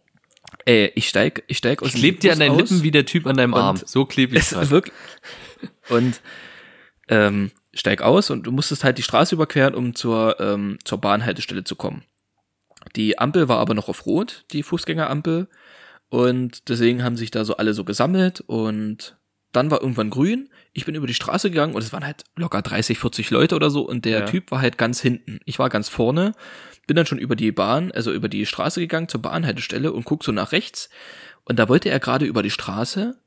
Ey, 0.64 0.92
ich 0.94 1.08
steig, 1.08 1.44
ich 1.46 1.58
steig 1.58 1.82
aus 1.82 1.88
Ich 1.88 1.94
kleb 1.94 2.20
dir 2.20 2.32
an 2.32 2.38
deinen. 2.40 2.56
Lippen 2.58 2.82
wie 2.82 2.90
der 2.90 3.06
Typ 3.06 3.26
an 3.26 3.36
deinem 3.36 3.54
Arm. 3.54 3.80
So 3.84 4.04
kleb 4.04 4.32
ich 4.32 4.40
Es 4.40 4.50
dran. 4.50 4.70
wirklich. 4.70 4.94
Und 5.88 6.20
ähm, 7.08 7.50
steig 7.72 8.02
aus 8.02 8.30
und 8.30 8.44
du 8.44 8.52
musstest 8.52 8.84
halt 8.84 8.98
die 8.98 9.02
Straße 9.02 9.34
überqueren, 9.34 9.74
um 9.74 9.94
zur, 9.94 10.38
ähm, 10.40 10.78
zur 10.84 10.98
Bahnhaltestelle 10.98 11.64
zu 11.64 11.76
kommen. 11.76 12.04
Die 12.96 13.18
Ampel 13.18 13.48
war 13.48 13.58
aber 13.58 13.74
noch 13.74 13.88
auf 13.88 14.06
Rot, 14.06 14.44
die 14.52 14.62
Fußgängerampel. 14.62 15.48
Und 16.08 16.68
deswegen 16.68 17.02
haben 17.02 17.16
sich 17.16 17.30
da 17.30 17.44
so 17.44 17.56
alle 17.56 17.72
so 17.72 17.84
gesammelt 17.84 18.42
und 18.42 19.16
dann 19.52 19.70
war 19.70 19.80
irgendwann 19.80 20.10
grün. 20.10 20.48
Ich 20.72 20.86
bin 20.86 20.94
über 20.94 21.06
die 21.06 21.14
Straße 21.14 21.50
gegangen 21.50 21.74
und 21.74 21.82
es 21.82 21.92
waren 21.92 22.04
halt 22.04 22.24
locker 22.36 22.62
30, 22.62 22.98
40 22.98 23.30
Leute 23.30 23.54
oder 23.54 23.70
so 23.70 23.82
und 23.86 24.04
der 24.04 24.20
Ja. 24.20 24.26
Typ 24.26 24.50
war 24.50 24.60
halt 24.60 24.78
ganz 24.78 25.00
hinten. 25.00 25.40
Ich 25.44 25.58
war 25.58 25.68
ganz 25.68 25.88
vorne, 25.88 26.32
bin 26.86 26.96
dann 26.96 27.06
schon 27.06 27.18
über 27.18 27.36
die 27.36 27.52
Bahn, 27.52 27.92
also 27.92 28.12
über 28.12 28.28
die 28.28 28.46
Straße 28.46 28.80
gegangen 28.80 29.08
zur 29.08 29.22
Bahnhaltestelle 29.22 29.92
und 29.92 30.04
guck 30.04 30.24
so 30.24 30.32
nach 30.32 30.52
rechts 30.52 30.88
und 31.44 31.58
da 31.58 31.68
wollte 31.68 31.90
er 31.90 32.00
gerade 32.00 32.24
über 32.24 32.42
die 32.42 32.50
Straße, 32.50 33.18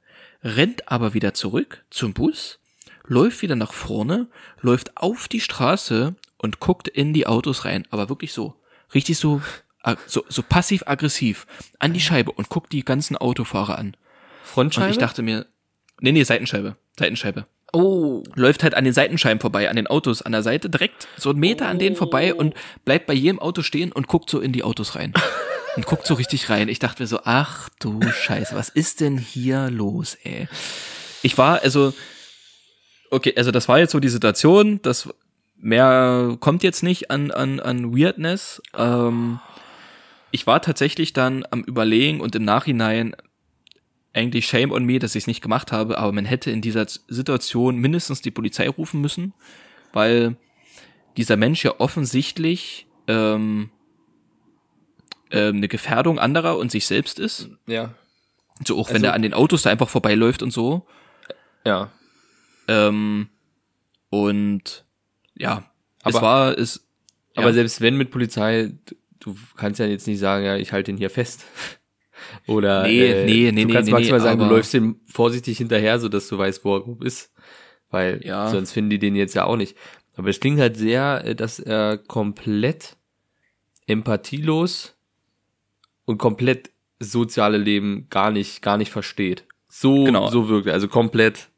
rennt 0.43 0.91
aber 0.91 1.13
wieder 1.13 1.33
zurück 1.33 1.83
zum 1.89 2.13
Bus, 2.13 2.59
läuft 3.07 3.41
wieder 3.41 3.55
nach 3.55 3.73
vorne, 3.73 4.27
läuft 4.61 4.97
auf 4.97 5.27
die 5.27 5.41
Straße 5.41 6.15
und 6.37 6.59
guckt 6.59 6.87
in 6.87 7.13
die 7.13 7.27
Autos 7.27 7.65
rein, 7.65 7.85
aber 7.89 8.09
wirklich 8.09 8.33
so, 8.33 8.55
richtig 8.93 9.17
so, 9.17 9.41
so, 10.07 10.25
so 10.27 10.43
passiv-aggressiv 10.43 11.45
an 11.79 11.93
die 11.93 11.99
Scheibe 11.99 12.31
und 12.31 12.49
guckt 12.49 12.73
die 12.73 12.83
ganzen 12.85 13.17
Autofahrer 13.17 13.77
an. 13.77 13.95
Frontscheibe? 14.43 14.85
Und 14.87 14.91
ich 14.91 14.97
dachte 14.97 15.21
mir, 15.21 15.45
nee, 16.01 16.11
nee, 16.11 16.23
Seitenscheibe, 16.23 16.75
Seitenscheibe. 16.97 17.45
oh, 17.73 18.23
Läuft 18.35 18.63
halt 18.63 18.75
an 18.75 18.83
den 18.83 18.93
Seitenscheiben 18.93 19.39
vorbei, 19.39 19.69
an 19.69 19.75
den 19.75 19.87
Autos 19.87 20.21
an 20.21 20.31
der 20.31 20.43
Seite, 20.43 20.69
direkt 20.69 21.07
so 21.17 21.29
einen 21.29 21.39
Meter 21.39 21.67
an 21.67 21.79
denen 21.79 21.95
vorbei 21.95 22.33
und 22.33 22.53
bleibt 22.85 23.05
bei 23.05 23.13
jedem 23.13 23.39
Auto 23.39 23.61
stehen 23.61 23.91
und 23.91 24.07
guckt 24.07 24.29
so 24.29 24.39
in 24.39 24.51
die 24.51 24.63
Autos 24.63 24.95
rein. 24.95 25.13
Und 25.75 25.85
guckt 25.85 26.07
so 26.07 26.13
richtig 26.13 26.49
rein. 26.49 26.69
Ich 26.69 26.79
dachte 26.79 27.03
mir 27.03 27.07
so, 27.07 27.19
ach 27.25 27.67
du 27.79 27.99
Scheiße, 28.01 28.55
was 28.55 28.69
ist 28.69 29.01
denn 29.01 29.17
hier 29.17 29.69
los, 29.69 30.15
ey? 30.23 30.47
Ich 31.21 31.37
war, 31.37 31.63
also, 31.63 31.93
okay, 33.11 33.33
also 33.35 33.51
das 33.51 33.67
war 33.67 33.79
jetzt 33.79 33.91
so 33.91 33.99
die 33.99 34.07
Situation, 34.07 34.79
das 34.83 35.09
mehr 35.57 36.37
kommt 36.39 36.63
jetzt 36.63 36.81
nicht 36.81 37.11
an, 37.11 37.29
an, 37.29 37.59
an 37.59 37.93
Weirdness. 37.93 38.61
Ähm, 38.73 39.41
ich 40.31 40.47
war 40.47 40.61
tatsächlich 40.61 41.11
dann 41.11 41.45
am 41.51 41.61
Überlegen 41.61 42.21
und 42.21 42.35
im 42.35 42.45
Nachhinein 42.45 43.13
eigentlich 44.15 44.47
shame 44.47 44.71
on 44.71 44.85
me, 44.85 44.97
dass 44.97 45.13
ich 45.15 45.23
es 45.23 45.27
nicht 45.27 45.41
gemacht 45.41 45.71
habe, 45.71 45.97
aber 45.97 46.11
man 46.11 46.25
hätte 46.25 46.49
in 46.49 46.61
dieser 46.61 46.85
Situation 46.87 47.77
mindestens 47.77 48.21
die 48.21 48.31
Polizei 48.31 48.67
rufen 48.69 49.01
müssen, 49.01 49.33
weil 49.93 50.37
dieser 51.17 51.37
Mensch 51.37 51.63
ja 51.63 51.73
offensichtlich 51.79 52.87
ähm, 53.07 53.69
ähm, 55.31 55.57
eine 55.57 55.67
Gefährdung 55.67 56.17
anderer 56.19 56.57
und 56.57 56.71
sich 56.71 56.85
selbst 56.87 57.19
ist. 57.19 57.49
ja, 57.67 57.93
So 58.65 58.77
auch 58.79 58.87
wenn 58.89 58.95
Also- 58.97 59.05
er 59.07 59.13
an 59.13 59.21
den 59.21 59.33
Autos 59.33 59.63
da 59.63 59.69
einfach 59.69 59.89
vorbeiläuft 59.89 60.41
und 60.41 60.51
so. 60.51 60.85
ja. 61.65 61.91
Ähm, 62.67 63.29
und 64.09 64.85
ja, 65.35 65.69
es 66.03 66.15
Aber- 66.15 66.21
war 66.25 66.57
es. 66.57 66.87
Aber 67.35 67.47
ja. 67.47 67.53
selbst 67.53 67.81
wenn 67.81 67.95
mit 67.97 68.09
Polizei, 68.11 68.71
du- 68.85 68.95
du 69.19 69.35
kannst 69.57 69.79
ja 69.79 69.85
jetzt 69.85 70.07
nicht 70.07 70.19
sagen, 70.19 70.45
ja, 70.45 70.55
ich 70.55 70.71
halte 70.71 70.89
ihn 70.89 70.97
hier 70.97 71.09
fest. 71.09 71.43
Oder 72.47 72.83
Nee, 72.83 73.11
äh, 73.11 73.25
nee, 73.25 73.51
nee, 73.51 73.61
du 73.61 73.67
nee, 73.67 73.73
kannst 73.73 73.87
nee, 73.87 73.93
maximal 73.93 74.19
nee, 74.19 74.23
sagen, 74.25 74.39
du 74.39 74.45
läufst 74.45 74.73
ihm 74.73 74.99
vorsichtig 75.07 75.57
hinterher, 75.57 75.99
so 75.99 76.09
dass 76.09 76.27
du 76.27 76.37
weißt, 76.37 76.63
wo 76.65 76.75
er 76.75 76.81
grob 76.81 77.03
ist. 77.03 77.31
Weil 77.89 78.21
Ja. 78.23 78.49
sonst 78.49 78.71
finden 78.73 78.89
die 78.89 78.99
den 78.99 79.15
jetzt 79.15 79.35
ja 79.35 79.45
auch 79.45 79.57
nicht. 79.57 79.75
Aber 80.15 80.29
es 80.29 80.39
klingt 80.39 80.59
halt 80.59 80.77
sehr, 80.77 81.23
äh, 81.25 81.35
dass 81.35 81.59
er 81.59 81.97
komplett 81.97 82.95
empathielos 83.87 84.95
und 86.05 86.17
komplett 86.17 86.71
soziale 86.99 87.57
Leben 87.57 88.07
gar 88.09 88.31
nicht, 88.31 88.61
gar 88.61 88.77
nicht 88.77 88.91
versteht. 88.91 89.45
So, 89.67 90.05
Genau. 90.05 90.29
so 90.29 90.47
wirkt 90.49 90.67
er. 90.67 90.73
Also 90.73 90.87
komplett. 90.87 91.49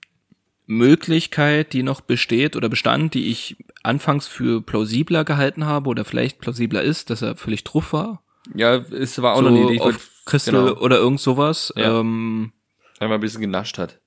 Möglichkeit, 0.70 1.72
die 1.72 1.82
noch 1.82 2.02
besteht 2.02 2.58
oder 2.58 2.68
bestand, 2.68 3.14
die 3.14 3.28
ich 3.32 3.56
anfangs 3.84 4.28
für 4.28 4.62
plausibler 4.62 5.24
gehalten 5.24 5.66
habe 5.66 5.90
oder 5.90 6.04
vielleicht 6.04 6.40
plausibler 6.40 6.82
ist, 6.82 7.10
dass 7.10 7.22
er 7.22 7.38
völlig 7.38 7.64
truff 7.64 7.94
war. 7.94 8.22
Ja, 8.54 8.76
es 8.76 9.22
war 9.22 9.34
auch 9.34 9.38
so 9.38 9.44
noch 9.44 9.52
eine 9.52 9.64
Idee. 9.64 9.76
Ich 9.76 9.80
wollte 9.82 10.00
Crystal 10.28 10.54
genau. 10.54 10.80
oder 10.82 10.98
irgend 10.98 11.20
sowas. 11.20 11.74
Ja. 11.76 12.00
Ähm, 12.00 12.52
einmal 13.00 13.18
ein 13.18 13.22
bisschen 13.22 13.42
genascht 13.42 13.78
hat. 13.78 14.00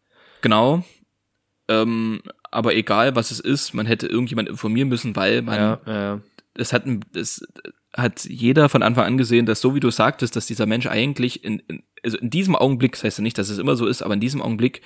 genau. 0.42 0.84
Ähm, 1.68 2.20
aber 2.50 2.74
egal, 2.74 3.14
was 3.14 3.30
es 3.30 3.38
ist, 3.38 3.74
man 3.74 3.86
hätte 3.86 4.08
irgendjemand 4.08 4.48
informieren 4.48 4.88
müssen, 4.88 5.14
weil 5.14 5.40
man, 5.42 5.54
Ja, 5.56 5.80
ja. 5.86 6.20
es 6.54 6.72
hat, 6.72 6.84
ein- 6.84 7.04
es 7.14 7.46
hat 7.96 8.24
jeder 8.24 8.68
von 8.68 8.82
Anfang 8.82 9.04
an 9.06 9.16
gesehen, 9.18 9.46
dass 9.46 9.60
so 9.60 9.74
wie 9.76 9.80
du 9.80 9.90
sagtest, 9.90 10.34
dass 10.34 10.46
dieser 10.46 10.66
Mensch 10.66 10.86
eigentlich 10.86 11.44
in, 11.44 11.60
in 11.68 11.84
also 12.02 12.18
in 12.18 12.28
diesem 12.30 12.56
Augenblick, 12.56 12.92
das 12.92 13.04
heißt 13.04 13.18
ja 13.18 13.22
nicht, 13.22 13.38
dass 13.38 13.50
es 13.50 13.58
immer 13.58 13.76
so 13.76 13.86
ist, 13.86 14.02
aber 14.02 14.14
in 14.14 14.20
diesem 14.20 14.42
Augenblick 14.42 14.82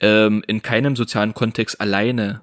ähm, 0.00 0.44
in 0.46 0.62
keinem 0.62 0.94
sozialen 0.94 1.34
Kontext 1.34 1.80
alleine 1.80 2.42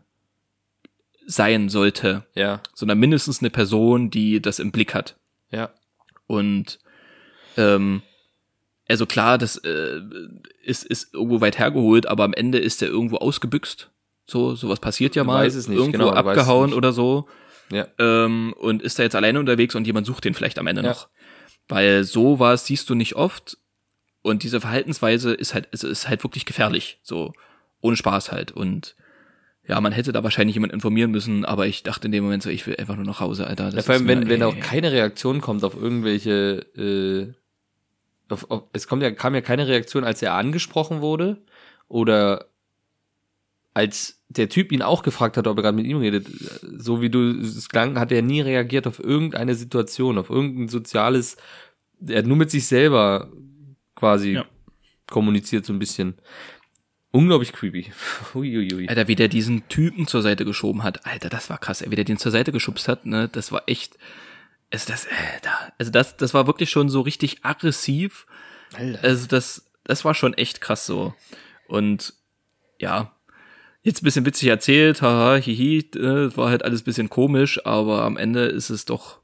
sein 1.26 1.70
sollte, 1.70 2.26
Ja, 2.36 2.62
sondern 2.74 3.00
mindestens 3.00 3.40
eine 3.42 3.50
Person, 3.50 4.10
die 4.10 4.42
das 4.42 4.60
im 4.60 4.72
Blick 4.72 4.94
hat. 4.94 5.18
ja. 5.50 5.70
Und 6.26 6.80
ähm, 7.56 8.02
also 8.90 9.06
klar, 9.06 9.38
das 9.38 9.58
äh, 9.58 10.00
ist, 10.64 10.86
ist 10.86 11.14
irgendwo 11.14 11.42
weit 11.42 11.60
hergeholt, 11.60 12.06
aber 12.08 12.24
am 12.24 12.34
Ende 12.34 12.58
ist 12.58 12.82
er 12.82 12.88
irgendwo 12.90 13.18
ausgebüxt. 13.18 13.90
So, 14.26 14.56
sowas 14.56 14.80
passiert 14.80 15.16
ja 15.16 15.24
mal. 15.24 15.46
weißt 15.46 15.56
es 15.56 15.68
nicht, 15.68 15.78
irgendwo 15.78 15.98
genau, 16.00 16.08
weißt 16.12 16.18
es 16.20 16.26
abgehauen 16.44 16.74
oder 16.74 16.92
so. 16.94 17.28
Ja. 17.72 17.88
Ähm, 18.00 18.54
und 18.58 18.82
ist 18.82 18.98
da 19.00 19.04
jetzt 19.04 19.16
alleine 19.16 19.40
unterwegs 19.40 19.76
und 19.76 19.86
jemand 19.88 20.06
sucht 20.08 20.24
den 20.26 20.34
vielleicht 20.34 20.60
am 20.60 20.68
Ende 20.68 20.84
Ja. 20.84 20.90
noch. 20.90 21.08
Weil 21.70 22.04
sowas 22.06 22.66
siehst 22.66 22.90
du 22.90 22.96
nicht 22.96 23.16
oft. 23.16 23.58
Und 24.22 24.44
diese 24.44 24.60
Verhaltensweise 24.62 25.34
ist 25.34 25.54
halt, 25.54 25.68
also 25.72 25.88
ist 25.88 26.08
halt 26.10 26.24
wirklich 26.24 26.46
gefährlich. 26.46 27.00
So, 27.04 27.34
ohne 27.82 27.96
Spaß 27.98 28.32
halt. 28.32 28.52
Und 28.52 28.96
ja, 29.68 29.80
man 29.82 29.92
hätte 29.92 30.14
da 30.14 30.24
wahrscheinlich 30.24 30.56
jemand 30.56 30.72
informieren 30.74 31.12
müssen, 31.12 31.44
aber 31.46 31.68
ich 31.68 31.84
dachte 31.84 32.08
in 32.08 32.14
dem 32.14 32.24
Moment 32.24 32.42
so, 32.44 32.50
ich 32.50 32.66
will 32.68 32.76
einfach 32.78 32.96
nur 32.96 33.06
nach 33.06 33.20
Hause, 33.20 33.48
Alter. 33.48 33.66
Das 33.66 33.76
Ja, 33.76 33.82
vor 33.84 33.94
allem, 33.96 34.04
ist 34.04 34.08
wenn, 34.08 34.20
mir, 34.20 34.30
wenn 34.30 34.42
ey. 34.42 34.48
auch 34.48 34.60
keine 34.60 34.92
Reaktion 34.94 35.42
kommt 35.42 35.64
auf 35.66 35.76
irgendwelche, 35.76 36.66
äh, 36.78 37.34
auf, 38.30 38.50
auf, 38.52 38.64
es 38.74 38.88
kommt 38.88 39.04
ja, 39.04 39.12
kam 39.12 39.36
ja 39.36 39.42
keine 39.42 39.68
Reaktion, 39.68 40.04
als 40.04 40.22
er 40.22 40.34
angesprochen 40.34 41.02
wurde 41.02 41.38
oder 41.88 42.48
als 43.74 44.22
der 44.30 44.50
Typ 44.50 44.72
ihn 44.72 44.82
auch 44.82 45.04
gefragt 45.04 45.38
hat, 45.38 45.48
ob 45.48 45.58
er 45.58 45.64
gerade 45.64 45.76
mit 45.76 45.86
ihm 45.86 45.98
redet, 45.98 46.28
so 46.78 47.02
wie 47.02 47.10
du 47.10 47.40
es 47.40 47.70
klang, 47.70 48.00
hat 48.00 48.12
er 48.12 48.22
nie 48.22 48.42
reagiert 48.42 48.88
auf 48.88 49.00
irgendeine 49.00 49.56
Situation, 49.56 50.18
auf 50.18 50.30
irgendein 50.30 50.68
soziales, 50.68 51.38
er 52.06 52.20
hat 52.20 52.26
nur 52.26 52.38
mit 52.38 52.52
sich 52.52 52.66
selber 52.66 53.32
quasi 53.96 54.32
Ja. 54.34 54.46
kommuniziert 55.10 55.66
so 55.66 55.74
ein 55.74 55.80
bisschen. 55.80 56.16
Unglaublich 57.12 57.54
creepy. 57.54 57.92
Uiuiui. 58.36 58.90
Alter, 58.90 59.08
wie 59.08 59.16
der 59.16 59.28
diesen 59.28 59.68
Typen 59.70 60.08
zur 60.08 60.22
Seite 60.22 60.44
geschoben 60.44 60.84
hat. 60.84 61.06
Alter, 61.06 61.30
das 61.30 61.50
war 61.50 61.58
krass. 61.58 61.84
Wie 61.88 61.96
der 61.96 62.04
den 62.06 62.18
zur 62.18 62.32
Seite 62.32 62.52
geschubst 62.52 62.88
hat, 62.88 63.06
ne, 63.06 63.30
das 63.32 63.52
war 63.52 63.64
echt, 63.68 63.98
ist 64.72 64.90
das, 64.90 65.08
Alter, 65.34 65.74
also 65.78 65.92
das, 65.92 66.18
das 66.18 66.34
war 66.34 66.48
wirklich 66.48 66.70
schon 66.70 66.90
so 66.90 67.02
richtig 67.02 67.44
aggressiv. 67.44 68.26
Also 69.02 69.28
das, 69.28 69.72
das 69.84 70.04
war 70.06 70.14
schon 70.14 70.34
echt 70.34 70.60
krass 70.62 70.86
so. 70.86 71.14
Und 71.68 72.14
ja, 72.80 73.14
jetzt 73.82 74.02
ein 74.02 74.06
bisschen 74.06 74.26
witzig 74.26 74.50
erzählt, 74.50 75.02
haha, 75.02 75.36
hihi, 75.38 75.80
äh, 75.96 76.36
war 76.36 76.50
halt 76.50 76.64
alles 76.64 76.82
ein 76.82 76.86
bisschen 76.86 77.10
komisch, 77.10 77.66
aber 77.66 78.02
am 78.04 78.18
Ende 78.18 78.46
ist 78.46 78.70
es 78.70 78.84
doch, 78.86 79.22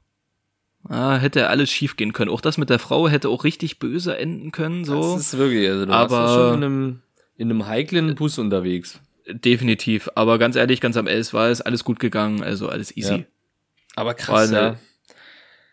ah, 0.88 1.16
hätte 1.16 1.48
alles 1.48 1.70
schief 1.70 1.96
gehen 1.96 2.12
können. 2.14 2.30
Auch 2.30 2.40
das 2.40 2.56
mit 2.56 2.70
der 2.70 2.78
Frau 2.78 3.08
hätte 3.08 3.28
auch 3.28 3.44
richtig 3.44 3.78
böse 3.78 4.16
enden 4.16 4.50
können, 4.50 4.84
so. 4.86 5.14
Das 5.14 5.20
ist 5.32 5.38
wirklich, 5.38 5.68
also 5.68 5.84
du 5.86 5.92
Aber- 5.92 6.10
warst 6.16 6.34
schon 6.34 6.54
in 6.54 6.64
einem, 6.64 7.02
in 7.36 7.50
einem 7.50 7.66
heiklen 7.66 8.14
Bus 8.14 8.38
unterwegs. 8.38 9.00
definitiv. 9.26 10.08
Aber 10.14 10.38
ganz 10.38 10.56
ehrlich, 10.56 10.80
ganz 10.80 10.96
am 10.96 11.06
Ende 11.06 11.32
war 11.34 11.48
es 11.48 11.60
alles 11.60 11.84
gut 11.84 11.98
gegangen, 11.98 12.42
also 12.42 12.68
alles 12.68 12.96
easy. 12.96 13.14
Ja. 13.14 13.24
Aber 13.96 14.14
krass, 14.14 14.50
ja. 14.50 14.76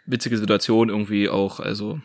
Witzige 0.06 0.38
Situation 0.38 0.90
irgendwie 0.90 1.30
auch, 1.30 1.60
also. 1.60 2.00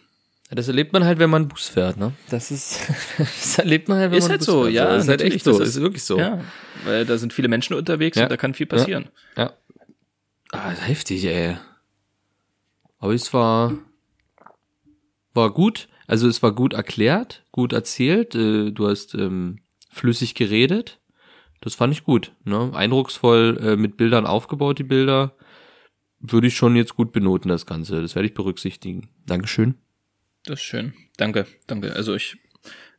Das 0.50 0.68
erlebt 0.68 0.92
man 0.92 1.04
halt, 1.04 1.18
wenn 1.18 1.28
man 1.30 1.48
Bus 1.48 1.68
fährt, 1.68 1.96
ne? 1.96 2.12
Das 2.30 2.50
ist, 2.52 2.78
das 3.18 3.58
erlebt 3.58 3.88
man 3.88 3.98
halt, 3.98 4.10
wenn 4.12 4.18
Ist 4.18 4.24
man 4.24 4.30
halt 4.32 4.40
Bus 4.40 4.46
so, 4.46 4.62
fährt. 4.62 4.74
ja, 4.74 4.84
Das 4.94 5.04
ist 5.04 5.08
halt 5.08 5.22
echt 5.22 5.44
so. 5.44 5.52
das 5.58 5.68
ist- 5.68 5.76
ist 5.76 5.82
wirklich 5.82 6.04
so. 6.04 6.18
Ja, 6.18 6.40
weil 6.84 7.04
da 7.04 7.18
sind 7.18 7.32
viele 7.32 7.48
Menschen 7.48 7.74
unterwegs 7.74 8.16
Ja. 8.16 8.24
und 8.24 8.30
da 8.30 8.36
kann 8.36 8.54
viel 8.54 8.66
passieren. 8.66 9.08
Ja. 9.36 9.52
Ah, 10.52 10.70
heftig, 10.70 11.24
ey. 11.24 11.56
Aber 13.00 13.12
es 13.12 13.32
war, 13.34 13.74
war 15.34 15.50
gut. 15.52 15.88
Also 16.06 16.28
es 16.28 16.42
war 16.42 16.52
gut 16.52 16.72
erklärt, 16.74 17.44
gut 17.50 17.72
erzählt. 17.72 18.34
Äh, 18.34 18.70
Du 18.70 18.88
hast 18.88 19.14
ähm, 19.14 19.58
flüssig 19.90 20.34
geredet. 20.34 20.98
Das 21.60 21.74
fand 21.74 21.92
ich 21.92 22.04
gut. 22.04 22.32
Ne? 22.44 22.70
Eindrucksvoll 22.74 23.58
äh, 23.60 23.76
mit 23.76 23.96
Bildern 23.96 24.26
aufgebaut, 24.26 24.78
die 24.78 24.84
Bilder. 24.84 25.34
Würde 26.20 26.46
ich 26.46 26.56
schon 26.56 26.76
jetzt 26.76 26.96
gut 26.96 27.12
benoten, 27.12 27.48
das 27.48 27.66
Ganze. 27.66 28.00
Das 28.00 28.14
werde 28.14 28.28
ich 28.28 28.34
berücksichtigen. 28.34 29.08
Dankeschön. 29.26 29.74
Das 30.44 30.60
ist 30.60 30.64
schön. 30.64 30.94
Danke, 31.16 31.46
danke. 31.66 31.94
Also 31.94 32.14
ich, 32.14 32.36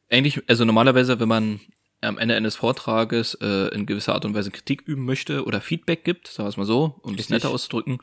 eigentlich, 0.09 0.41
also 0.47 0.65
normalerweise, 0.65 1.19
wenn 1.19 1.29
man 1.29 1.59
am 2.01 2.17
Ende 2.17 2.35
eines 2.35 2.55
Vortrages 2.55 3.35
äh, 3.35 3.73
in 3.73 3.85
gewisser 3.85 4.13
Art 4.13 4.25
und 4.25 4.33
Weise 4.33 4.51
Kritik 4.51 4.83
üben 4.85 5.05
möchte 5.05 5.45
oder 5.45 5.61
Feedback 5.61 6.03
gibt, 6.03 6.27
sagen 6.27 6.45
wir 6.45 6.49
es 6.49 6.57
mal 6.57 6.65
so, 6.65 6.99
um 7.01 7.15
es 7.15 7.29
netter 7.29 7.49
auszudrücken, 7.49 7.99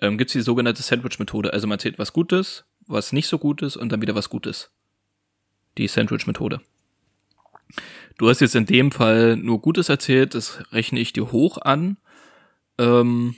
ähm, 0.00 0.18
gibt 0.18 0.30
es 0.30 0.32
die 0.32 0.40
sogenannte 0.40 0.82
Sandwich-Methode. 0.82 1.52
Also 1.52 1.66
man 1.66 1.76
erzählt 1.76 1.98
was 1.98 2.12
Gutes, 2.12 2.64
was 2.86 3.12
nicht 3.12 3.26
so 3.26 3.38
Gutes 3.38 3.76
und 3.76 3.90
dann 3.90 4.00
wieder 4.00 4.14
was 4.14 4.28
Gutes. 4.28 4.70
Die 5.76 5.88
Sandwich-Methode. 5.88 6.60
Du 8.18 8.28
hast 8.28 8.40
jetzt 8.40 8.56
in 8.56 8.66
dem 8.66 8.92
Fall 8.92 9.36
nur 9.36 9.60
Gutes 9.60 9.88
erzählt, 9.88 10.34
das 10.34 10.62
rechne 10.72 11.00
ich 11.00 11.12
dir 11.12 11.32
hoch 11.32 11.58
an. 11.58 11.98
Ähm, 12.78 13.36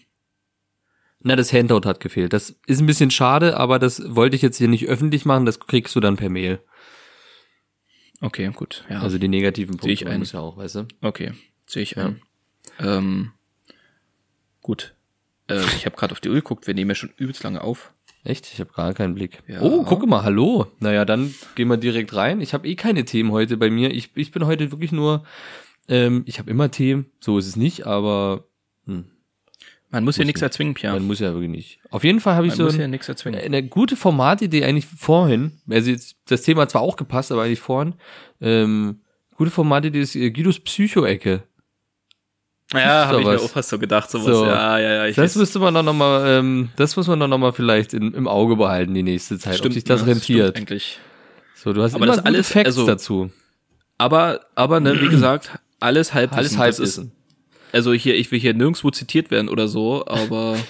Na, 1.22 1.36
das 1.36 1.52
Handout 1.52 1.82
hat 1.86 2.00
gefehlt. 2.00 2.32
Das 2.32 2.56
ist 2.66 2.80
ein 2.80 2.86
bisschen 2.86 3.10
schade, 3.10 3.56
aber 3.58 3.78
das 3.78 4.02
wollte 4.14 4.36
ich 4.36 4.42
jetzt 4.42 4.56
hier 4.58 4.68
nicht 4.68 4.86
öffentlich 4.86 5.24
machen. 5.26 5.44
Das 5.46 5.60
kriegst 5.60 5.94
du 5.94 6.00
dann 6.00 6.16
per 6.16 6.30
Mail. 6.30 6.60
okay, 8.20 8.50
gut. 8.54 8.84
Ja. 8.88 9.00
Also 9.00 9.18
die 9.18 9.28
negativen 9.28 9.78
Sehe 9.78 9.92
ich 9.92 10.00
Punkte. 10.00 10.14
ein. 10.14 10.20
muss 10.20 10.32
ja 10.32 10.40
auch, 10.40 10.56
weißt 10.56 10.74
du? 10.76 10.88
Okay, 11.02 11.32
sehe 11.66 11.82
ich 11.82 11.92
Ja. 11.92 12.06
ein. 12.06 12.22
Ähm, 12.78 13.32
gut. 14.62 14.94
Äh, 15.48 15.60
ich 15.76 15.84
habe 15.86 15.96
gerade 15.96 16.12
auf 16.12 16.20
die 16.20 16.28
Uhr 16.28 16.36
geguckt, 16.36 16.66
wir 16.66 16.74
nehmen 16.74 16.90
ja 16.90 16.94
schon 16.94 17.12
übelst 17.16 17.42
lange 17.42 17.60
auf. 17.62 17.92
Echt? 18.22 18.50
Ich 18.52 18.60
habe 18.60 18.72
gar 18.72 18.92
keinen 18.94 19.14
Blick. 19.14 19.42
Ja. 19.46 19.62
Oh, 19.62 19.82
gucke 19.84 20.06
mal, 20.06 20.22
hallo. 20.22 20.66
Naja, 20.78 21.04
dann 21.06 21.34
gehen 21.54 21.68
wir 21.68 21.78
direkt 21.78 22.14
rein. 22.14 22.40
Ich 22.42 22.52
habe 22.54 22.68
eh 22.68 22.76
keine 22.76 23.04
Themen 23.06 23.30
heute 23.32 23.56
bei 23.56 23.70
mir. 23.70 23.90
Ich, 23.92 24.10
ich 24.14 24.30
bin 24.30 24.44
heute 24.46 24.70
wirklich 24.72 24.92
nur, 24.92 25.24
ähm, 25.88 26.22
ich 26.26 26.38
habe 26.38 26.50
immer 26.50 26.70
Themen, 26.70 27.06
so 27.20 27.38
ist 27.38 27.46
es 27.46 27.56
nicht, 27.56 27.86
aber 27.86 28.44
Man 29.92 30.04
muss 30.04 30.14
hier 30.16 30.22
Muss 30.22 30.26
nichts 30.28 30.40
nicht. 30.40 30.46
erzwingen, 30.46 30.74
Pia. 30.74 30.92
man 30.92 31.06
muss 31.06 31.18
ja 31.18 31.32
wirklich 31.32 31.50
nicht. 31.50 31.80
Auf 31.90 32.04
jeden 32.04 32.20
Fall 32.20 32.34
habe 32.36 32.46
ich 32.46 32.52
Man 32.52 32.56
so 32.58 32.64
muss 32.64 32.78
ein, 32.78 32.90
nichts 32.90 33.08
erzwingen. 33.08 33.40
eine 33.40 33.62
gute 33.64 33.96
Formatidee 33.96 34.64
eigentlich 34.64 34.86
vorhin. 34.86 35.60
Also 35.68 35.90
jetzt, 35.90 36.14
das 36.28 36.42
Thema 36.42 36.62
hat 36.62 36.70
zwar 36.70 36.82
auch 36.82 36.96
gepasst, 36.96 37.32
aber 37.32 37.42
eigentlich 37.42 37.58
vorhin. 37.60 37.94
Ähm, 38.40 39.00
gute 39.36 39.50
Formatidee 39.50 40.00
ist 40.00 40.14
äh, 40.14 40.30
Guidos 40.30 40.60
Psycho-Ecke. 40.60 41.42
ja, 42.72 43.06
habe 43.08 43.20
ich 43.20 43.26
mir 43.26 43.40
auch 43.40 43.50
fast 43.50 43.68
so 43.70 43.78
gedacht, 43.80 44.08
sowas. 44.10 44.26
So. 44.26 44.46
Ja, 44.46 44.78
ja, 44.78 44.90
ja. 44.92 45.06
Ich 45.06 45.16
Das 45.16 45.34
weiß- 45.34 45.38
müsste 45.38 45.58
man 45.58 45.74
dann 45.74 45.84
noch 45.84 45.92
mal, 45.94 46.24
ähm, 46.38 46.68
das 46.76 46.96
muss 46.96 47.08
man 47.08 47.18
dann 47.18 47.30
noch 47.30 47.38
mal 47.38 47.52
vielleicht 47.52 47.92
in, 47.92 48.14
im 48.14 48.28
Auge 48.28 48.54
behalten 48.54 48.94
die 48.94 49.02
nächste 49.02 49.38
Zeit, 49.40 49.64
ob 49.66 49.72
sich 49.72 49.82
das 49.82 50.02
ne, 50.02 50.12
rentiert. 50.12 50.50
stimmt 50.56 50.70
eigentlich. 50.70 51.00
so, 51.56 51.72
du 51.72 51.82
hast 51.82 51.94
Aber 51.96 52.04
immer 52.04 52.14
das 52.14 52.24
gute 52.24 52.28
alles- 52.36 52.48
Facts 52.52 52.66
also- 52.66 52.86
dazu. 52.86 53.30
Aber, 53.98 54.40
aber, 54.54 54.78
ne, 54.78 55.00
wie 55.00 55.08
gesagt, 55.10 55.58
alles 55.80 56.14
Halbwissen. 56.14 56.38
Alles 56.38 56.52
Das 56.52 56.58
Halbwissen. 56.60 57.12
Ist, 57.70 57.74
also 57.74 57.92
hier, 57.92 58.14
ich 58.16 58.30
will 58.32 58.38
hier 58.40 58.54
nirgendwo 58.54 58.90
zitiert 58.90 59.30
werden 59.30 59.48
oder 59.48 59.68
so, 59.68 60.04
aber. 60.06 60.56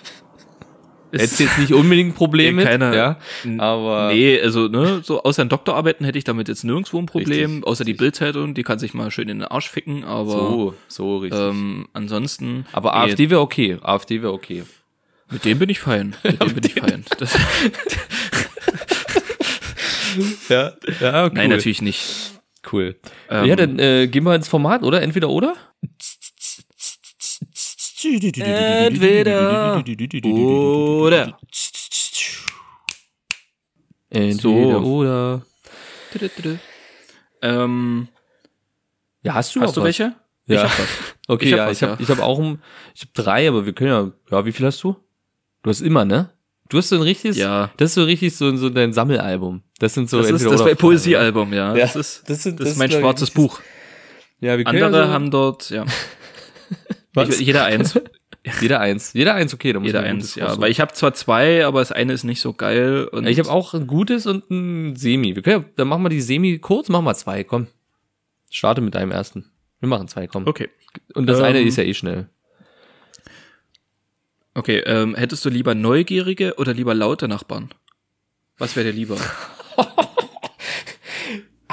Hättest 1.12 1.40
jetzt 1.40 1.58
nicht 1.58 1.72
unbedingt 1.72 2.10
ein 2.10 2.14
Problem 2.14 2.54
Nee, 2.54 2.62
mit, 2.62 2.66
keiner- 2.66 2.94
ja, 2.94 3.18
aber 3.58 4.12
Nee, 4.12 4.40
also, 4.40 4.68
ne, 4.68 5.00
so 5.02 5.20
außer 5.24 5.42
den 5.44 5.48
Doktorarbeiten 5.48 6.06
hätte 6.06 6.18
ich 6.18 6.22
damit 6.24 6.46
jetzt 6.46 6.62
nirgendwo 6.62 6.98
ein 7.00 7.06
Problem, 7.06 7.50
Richtig, 7.50 7.66
außer 7.66 7.84
die 7.84 7.94
Bildzeitung, 7.94 8.54
die 8.54 8.62
kann 8.62 8.78
sich 8.78 8.94
mal 8.94 9.10
schön 9.10 9.28
in 9.28 9.40
den 9.40 9.48
Arsch 9.48 9.68
ficken, 9.68 10.04
aber 10.04 10.30
so, 10.30 10.74
so 10.86 11.16
richtig. 11.18 11.40
ähm, 11.40 11.88
ansonsten. 11.94 12.64
aber 12.70 12.92
nee, 12.92 13.10
AfD 13.10 13.28
wäre 13.28 13.40
okay, 13.40 13.76
AfD 13.82 14.22
wäre 14.22 14.32
okay. 14.32 14.62
Mit 15.32 15.44
dem 15.44 15.58
bin 15.58 15.68
ich 15.68 15.80
fein. 15.80 16.14
Mit 16.22 16.40
dem 16.40 16.54
bin 16.54 16.64
ich 16.64 16.74
fein. 16.74 17.04
Das, 17.18 17.36
Ja, 20.48 20.72
ja, 21.00 21.24
cool. 21.26 21.30
Nein, 21.34 21.50
natürlich 21.50 21.82
nicht. 21.82 22.32
Cool. 22.70 22.96
Ähm, 23.30 23.46
ja, 23.46 23.56
dann 23.56 23.78
äh, 23.78 24.06
gehen 24.08 24.24
wir 24.24 24.34
ins 24.34 24.48
Format, 24.48 24.82
oder? 24.82 25.02
Entweder 25.02 25.30
oder? 25.30 25.54
Entweder 28.04 29.82
oder. 31.02 31.38
Entweder 34.10 34.40
So. 34.40 34.50
oder. 34.84 35.42
Ähm, 37.42 38.08
Ja, 39.22 39.34
hast 39.34 39.54
du 39.54 39.60
hast 39.60 39.76
du 39.76 39.80
was? 39.80 39.84
welche? 39.86 40.14
Ja. 40.46 40.64
Ich 40.64 40.70
hab 40.70 40.78
was. 40.78 40.88
Okay, 41.28 41.46
Ich 41.46 41.52
hab 41.52 41.58
ja, 41.58 41.66
was, 41.68 41.76
ich 41.76 41.82
habe 41.84 41.92
ja. 41.92 41.98
ich 42.00 42.08
hab 42.10 42.18
auch 42.26 42.40
ein, 42.40 42.60
ich 42.92 43.02
habe 43.02 43.10
drei, 43.14 43.46
aber 43.48 43.64
wir 43.64 43.72
können 43.72 43.90
ja, 43.90 44.10
ja, 44.36 44.44
wie 44.44 44.50
viel 44.50 44.66
hast 44.66 44.82
du? 44.82 44.96
Du 45.62 45.70
hast 45.70 45.80
immer, 45.80 46.04
ne? 46.04 46.30
Du 46.68 46.78
hast 46.78 46.88
so 46.88 46.96
ein 46.96 47.02
richtiges, 47.02 47.36
Ja. 47.36 47.70
das 47.76 47.90
ist 47.90 47.94
so 47.94 48.02
richtig 48.02 48.34
so, 48.36 48.56
so 48.56 48.68
dein 48.68 48.92
Sammelalbum. 48.92 49.62
Das 49.78 49.94
sind 49.94 50.10
so 50.10 50.18
Das 50.20 50.28
ist 50.30 50.44
das 50.44 50.76
Poesiealbum, 50.76 51.52
ja. 51.52 51.76
Ja, 51.76 51.82
Das 51.86 51.94
ist, 51.94 52.28
das 52.28 52.42
sind- 52.42 52.58
das 52.58 52.64
das 52.64 52.72
ist 52.72 52.78
mein 52.78 52.90
schwarzes 52.90 53.30
Buch. 53.30 53.60
Ja, 54.40 54.56
wir 54.58 54.64
können 54.64 54.82
Andere 54.82 55.02
ja 55.02 55.06
so, 55.06 55.12
haben 55.12 55.30
dort, 55.30 55.70
ja. 55.70 55.84
Was? 57.14 57.40
Ich, 57.40 57.46
jeder 57.46 57.64
eins. 57.64 57.98
jeder 58.60 58.80
eins, 58.80 59.12
jeder 59.12 59.34
eins, 59.34 59.52
okay, 59.52 59.72
da 59.72 59.80
muss 59.80 59.88
Jeder 59.88 60.02
eins, 60.02 60.34
ja. 60.34 60.58
Weil 60.60 60.70
ich 60.70 60.80
habe 60.80 60.92
zwar 60.92 61.12
zwei, 61.14 61.66
aber 61.66 61.80
das 61.80 61.92
eine 61.92 62.12
ist 62.12 62.24
nicht 62.24 62.40
so 62.40 62.52
geil. 62.52 63.08
Und 63.10 63.24
Ja, 63.24 63.30
ich 63.30 63.38
habe 63.38 63.50
auch 63.50 63.74
ein 63.74 63.86
gutes 63.86 64.26
und 64.26 64.50
ein 64.50 64.96
Semi. 64.96 65.34
Wir 65.34 65.42
können 65.42 65.62
ja, 65.62 65.68
dann 65.76 65.88
machen 65.88 66.02
wir 66.02 66.08
die 66.08 66.20
Semi 66.20 66.58
kurz, 66.58 66.88
machen 66.88 67.04
wir 67.04 67.14
zwei, 67.14 67.44
komm. 67.44 67.66
Starte 68.50 68.80
mit 68.80 68.94
deinem 68.94 69.10
ersten. 69.10 69.50
Wir 69.80 69.88
machen 69.88 70.08
zwei, 70.08 70.26
komm. 70.26 70.46
Okay. 70.46 70.68
Und 71.14 71.26
das 71.26 71.38
Ähm, 71.38 71.44
eine 71.44 71.62
ist 71.62 71.76
ja 71.76 71.84
eh 71.84 71.94
schnell. 71.94 72.28
Okay, 74.54 74.78
ähm, 74.86 75.14
hättest 75.14 75.44
du 75.44 75.48
lieber 75.48 75.74
neugierige 75.74 76.54
oder 76.56 76.74
lieber 76.74 76.94
laute 76.94 77.28
Nachbarn? 77.28 77.70
Was 78.58 78.74
wäre 78.76 78.86
dir 78.90 78.92
lieber? 78.92 79.16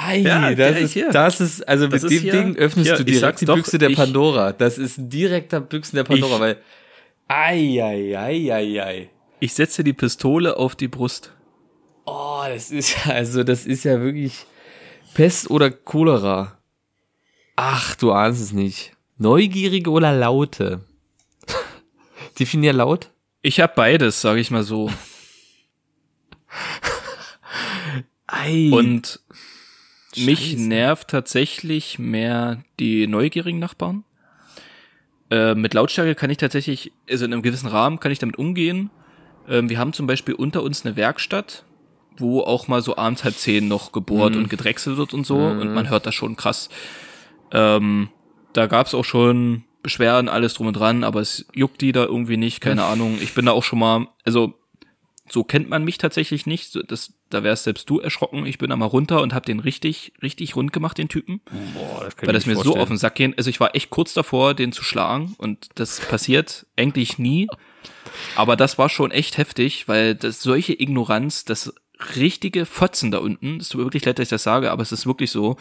Ei, 0.08 0.18
Ja, 0.20 0.54
das, 0.54 0.78
ist, 0.80 0.92
hier. 0.92 1.10
das 1.10 1.40
ist, 1.40 1.68
also 1.68 1.86
Das 1.86 2.02
mit 2.02 2.12
ist 2.12 2.18
dem 2.18 2.22
hier- 2.22 2.32
Ding 2.32 2.56
öffnest 2.56 2.88
hier, 2.88 2.96
du 2.98 3.04
direkt 3.04 3.40
die 3.40 3.44
doch, 3.46 3.56
Büchse 3.56 3.78
der 3.78 3.90
ich- 3.90 3.96
Pandora. 3.96 4.52
Das 4.52 4.78
ist 4.78 4.98
ein 4.98 5.10
direkter 5.10 5.60
Büchsen 5.60 5.96
der 5.96 6.04
Pandora, 6.04 6.34
Ich- 6.34 6.40
weil, 6.40 6.56
ei, 7.28 7.82
ei, 7.82 8.16
ei, 8.18 8.52
ei, 8.54 8.82
ei. 8.82 9.10
Ich 9.40 9.52
setze 9.54 9.84
die 9.84 9.92
Pistole 9.92 10.56
auf 10.56 10.74
die 10.76 10.88
Brust. 10.88 11.32
Oh, 12.06 12.40
das 12.48 12.70
ist, 12.70 12.96
also, 13.06 13.44
das 13.44 13.66
ist 13.66 13.84
ja 13.84 14.00
wirklich 14.00 14.46
Pest 15.14 15.50
oder 15.50 15.70
Cholera. 15.70 16.58
Ach, 17.56 17.94
du 17.96 18.12
ahnst 18.12 18.40
es 18.40 18.52
nicht. 18.52 18.92
Neugierige 19.18 19.90
oder 19.90 20.12
laute? 20.14 20.80
Definier 22.38 22.72
laut. 22.72 23.10
Ich 23.42 23.60
habe 23.60 23.72
beides, 23.74 24.20
sage 24.20 24.40
ich 24.40 24.50
mal 24.50 24.62
so. 24.62 24.90
Ei. 28.26 28.70
Und 28.72 29.20
mich 30.16 30.52
Scheiße. 30.52 30.62
nervt 30.62 31.08
tatsächlich 31.08 31.98
mehr 31.98 32.62
die 32.78 33.06
neugierigen 33.06 33.58
Nachbarn. 33.58 34.04
Äh, 35.30 35.54
mit 35.54 35.74
Lautstärke 35.74 36.14
kann 36.14 36.30
ich 36.30 36.38
tatsächlich, 36.38 36.92
also 37.08 37.24
in 37.24 37.32
einem 37.32 37.42
gewissen 37.42 37.68
Rahmen 37.68 38.00
kann 38.00 38.12
ich 38.12 38.18
damit 38.18 38.38
umgehen. 38.38 38.90
Ähm, 39.48 39.68
wir 39.68 39.78
haben 39.78 39.92
zum 39.92 40.06
Beispiel 40.06 40.34
unter 40.34 40.62
uns 40.62 40.84
eine 40.84 40.96
Werkstatt, 40.96 41.64
wo 42.16 42.40
auch 42.40 42.68
mal 42.68 42.82
so 42.82 42.96
abends 42.96 43.24
halb 43.24 43.36
zehn 43.36 43.68
noch 43.68 43.92
gebohrt 43.92 44.36
und 44.36 44.48
gedrechselt 44.50 44.96
wird 44.96 45.14
und 45.14 45.26
so. 45.26 45.36
Und 45.36 45.72
man 45.74 45.88
hört 45.88 46.06
das 46.06 46.14
schon 46.14 46.36
krass. 46.36 46.68
Ähm, 47.52 48.08
da 48.52 48.66
gab's 48.66 48.94
auch 48.94 49.04
schon 49.04 49.64
Beschwerden, 49.82 50.28
alles 50.28 50.54
drum 50.54 50.66
und 50.66 50.74
dran, 50.74 51.04
aber 51.04 51.20
es 51.20 51.46
juckt 51.54 51.80
die 51.80 51.92
da 51.92 52.04
irgendwie 52.04 52.36
nicht, 52.36 52.60
keine 52.60 52.84
Ahnung. 52.84 53.18
Ich 53.22 53.34
bin 53.34 53.46
da 53.46 53.52
auch 53.52 53.62
schon 53.62 53.78
mal, 53.78 54.08
also 54.24 54.54
so 55.28 55.44
kennt 55.44 55.68
man 55.68 55.84
mich 55.84 55.98
tatsächlich 55.98 56.46
nicht. 56.46 56.78
Das, 56.90 57.12
da 57.30 57.42
wärst 57.42 57.64
selbst 57.64 57.88
du 57.90 58.00
erschrocken. 58.00 58.46
Ich 58.46 58.58
bin 58.58 58.70
da 58.70 58.76
mal 58.76 58.86
runter 58.86 59.22
und 59.22 59.34
hab 59.34 59.46
den 59.46 59.60
richtig, 59.60 60.12
richtig 60.22 60.56
rund 60.56 60.72
gemacht, 60.72 60.98
den 60.98 61.08
Typen. 61.08 61.40
Boah, 61.74 62.04
das 62.04 62.16
kann 62.16 62.26
Weil 62.26 62.34
das 62.34 62.46
mir 62.46 62.56
so 62.56 62.76
auf 62.76 62.88
den 62.88 62.98
Sack 62.98 63.16
gehen. 63.16 63.34
Also 63.36 63.50
ich 63.50 63.60
war 63.60 63.74
echt 63.74 63.90
kurz 63.90 64.14
davor, 64.14 64.54
den 64.54 64.72
zu 64.72 64.82
schlagen 64.82 65.34
und 65.38 65.68
das 65.74 66.00
passiert 66.00 66.66
eigentlich 66.76 67.18
nie. 67.18 67.48
Aber 68.34 68.56
das 68.56 68.78
war 68.78 68.88
schon 68.88 69.10
echt 69.10 69.38
heftig, 69.38 69.88
weil 69.88 70.14
das 70.14 70.42
solche 70.42 70.80
Ignoranz, 70.80 71.44
das 71.44 71.74
richtige 72.16 72.64
Fotzen 72.64 73.10
da 73.10 73.18
unten, 73.18 73.58
es 73.58 73.68
tut 73.68 73.80
mir 73.80 73.86
wirklich 73.86 74.04
leid, 74.04 74.18
dass 74.18 74.24
ich 74.24 74.30
das 74.30 74.42
sage, 74.42 74.70
aber 74.70 74.82
es 74.82 74.92
ist 74.92 75.06
wirklich 75.06 75.30
so, 75.30 75.56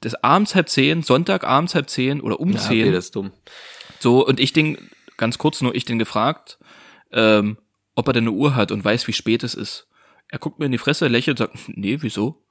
das 0.00 0.14
abends 0.16 0.54
halb 0.54 0.68
zehn, 0.68 1.02
Sonntag 1.02 1.44
abends 1.44 1.74
halb 1.74 1.88
zehn 1.88 2.20
oder 2.20 2.40
um 2.40 2.52
ja, 2.52 2.58
zehn, 2.58 2.82
okay, 2.82 2.92
das 2.92 3.06
ist 3.06 3.16
dumm. 3.16 3.30
so, 4.00 4.26
und 4.26 4.40
ich 4.40 4.52
den, 4.52 4.78
ganz 5.16 5.38
kurz 5.38 5.60
nur, 5.60 5.74
ich 5.74 5.84
den 5.84 5.98
gefragt, 5.98 6.58
ähm, 7.12 7.58
ob 7.94 8.08
er 8.08 8.12
denn 8.12 8.24
eine 8.24 8.32
Uhr 8.32 8.54
hat 8.54 8.72
und 8.72 8.84
weiß, 8.84 9.06
wie 9.08 9.12
spät 9.12 9.44
es 9.44 9.54
ist. 9.54 9.86
Er 10.30 10.38
guckt 10.38 10.58
mir 10.58 10.66
in 10.66 10.72
die 10.72 10.78
Fresse, 10.78 11.08
lächelt 11.08 11.40
und 11.40 11.46
sagt, 11.52 11.68
nee, 11.76 11.98
wieso? 12.00 12.42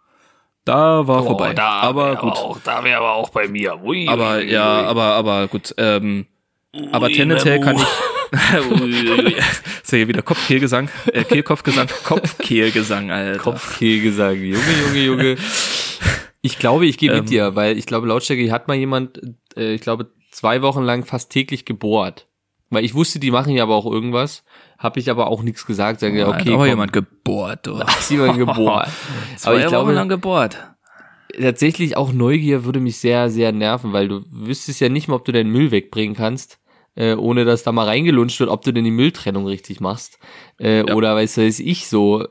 Da 0.66 1.08
war 1.08 1.24
vorbei. 1.24 1.54
da 1.54 1.70
aber 1.80 2.18
gut. 2.18 2.34
Auch, 2.34 2.60
da 2.64 2.84
wäre 2.84 2.98
aber 3.00 3.14
auch 3.14 3.30
bei 3.30 3.48
mir. 3.48 3.82
Ui, 3.82 4.08
aber 4.08 4.36
ui, 4.36 4.52
ja, 4.52 4.82
ui. 4.82 4.86
aber 4.86 5.04
aber 5.16 5.48
gut. 5.48 5.74
Ähm, 5.78 6.28
aber 6.92 7.10
tendenziell 7.10 7.60
kann 7.60 7.78
ich. 7.78 7.86
Ui, 8.82 9.34
Ist 9.34 9.92
ja 9.92 9.98
hier 9.98 10.08
wieder 10.08 10.22
Kopfkehlgesang, 10.22 10.90
äh, 11.12 11.24
Kehlkopfgesang, 11.24 11.88
Kopfkehlgesang, 12.04 13.10
Alter. 13.10 13.40
Kopfkehlgesang. 13.40 14.36
Junge, 14.36 14.72
Junge, 14.86 15.00
Junge. 15.00 15.38
Ich 16.42 16.60
glaube, 16.60 16.86
ich 16.86 17.00
gehe 17.00 17.10
mit 17.10 17.22
Ähm. 17.22 17.26
dir, 17.26 17.56
weil 17.56 17.76
ich 17.78 17.88
glaube, 17.88 18.06
Lautstärke 18.06 18.44
hier 18.44 18.52
hat 18.52 18.68
mal 18.68 18.78
jemand, 18.78 19.20
äh, 19.58 19.74
ich 19.74 19.82
glaube, 19.82 20.12
zwei 20.30 20.62
Wochen 20.62 20.84
lang 20.84 21.06
fast 21.06 21.32
täglich 21.32 21.66
gebohrt. 21.66 22.28
Weil 22.70 22.86
ich 22.86 22.94
wusste, 22.94 23.18
die 23.18 23.32
machen 23.32 23.56
ja 23.56 23.64
aber 23.64 23.76
auch 23.76 23.92
irgendwas, 23.92 24.44
habe 24.80 25.00
ich 25.00 25.12
aber 25.12 25.28
auch 25.28 25.44
nichts 25.44 25.66
gesagt. 25.66 26.00
Sage, 26.00 26.26
Hat 26.26 26.42
okay, 26.42 26.50
aber 26.54 26.58
komm, 26.60 26.68
jemand 26.68 26.94
gebohrt, 26.94 27.68
du. 27.68 27.74
ist 28.00 28.10
jemand 28.10 28.38
gebohrt. 28.38 28.90
Zwei 29.36 29.50
aber 29.52 29.60
ich 29.60 29.66
Wochen 29.66 29.70
glaube, 29.72 29.94
lang 29.94 30.10
gebohrt. 30.10 30.58
tatsächlich 31.40 31.98
auch 31.98 32.12
Neugier 32.14 32.64
würde 32.64 32.80
mich 32.80 32.98
sehr, 32.98 33.30
sehr 33.30 33.52
nerven, 33.52 33.94
weil 33.94 34.08
du 34.08 34.24
wüsstest 34.32 34.80
ja 34.80 34.90
nicht 34.90 35.08
mal, 35.08 35.16
ob 35.16 35.26
du 35.26 35.34
deinen 35.34 35.52
Müll 35.52 35.72
wegbringen 35.72 36.16
kannst, 36.16 36.60
äh, 36.96 37.14
ohne 37.14 37.44
dass 37.46 37.64
da 37.64 37.72
mal 37.74 37.86
reingelunscht 37.86 38.40
wird, 38.40 38.50
ob 38.50 38.64
du 38.64 38.72
denn 38.72 38.86
die 38.86 38.92
Mülltrennung 38.92 39.46
richtig 39.46 39.82
machst. 39.82 40.18
Äh, 40.60 40.88
Ja. 40.88 40.96
Oder 40.96 41.14
weiß 41.14 41.38
weiß 41.38 41.60
ich 41.60 41.88
so, 41.88 42.26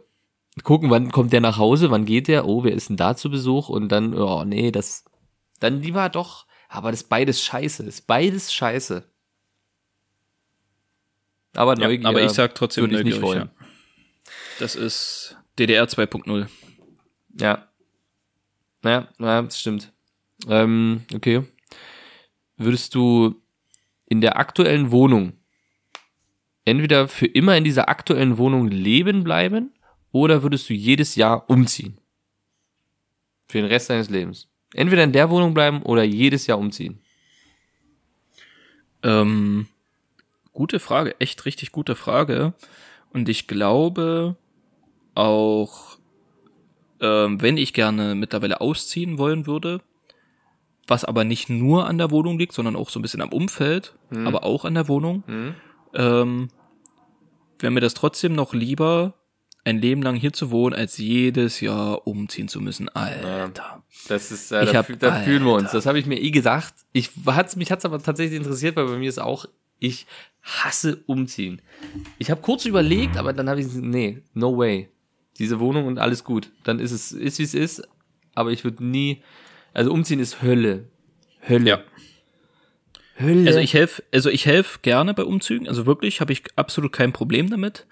gucken, 0.64 0.90
wann 0.90 1.10
kommt 1.12 1.32
der 1.34 1.42
nach 1.42 1.58
Hause, 1.58 1.90
wann 1.90 2.06
geht 2.06 2.28
der, 2.28 2.46
oh, 2.46 2.64
wer 2.64 2.72
ist 2.72 2.88
denn 2.88 2.96
da 2.96 3.14
zu 3.14 3.30
Besuch? 3.30 3.68
Und 3.68 3.90
dann, 3.92 4.14
oh 4.14 4.44
nee, 4.44 4.70
das, 4.72 5.04
dann 5.60 5.82
lieber 5.82 6.08
doch, 6.08 6.46
aber 6.68 6.90
das 6.90 7.02
ist 7.02 7.08
beides 7.08 7.42
scheiße, 7.42 7.82
ist 7.84 8.06
beides 8.06 8.52
scheiße. 8.52 9.04
Aber 11.58 11.76
Ja, 11.76 11.88
Neugier. 11.88 12.06
aber 12.08 12.22
ich 12.22 12.30
sag 12.30 12.54
trotzdem 12.54 12.84
würde 12.84 12.98
ich 12.98 13.04
nicht 13.04 13.20
wollen. 13.20 13.50
ja. 13.58 13.66
Das 14.60 14.76
ist 14.76 15.36
DDR 15.58 15.88
2.0. 15.88 16.46
Ja. 17.40 17.68
Ja, 18.84 19.08
ja, 19.18 19.42
das 19.42 19.58
stimmt. 19.58 19.92
Ähm, 20.48 21.02
okay. 21.12 21.42
Würdest 22.56 22.94
du 22.94 23.42
in 24.06 24.20
der 24.20 24.36
aktuellen 24.36 24.92
Wohnung 24.92 25.32
entweder 26.64 27.08
für 27.08 27.26
immer 27.26 27.56
in 27.56 27.64
dieser 27.64 27.88
aktuellen 27.88 28.38
Wohnung 28.38 28.68
leben 28.68 29.24
bleiben 29.24 29.72
oder 30.12 30.44
würdest 30.44 30.68
du 30.70 30.74
jedes 30.74 31.16
Jahr 31.16 31.50
umziehen? 31.50 31.98
Für 33.48 33.58
den 33.58 33.66
Rest 33.66 33.90
deines 33.90 34.10
Lebens. 34.10 34.48
Entweder 34.74 35.02
in 35.02 35.12
der 35.12 35.28
Wohnung 35.28 35.54
bleiben 35.54 35.82
oder 35.82 36.04
jedes 36.04 36.46
Jahr 36.46 36.58
umziehen. 36.58 37.00
Ähm, 39.02 39.66
gute 40.58 40.80
Frage, 40.80 41.14
echt 41.20 41.44
richtig 41.46 41.70
gute 41.72 41.94
Frage. 41.94 42.52
Und 43.12 43.28
ich 43.28 43.46
glaube 43.46 44.36
auch, 45.14 45.98
ähm, 47.00 47.40
wenn 47.40 47.56
ich 47.56 47.72
gerne 47.72 48.14
mittlerweile 48.14 48.60
ausziehen 48.60 49.18
wollen 49.18 49.46
würde, 49.46 49.80
was 50.86 51.04
aber 51.04 51.22
nicht 51.24 51.48
nur 51.48 51.86
an 51.86 51.98
der 51.98 52.10
Wohnung 52.10 52.38
liegt, 52.38 52.52
sondern 52.54 52.74
auch 52.76 52.90
so 52.90 52.98
ein 52.98 53.02
bisschen 53.02 53.20
am 53.22 53.32
Umfeld, 53.32 53.94
aber 54.26 54.42
auch 54.44 54.64
an 54.64 54.74
der 54.74 54.88
Wohnung, 54.88 55.22
ähm, 55.94 56.48
wäre 57.60 57.70
mir 57.70 57.80
das 57.80 57.94
trotzdem 57.94 58.32
noch 58.34 58.52
lieber, 58.54 59.14
ein 59.64 59.78
Leben 59.80 60.02
lang 60.02 60.16
hier 60.16 60.32
zu 60.32 60.50
wohnen, 60.50 60.74
als 60.74 60.96
jedes 60.98 61.60
Jahr 61.60 62.06
umziehen 62.06 62.48
zu 62.48 62.60
müssen. 62.60 62.88
Alter. 62.88 63.82
Das 64.08 64.30
ist, 64.32 64.50
äh, 64.50 64.64
Ich 64.64 64.70
da, 64.70 64.78
hab- 64.78 64.98
da 64.98 65.12
fühlen 65.24 65.44
wir 65.44 65.52
uns. 65.52 65.72
Das 65.72 65.84
habe 65.86 65.98
ich 65.98 66.06
mir 66.06 66.18
eh 66.20 66.30
gesagt. 66.30 66.72
Ich 66.92 67.10
hat's, 67.26 67.54
mich 67.56 67.70
hat's 67.70 67.84
aber 67.84 68.02
tatsächlich 68.02 68.38
interessiert, 68.38 68.76
weil 68.76 68.86
bei 68.86 68.96
mir 68.96 69.08
ist 69.08 69.18
auch, 69.20 69.44
ich 69.78 70.06
hasse 70.42 71.02
umziehen. 71.06 71.60
Ich 72.18 72.30
habe 72.30 72.40
kurz 72.40 72.64
überlegt, 72.64 73.16
aber 73.16 73.32
dann 73.32 73.48
habe 73.48 73.60
ich, 73.60 73.66
nee, 73.72 74.22
no 74.34 74.56
way. 74.56 74.88
Diese 75.38 75.60
Wohnung 75.60 75.86
und 75.86 75.98
alles 75.98 76.24
gut. 76.24 76.50
Dann 76.64 76.80
ist 76.80 76.90
es, 76.90 77.12
ist 77.12 77.38
wie 77.38 77.44
es 77.44 77.54
ist. 77.54 77.82
Aber 78.34 78.50
ich 78.50 78.64
würde 78.64 78.84
nie, 78.84 79.22
also 79.74 79.92
umziehen 79.92 80.20
ist 80.20 80.42
Hölle. 80.42 80.84
Hölle. 81.48 81.68
Ja. 81.68 81.82
Hölle. 83.20 83.46
Also 83.46 83.58
ich 83.60 83.74
helfe, 83.74 84.02
also 84.12 84.30
ich 84.30 84.46
helfe 84.46 84.78
gerne 84.82 85.14
bei 85.14 85.24
Umzügen. 85.24 85.68
Also 85.68 85.86
wirklich 85.86 86.20
habe 86.20 86.32
ich 86.32 86.42
absolut 86.56 86.92
kein 86.92 87.12
Problem 87.12 87.50
damit. 87.50 87.86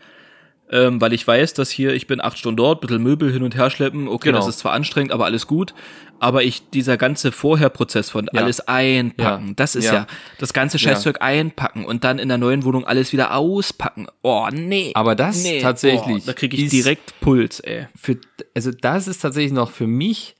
Ähm, 0.71 1.01
weil 1.01 1.13
ich 1.13 1.25
weiß, 1.27 1.55
dass 1.55 1.71
hier, 1.71 1.95
ich 1.95 2.09
bin 2.09 2.21
acht 2.21 2.39
Stunden 2.39 2.57
dort, 2.57 2.81
bisschen 2.81 3.01
Möbel 3.03 3.33
hin 3.33 3.45
und 3.45 3.55
her 3.55 3.71
schleppen, 3.71 4.09
okay, 4.09 4.31
Genau. 4.31 4.39
das 4.39 4.49
ist 4.49 4.59
zwar 4.59 4.73
anstrengend, 4.73 5.13
aber 5.13 5.25
alles 5.25 5.47
gut. 5.47 5.75
Aber 6.19 6.43
ich, 6.43 6.71
dieser 6.71 6.97
ganze 6.97 7.31
Vorherprozess 7.31 8.11
von 8.11 8.29
Ja. 8.33 8.41
alles 8.43 8.67
einpacken, 8.67 9.49
Ja. 9.49 9.53
das 9.55 9.77
ist 9.77 9.85
Ja. 9.85 9.93
ja. 9.95 10.07
das 10.39 10.53
ganze 10.53 10.79
Scheißzeug 10.79 11.21
einpacken 11.23 11.85
und 11.85 12.03
dann 12.05 12.19
in 12.19 12.29
der 12.29 12.39
neuen 12.39 12.65
Wohnung 12.65 12.85
alles 12.85 13.13
wieder 13.13 13.35
auspacken. 13.37 14.07
Oh, 14.23 14.49
nee. 14.51 14.91
Aber 14.95 15.15
das 15.15 15.43
nee. 15.45 15.61
tatsächlich 15.61 16.23
Oh, 16.23 16.27
da 16.27 16.33
kriege 16.33 16.57
ich 16.57 16.69
direkt 16.71 17.21
Puls, 17.21 17.61
ey. 17.61 17.87
für, 17.95 18.17
also 18.55 18.71
das 18.73 19.07
ist 19.09 19.21
tatsächlich 19.21 19.53
noch 19.53 19.71
für 19.71 19.87
mich 19.87 20.35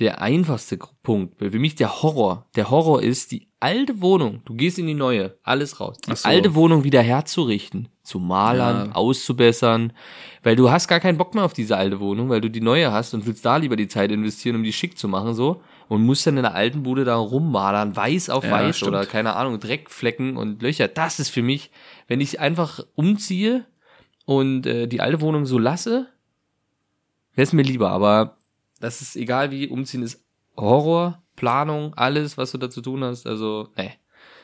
der 0.00 0.20
einfachste 0.22 0.78
Punkt. 1.02 1.40
Weil 1.40 1.50
Für 1.50 1.58
mich 1.58 1.74
der 1.76 2.02
Horror. 2.02 2.46
Der 2.56 2.70
Horror 2.70 3.02
ist, 3.02 3.30
die 3.32 3.48
alte 3.60 4.00
Wohnung, 4.00 4.40
du 4.46 4.54
gehst 4.54 4.78
in 4.78 4.86
die 4.86 4.94
neue, 4.94 5.36
alles 5.42 5.80
raus. 5.80 5.98
Die 6.06 6.16
so. 6.16 6.26
alte 6.28 6.54
Wohnung 6.54 6.82
wieder 6.82 7.02
herzurichten, 7.02 7.88
zu 8.02 8.18
malern, 8.18 8.88
Ja. 8.88 8.94
auszubessern, 8.94 9.92
weil 10.42 10.56
du 10.56 10.70
hast 10.70 10.88
gar 10.88 10.98
keinen 10.98 11.18
Bock 11.18 11.34
mehr 11.34 11.44
auf 11.44 11.52
diese 11.52 11.76
alte 11.76 12.00
Wohnung, 12.00 12.30
weil 12.30 12.40
du 12.40 12.48
die 12.50 12.62
neue 12.62 12.90
hast 12.90 13.12
und 13.12 13.26
willst 13.26 13.44
da 13.44 13.58
lieber 13.58 13.76
die 13.76 13.88
Zeit 13.88 14.10
investieren, 14.10 14.56
um 14.56 14.62
die 14.62 14.72
schick 14.72 14.96
zu 14.96 15.08
machen, 15.08 15.34
so. 15.34 15.60
Und 15.88 16.06
musst 16.06 16.26
dann 16.26 16.36
in 16.38 16.44
der 16.44 16.54
alten 16.54 16.82
Bude 16.82 17.04
da 17.04 17.16
rummalern, 17.16 17.94
weiß 17.94 18.30
auf 18.30 18.44
Ja, 18.44 18.52
weiß 18.52 18.76
stimmt. 18.78 18.90
oder 18.92 19.04
keine 19.06 19.34
Ahnung, 19.36 19.60
Dreckflecken 19.60 20.36
und 20.38 20.62
Löcher. 20.62 20.88
Das 20.88 21.18
ist 21.20 21.28
für 21.28 21.42
mich, 21.42 21.70
wenn 22.08 22.20
ich 22.22 22.40
einfach 22.40 22.80
umziehe 22.94 23.66
und 24.24 24.66
äh, 24.66 24.86
die 24.86 25.00
alte 25.00 25.20
Wohnung 25.20 25.44
so 25.44 25.58
lasse, 25.58 26.06
wäre 27.34 27.42
es 27.44 27.52
mir 27.52 27.62
lieber, 27.62 27.90
aber 27.90 28.36
das 28.80 29.00
ist 29.02 29.16
egal 29.16 29.50
wie, 29.50 29.68
umziehen 29.68 30.02
ist 30.02 30.24
Horror, 30.56 31.22
Planung, 31.36 31.94
alles, 31.94 32.36
was 32.36 32.52
du 32.52 32.58
da 32.58 32.68
zu 32.70 32.80
tun 32.82 33.04
hast, 33.04 33.26
also, 33.26 33.68
nee. 33.76 33.92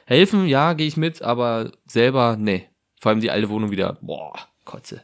Helfen, 0.06 0.46
ja, 0.46 0.72
gehe 0.74 0.86
ich 0.86 0.96
mit, 0.96 1.20
aber 1.22 1.72
selber, 1.86 2.36
nee. 2.38 2.68
Vor 3.00 3.10
allem 3.10 3.20
die 3.20 3.30
alte 3.30 3.48
Wohnung 3.48 3.70
wieder, 3.70 3.98
boah, 4.00 4.34
Kotze. 4.64 5.02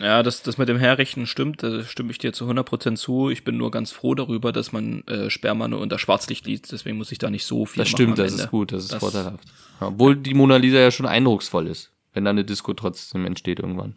Ja, 0.00 0.22
das, 0.24 0.42
das 0.42 0.58
mit 0.58 0.68
dem 0.68 0.78
Herrichten 0.78 1.26
stimmt, 1.26 1.62
da 1.62 1.84
stimme 1.84 2.10
ich 2.10 2.18
dir 2.18 2.32
zu 2.32 2.46
100% 2.50 2.96
zu. 2.96 3.30
Ich 3.30 3.44
bin 3.44 3.56
nur 3.56 3.70
ganz 3.70 3.92
froh 3.92 4.14
darüber, 4.16 4.50
dass 4.50 4.72
man 4.72 5.02
äh, 5.06 5.30
Sperma 5.30 5.68
nur 5.68 5.80
unter 5.80 5.98
Schwarzlicht 6.00 6.46
liest, 6.46 6.72
deswegen 6.72 6.96
muss 6.96 7.12
ich 7.12 7.18
da 7.18 7.30
nicht 7.30 7.44
so 7.44 7.64
viel 7.64 7.82
Das 7.82 7.88
stimmt, 7.90 8.18
das 8.18 8.32
Ende. 8.32 8.42
ist 8.44 8.50
gut, 8.50 8.72
das 8.72 8.84
ist 8.84 8.92
Das- 8.94 8.98
vorteilhaft. 9.00 9.44
Ja, 9.80 9.88
obwohl 9.88 10.16
die 10.16 10.34
Mona 10.34 10.56
Lisa 10.56 10.78
ja 10.78 10.90
schon 10.90 11.06
eindrucksvoll 11.06 11.68
ist, 11.68 11.92
wenn 12.12 12.24
da 12.24 12.30
eine 12.30 12.44
Disco 12.44 12.74
trotzdem 12.74 13.24
entsteht 13.26 13.60
irgendwann. 13.60 13.96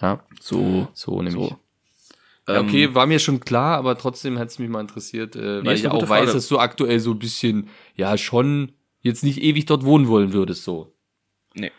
Ja, 0.00 0.22
So, 0.40 0.88
so 0.92 1.22
nämlich. 1.22 1.34
so. 1.50 1.58
Ja, 2.48 2.56
Ähm, 2.60 2.66
okay, 2.68 2.94
war 2.94 3.06
mir 3.06 3.18
schon 3.20 3.40
klar, 3.40 3.76
aber 3.78 3.96
trotzdem 3.96 4.38
hat 4.38 4.48
es 4.48 4.58
mich 4.58 4.68
mal 4.68 4.80
interessiert, 4.80 5.36
äh, 5.36 5.64
weil 5.64 5.74
ist 5.74 5.80
ich 5.80 5.88
auch 5.88 6.02
weiß, 6.02 6.24
Frage. 6.24 6.32
dass 6.32 6.48
du 6.48 6.58
aktuell 6.58 6.98
so 7.00 7.12
ein 7.12 7.18
bisschen, 7.18 7.68
ja, 7.94 8.18
schon 8.18 8.72
jetzt 9.00 9.22
nicht 9.22 9.40
ewig 9.42 9.66
dort 9.66 9.84
wohnen 9.84 10.08
wollen 10.08 10.32
würdest, 10.32 10.64
so. 10.64 10.92
Nee. 11.54 11.70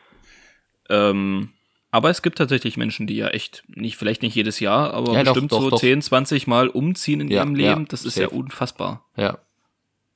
Ähm, 0.90 1.50
aber 1.92 2.10
es 2.10 2.22
gibt 2.22 2.38
tatsächlich 2.38 2.78
Menschen, 2.78 3.08
die 3.08 3.16
ja 3.18 3.28
echt 3.28 3.64
nicht, 3.68 3.98
vielleicht 3.98 4.22
nicht 4.22 4.36
jedes 4.36 4.60
Jahr, 4.60 4.94
aber 4.94 5.14
Ja, 5.14 5.24
doch, 5.24 5.34
bestimmt 5.34 5.52
doch, 5.52 5.62
so 5.62 5.70
doch. 5.72 5.80
10, 5.80 6.02
20 6.02 6.48
Mal 6.48 6.68
umziehen 6.70 7.20
in 7.22 7.30
Ja, 7.30 7.42
ihrem 7.42 7.56
ja, 7.56 7.70
Leben. 7.72 7.88
das 7.88 8.04
ist 8.06 8.16
safe. 8.16 8.28
ja 8.28 8.38
unfassbar. 8.38 9.06
Ja. 9.18 9.38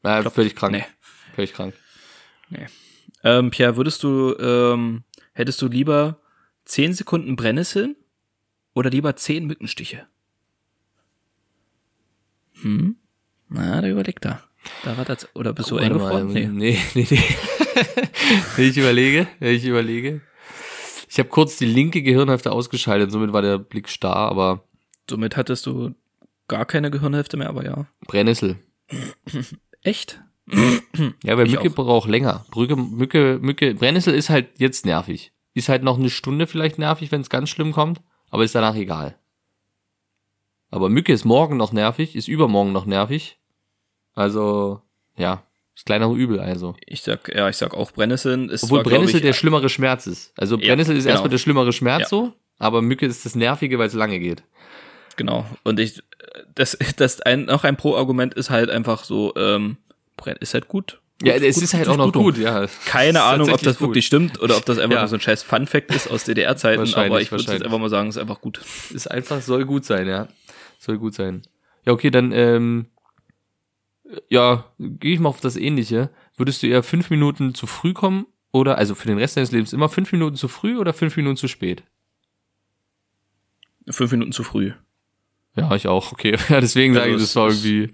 Ja, 0.03 0.29
völlig 0.29 0.55
krank. 0.55 0.71
Nee. 0.73 0.85
Völlig 1.35 1.53
krank. 1.53 1.73
Ähm, 3.23 3.49
Pierre, 3.51 3.75
würdest 3.77 4.03
du, 4.03 4.35
ähm, 4.39 5.03
hättest 5.33 5.61
du 5.61 5.67
lieber 5.67 6.17
10 6.65 6.93
Sekunden 6.93 7.35
Brennnesseln 7.35 7.95
oder 8.73 8.89
lieber 8.89 9.15
10 9.15 9.45
Mückenstiche? 9.45 10.07
Hm? 12.61 12.95
Na, 13.49 13.81
da 13.81 13.87
überlegt 13.87 14.25
er. 14.25 14.43
Da 14.83 14.97
war 14.97 15.05
das, 15.05 15.33
oder 15.35 15.53
bist 15.53 15.71
du 15.71 15.75
mal, 15.75 15.83
eingefroren? 15.83 16.27
Nee. 16.27 16.47
Nee, 16.51 16.77
nee, 16.93 17.07
nee. 17.09 17.19
ich 18.57 18.77
überlege, 18.77 19.27
ich 19.39 19.65
überlege. 19.65 20.21
Ich 21.09 21.19
habe 21.19 21.29
kurz 21.29 21.57
die 21.57 21.65
linke 21.65 22.01
Gehirnhälfte 22.01 22.51
ausgeschaltet, 22.51 23.11
somit 23.11 23.31
war 23.33 23.41
der 23.41 23.57
Blick 23.59 23.87
starr, 23.89 24.29
aber 24.29 24.63
Somit 25.09 25.37
hattest 25.37 25.65
du 25.65 25.95
gar 26.49 26.65
keine 26.65 26.91
Gehirnhälfte 26.91 27.37
mehr, 27.37 27.47
aber 27.49 27.63
ja. 27.63 27.85
Brennnessel. 28.07 28.57
Echt? 29.81 30.21
Ja, 31.23 31.37
weil 31.37 31.45
Ich 31.45 31.53
Mücke 31.53 31.69
auch. 31.69 31.75
braucht 31.75 32.09
länger. 32.09 32.45
Brücke, 32.51 32.75
Mücke, 32.75 33.37
Mücke, 33.41 33.75
Brennnessel 33.75 34.13
ist 34.15 34.29
halt 34.29 34.47
jetzt 34.59 34.85
nervig. 34.85 35.31
Ist 35.53 35.69
halt 35.69 35.83
noch 35.83 35.99
eine 35.99 36.09
Stunde 36.09 36.47
vielleicht 36.47 36.79
nervig, 36.79 37.11
wenn 37.11 37.21
es 37.21 37.29
ganz 37.29 37.49
schlimm 37.49 37.71
kommt, 37.71 38.01
aber 38.31 38.43
ist 38.43 38.55
danach 38.55 38.75
egal. 38.75 39.15
Aber 40.69 40.89
Mücke 40.89 41.13
ist 41.13 41.25
morgen 41.25 41.57
noch 41.57 41.71
nervig, 41.71 42.15
ist 42.15 42.27
übermorgen 42.27 42.71
noch 42.73 42.85
nervig. 42.85 43.37
Also, 44.15 44.81
ja, 45.15 45.43
ist 45.75 45.85
kleinere 45.85 46.13
Übel 46.15 46.39
also. 46.39 46.75
Ich 46.85 47.01
sag, 47.01 47.33
ja, 47.33 47.47
ich 47.49 47.57
sag 47.57 47.73
auch 47.73 47.91
Brennnesseln 47.91 48.49
ist 48.49 48.63
Obwohl 48.63 48.81
zwar, 48.81 48.91
Brennnessel 48.91 49.17
ich, 49.17 49.21
der 49.21 49.33
schlimmere 49.33 49.69
Schmerz 49.69 50.07
ist. 50.07 50.33
Also 50.37 50.57
Ja, 50.57 50.67
Brennnessel 50.69 50.97
ist 50.97 51.03
genau. 51.03 51.13
erstmal 51.13 51.29
der 51.29 51.37
schlimmere 51.37 51.71
Schmerz 51.73 52.01
Ja. 52.03 52.07
so, 52.07 52.33
aber 52.57 52.81
Mücke 52.81 53.05
ist 53.05 53.25
das 53.25 53.35
Nervige, 53.35 53.77
weil 53.79 53.87
es 53.87 53.93
lange 53.93 54.19
geht. 54.19 54.43
Genau. 55.15 55.45
Und 55.63 55.79
ich, 55.79 56.01
das, 56.55 56.77
das 56.97 57.21
ein, 57.21 57.45
noch 57.45 57.63
ein 57.63 57.77
Pro-Argument 57.77 58.33
ist 58.33 58.49
halt 58.49 58.69
einfach 58.69 59.03
so, 59.03 59.33
ähm, 59.35 59.77
Brenn 60.15 60.37
ist 60.39 60.53
halt 60.53 60.67
gut. 60.67 60.99
Ja, 61.23 61.33
Gut- 61.33 61.43
es 61.43 61.55
gut 61.55 61.63
ist 61.63 61.73
halt 61.73 61.87
auch 61.87 61.97
noch 61.97 62.11
Blutung. 62.11 62.23
gut, 62.23 62.37
ja. 62.37 62.67
Keine 62.85 63.23
Ahnung, 63.23 63.49
ob 63.51 63.61
das 63.61 63.81
wirklich 63.81 64.05
stimmt 64.05 64.39
oder 64.39 64.57
ob 64.57 64.65
das 64.65 64.77
einfach 64.77 64.95
Ja. 64.95 65.01
nur 65.01 65.07
so 65.07 65.15
ein 65.15 65.21
scheiß 65.21 65.41
Fun-Fact 65.43 65.93
ist 65.95 66.09
aus 66.11 66.25
DDR-Zeiten, 66.25 66.93
aber 66.93 67.21
ich 67.21 67.31
würde 67.31 67.43
jetzt 67.51 67.63
einfach 67.63 67.79
mal 67.79 67.89
sagen, 67.89 68.09
ist 68.09 68.17
einfach 68.17 68.39
gut. 68.41 68.61
Ist 68.93 69.09
einfach, 69.09 69.41
soll 69.41 69.65
gut 69.65 69.85
sein, 69.85 70.07
ja. 70.07 70.27
Soll 70.79 70.97
gut 70.97 71.13
sein. 71.13 71.41
Ja, 71.85 71.93
okay, 71.93 72.11
dann, 72.11 72.31
ähm, 72.31 72.87
ja, 74.29 74.65
gehe 74.79 75.13
ich 75.13 75.19
mal 75.19 75.29
auf 75.29 75.41
das 75.41 75.55
Ähnliche. 75.57 76.09
Würdest 76.35 76.63
du 76.63 76.67
eher 76.67 76.83
fünf 76.83 77.09
Minuten 77.09 77.53
zu 77.55 77.67
früh 77.67 77.93
kommen 77.93 78.25
oder, 78.51 78.77
also 78.77 78.95
für 78.95 79.07
den 79.07 79.17
Rest 79.17 79.37
deines 79.37 79.51
Lebens 79.51 79.73
immer 79.73 79.89
fünf 79.89 80.11
Minuten 80.11 80.35
zu 80.35 80.47
früh 80.47 80.77
oder 80.77 80.93
fünf 80.93 81.17
Minuten 81.17 81.37
zu 81.37 81.47
spät? 81.47 81.83
Fünf 83.89 84.11
Minuten 84.11 84.31
zu 84.31 84.43
früh. 84.43 84.73
Ja, 85.55 85.73
ich 85.75 85.87
auch, 85.87 86.11
okay. 86.11 86.37
Ja, 86.49 86.61
deswegen 86.61 86.95
Also 86.95 87.01
sage 87.03 87.15
ich, 87.15 87.21
es 87.21 87.33
das 87.33 87.35
war 87.35 87.47
irgendwie, 87.49 87.93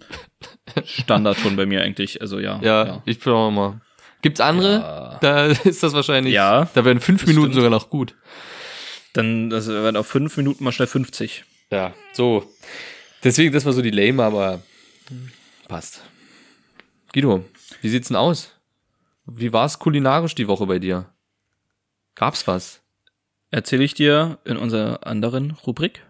Standard 0.85 1.37
schon 1.37 1.55
bei 1.55 1.65
mir 1.65 1.81
eigentlich. 1.81 2.19
Also 2.21 2.39
ja. 2.39 2.59
ja, 2.61 3.01
ich 3.05 3.19
bin 3.19 3.31
auch 3.33 3.51
mal. 3.51 3.79
Gibt's 4.21 4.39
andere? 4.41 4.79
Ja. 4.79 5.17
Da 5.21 5.45
ist 5.63 5.83
das 5.83 5.93
wahrscheinlich, 5.93 6.33
Ja, 6.33 6.69
da 6.73 6.83
werden 6.85 6.99
fünf 6.99 7.25
Minuten 7.25 7.51
stimmt. 7.51 7.55
sogar 7.55 7.69
noch 7.69 7.89
gut. 7.89 8.15
Dann 9.13 9.49
das 9.49 9.67
werden 9.67 9.95
auf 9.97 10.07
fünf 10.07 10.35
Minuten 10.37 10.63
mal 10.63 10.71
schnell 10.71 10.87
50. 10.87 11.45
Ja, 11.73 11.95
so. 12.11 12.47
Deswegen, 13.23 13.51
das 13.51 13.65
war 13.65 13.73
so 13.73 13.81
die 13.81 13.89
lame, 13.89 14.23
aber 14.23 14.61
passt. 15.67 16.03
Guido, 17.11 17.43
wie 17.81 17.89
sieht's 17.89 18.09
denn 18.09 18.17
aus? 18.17 18.51
Wie 19.25 19.51
war's 19.53 19.79
kulinarisch 19.79 20.35
die 20.35 20.47
Woche 20.47 20.67
bei 20.67 20.77
dir? 20.77 21.11
Gab's 22.13 22.45
was? 22.45 22.81
Erzähle 23.49 23.83
ich 23.85 23.95
dir 23.95 24.37
in 24.45 24.57
unserer 24.57 25.07
anderen 25.07 25.49
Rubrik. 25.51 26.05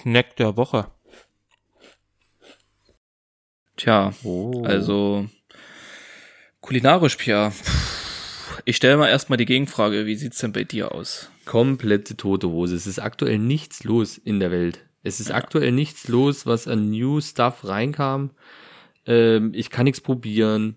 Snack 0.00 0.36
der 0.36 0.56
Woche. 0.56 0.90
Tja, 3.76 4.12
Oh. 4.24 4.64
also 4.64 5.26
kulinarisch, 6.60 7.16
Pia. 7.16 7.52
Ich 8.64 8.76
stelle 8.76 8.96
mal 8.96 9.08
erstmal 9.08 9.36
die 9.36 9.44
Gegenfrage, 9.44 10.06
wie 10.06 10.16
sieht's 10.16 10.38
denn 10.38 10.52
bei 10.52 10.64
dir 10.64 10.92
aus? 10.92 11.30
komplette 11.44 12.16
tote 12.16 12.48
Hose. 12.48 12.76
Es 12.76 12.86
ist 12.86 12.98
aktuell 12.98 13.38
nichts 13.38 13.84
los 13.84 14.18
in 14.18 14.40
der 14.40 14.50
Welt. 14.50 14.80
Es 15.02 15.20
ist 15.20 15.32
aktuell 15.32 15.72
nichts 15.72 16.08
los, 16.08 16.46
was 16.46 16.68
an 16.68 16.90
New 16.90 17.20
Stuff 17.20 17.64
reinkam. 17.64 18.30
Ähm, 19.06 19.52
ich 19.54 19.70
kann 19.70 19.84
nichts 19.84 20.00
probieren. 20.00 20.76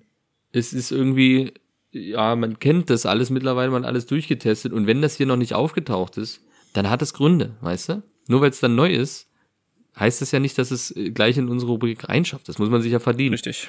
Es 0.51 0.73
ist 0.73 0.91
irgendwie, 0.91 1.53
ja, 1.91 2.35
man 2.35 2.59
kennt 2.59 2.89
das 2.89 3.05
alles 3.05 3.29
mittlerweile, 3.29 3.71
man 3.71 3.83
hat 3.83 3.89
alles 3.89 4.07
durchgetestet. 4.07 4.73
Und 4.73 4.87
wenn 4.87 5.01
das 5.01 5.17
hier 5.17 5.27
noch 5.27 5.35
nicht 5.35 5.53
aufgetaucht 5.53 6.17
ist, 6.17 6.41
dann 6.73 6.89
hat 6.89 7.01
es 7.01 7.13
Gründe, 7.13 7.55
weißt 7.61 7.89
du? 7.89 8.03
Nur 8.27 8.41
weil 8.41 8.49
es 8.49 8.59
dann 8.59 8.75
neu 8.75 8.91
ist, 8.91 9.29
heißt 9.99 10.21
das 10.21 10.31
ja 10.31 10.39
nicht, 10.39 10.57
dass 10.57 10.71
es 10.71 10.95
äh, 10.95 11.11
gleich 11.11 11.37
in 11.37 11.47
unsere 11.47 11.71
Rubrik 11.71 12.09
reinschafft. 12.09 12.49
Das 12.49 12.57
muss 12.57 12.69
man 12.69 12.81
sich 12.81 12.91
ja 12.91 12.99
verdienen. 12.99 13.33
Richtig. 13.33 13.67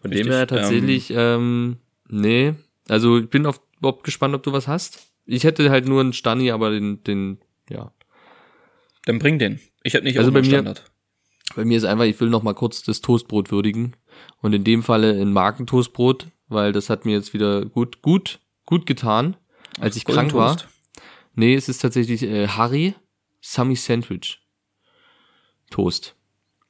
Von 0.00 0.10
Richtig, 0.10 0.28
dem 0.28 0.32
her 0.32 0.46
tatsächlich, 0.46 1.12
ähm, 1.14 1.76
nee. 2.08 2.54
Also 2.88 3.18
ich 3.18 3.28
bin 3.30 3.46
auf, 3.46 3.60
überhaupt 3.78 4.04
gespannt, 4.04 4.34
ob 4.34 4.42
du 4.42 4.52
was 4.52 4.66
hast. 4.68 5.06
Ich 5.26 5.44
hätte 5.44 5.70
halt 5.70 5.86
nur 5.86 6.00
einen 6.00 6.12
Stani, 6.12 6.50
aber 6.50 6.70
den, 6.70 7.02
den, 7.04 7.38
ja. 7.68 7.92
Dann 9.04 9.18
bring 9.18 9.38
den. 9.38 9.60
Ich 9.82 9.94
habe 9.94 10.04
nicht 10.04 10.18
Also 10.18 10.30
auch 10.30 10.34
bei 10.34 10.40
mir- 10.40 10.48
Standard. 10.48 10.90
Bei 11.56 11.64
mir 11.64 11.78
ist 11.78 11.84
einfach, 11.84 12.04
ich 12.04 12.20
will 12.20 12.28
noch 12.28 12.42
mal 12.42 12.54
kurz 12.54 12.82
das 12.82 13.00
Toastbrot 13.00 13.50
würdigen. 13.50 13.94
Und 14.42 14.52
in 14.52 14.64
dem 14.64 14.82
Falle 14.82 15.12
ein 15.20 15.32
Markentoastbrot, 15.32 16.26
weil 16.48 16.72
das 16.72 16.90
hat 16.90 17.04
mir 17.06 17.12
jetzt 17.12 17.32
wieder 17.32 17.64
gut, 17.64 18.02
gut, 18.02 18.38
gut 18.66 18.84
getan, 18.84 19.36
als 19.80 19.96
ich 19.96 20.04
krank 20.04 20.34
war. 20.34 20.56
Toast. 20.56 20.68
Nee, 21.34 21.54
es 21.54 21.68
ist 21.68 21.78
tatsächlich 21.78 22.22
äh, 22.22 22.48
Harry 22.48 22.94
Sammy 23.40 23.76
Sandwich. 23.76 24.40
Toast. 25.70 26.14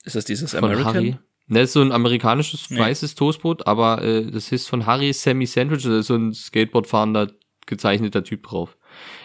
Ist 0.05 0.14
das 0.16 0.25
dieses 0.25 0.53
Von 0.53 0.64
American? 0.64 0.95
Harry. 0.95 1.19
Ne, 1.49 1.63
ist 1.63 1.73
so 1.73 1.81
ein 1.81 1.93
amerikanisches 1.93 2.69
Nee. 2.69 2.79
weißes 2.79 3.15
Toastbrot, 3.15 3.67
aber 3.67 4.03
äh, 4.03 4.31
das 4.31 4.53
ist 4.53 4.69
von 4.69 4.85
Harry 4.85 5.13
Sammy 5.15 5.47
Sandwich, 5.47 5.83
da 5.83 5.99
ist 5.99 6.07
so 6.09 6.15
ein 6.15 6.35
Skateboardfahrender 6.35 7.33
gezeichneter 7.67 8.23
Typ 8.23 8.45
drauf. 8.45 8.77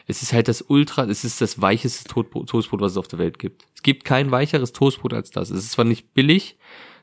Es 0.08 0.22
ist 0.22 0.34
halt 0.34 0.48
das 0.48 0.62
Ultra, 0.62 1.06
es 1.06 1.24
ist 1.24 1.42
das 1.42 1.62
weicheste 1.62 2.06
Toastbrot, 2.06 2.82
was 2.82 2.94
es 2.94 2.98
auf 2.98 3.08
der 3.08 3.20
Welt 3.20 3.40
gibt. 3.40 3.66
Es 3.76 3.84
gibt 3.84 4.06
kein 4.06 4.32
weicheres 4.32 4.72
Toastbrot 4.72 5.14
als 5.14 5.32
das. 5.32 5.50
Es 5.50 5.64
ist 5.64 5.72
zwar 5.72 5.86
nicht 5.86 6.14
billig, 6.14 6.58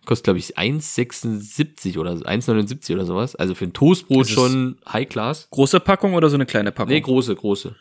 kostet 0.07 0.25
glaube 0.25 0.39
ich 0.39 0.57
1,76 0.59 1.99
oder 1.99 2.17
so, 2.17 2.25
1,79 2.25 2.95
oder 2.95 3.05
sowas. 3.05 3.37
Also 3.37 3.55
für 3.55 3.65
ein 3.65 3.73
Toastbrot 3.73 4.29
schon 4.29 4.79
High 4.91 5.09
Class. 5.09 5.49
Große 5.51 5.81
Packung 5.81 6.15
oder 6.15 6.31
so 6.31 6.37
eine 6.37 6.47
kleine 6.47 6.73
Packung? 6.73 6.93
Nee, 6.93 7.01
große, 7.01 7.35
große. 7.35 7.75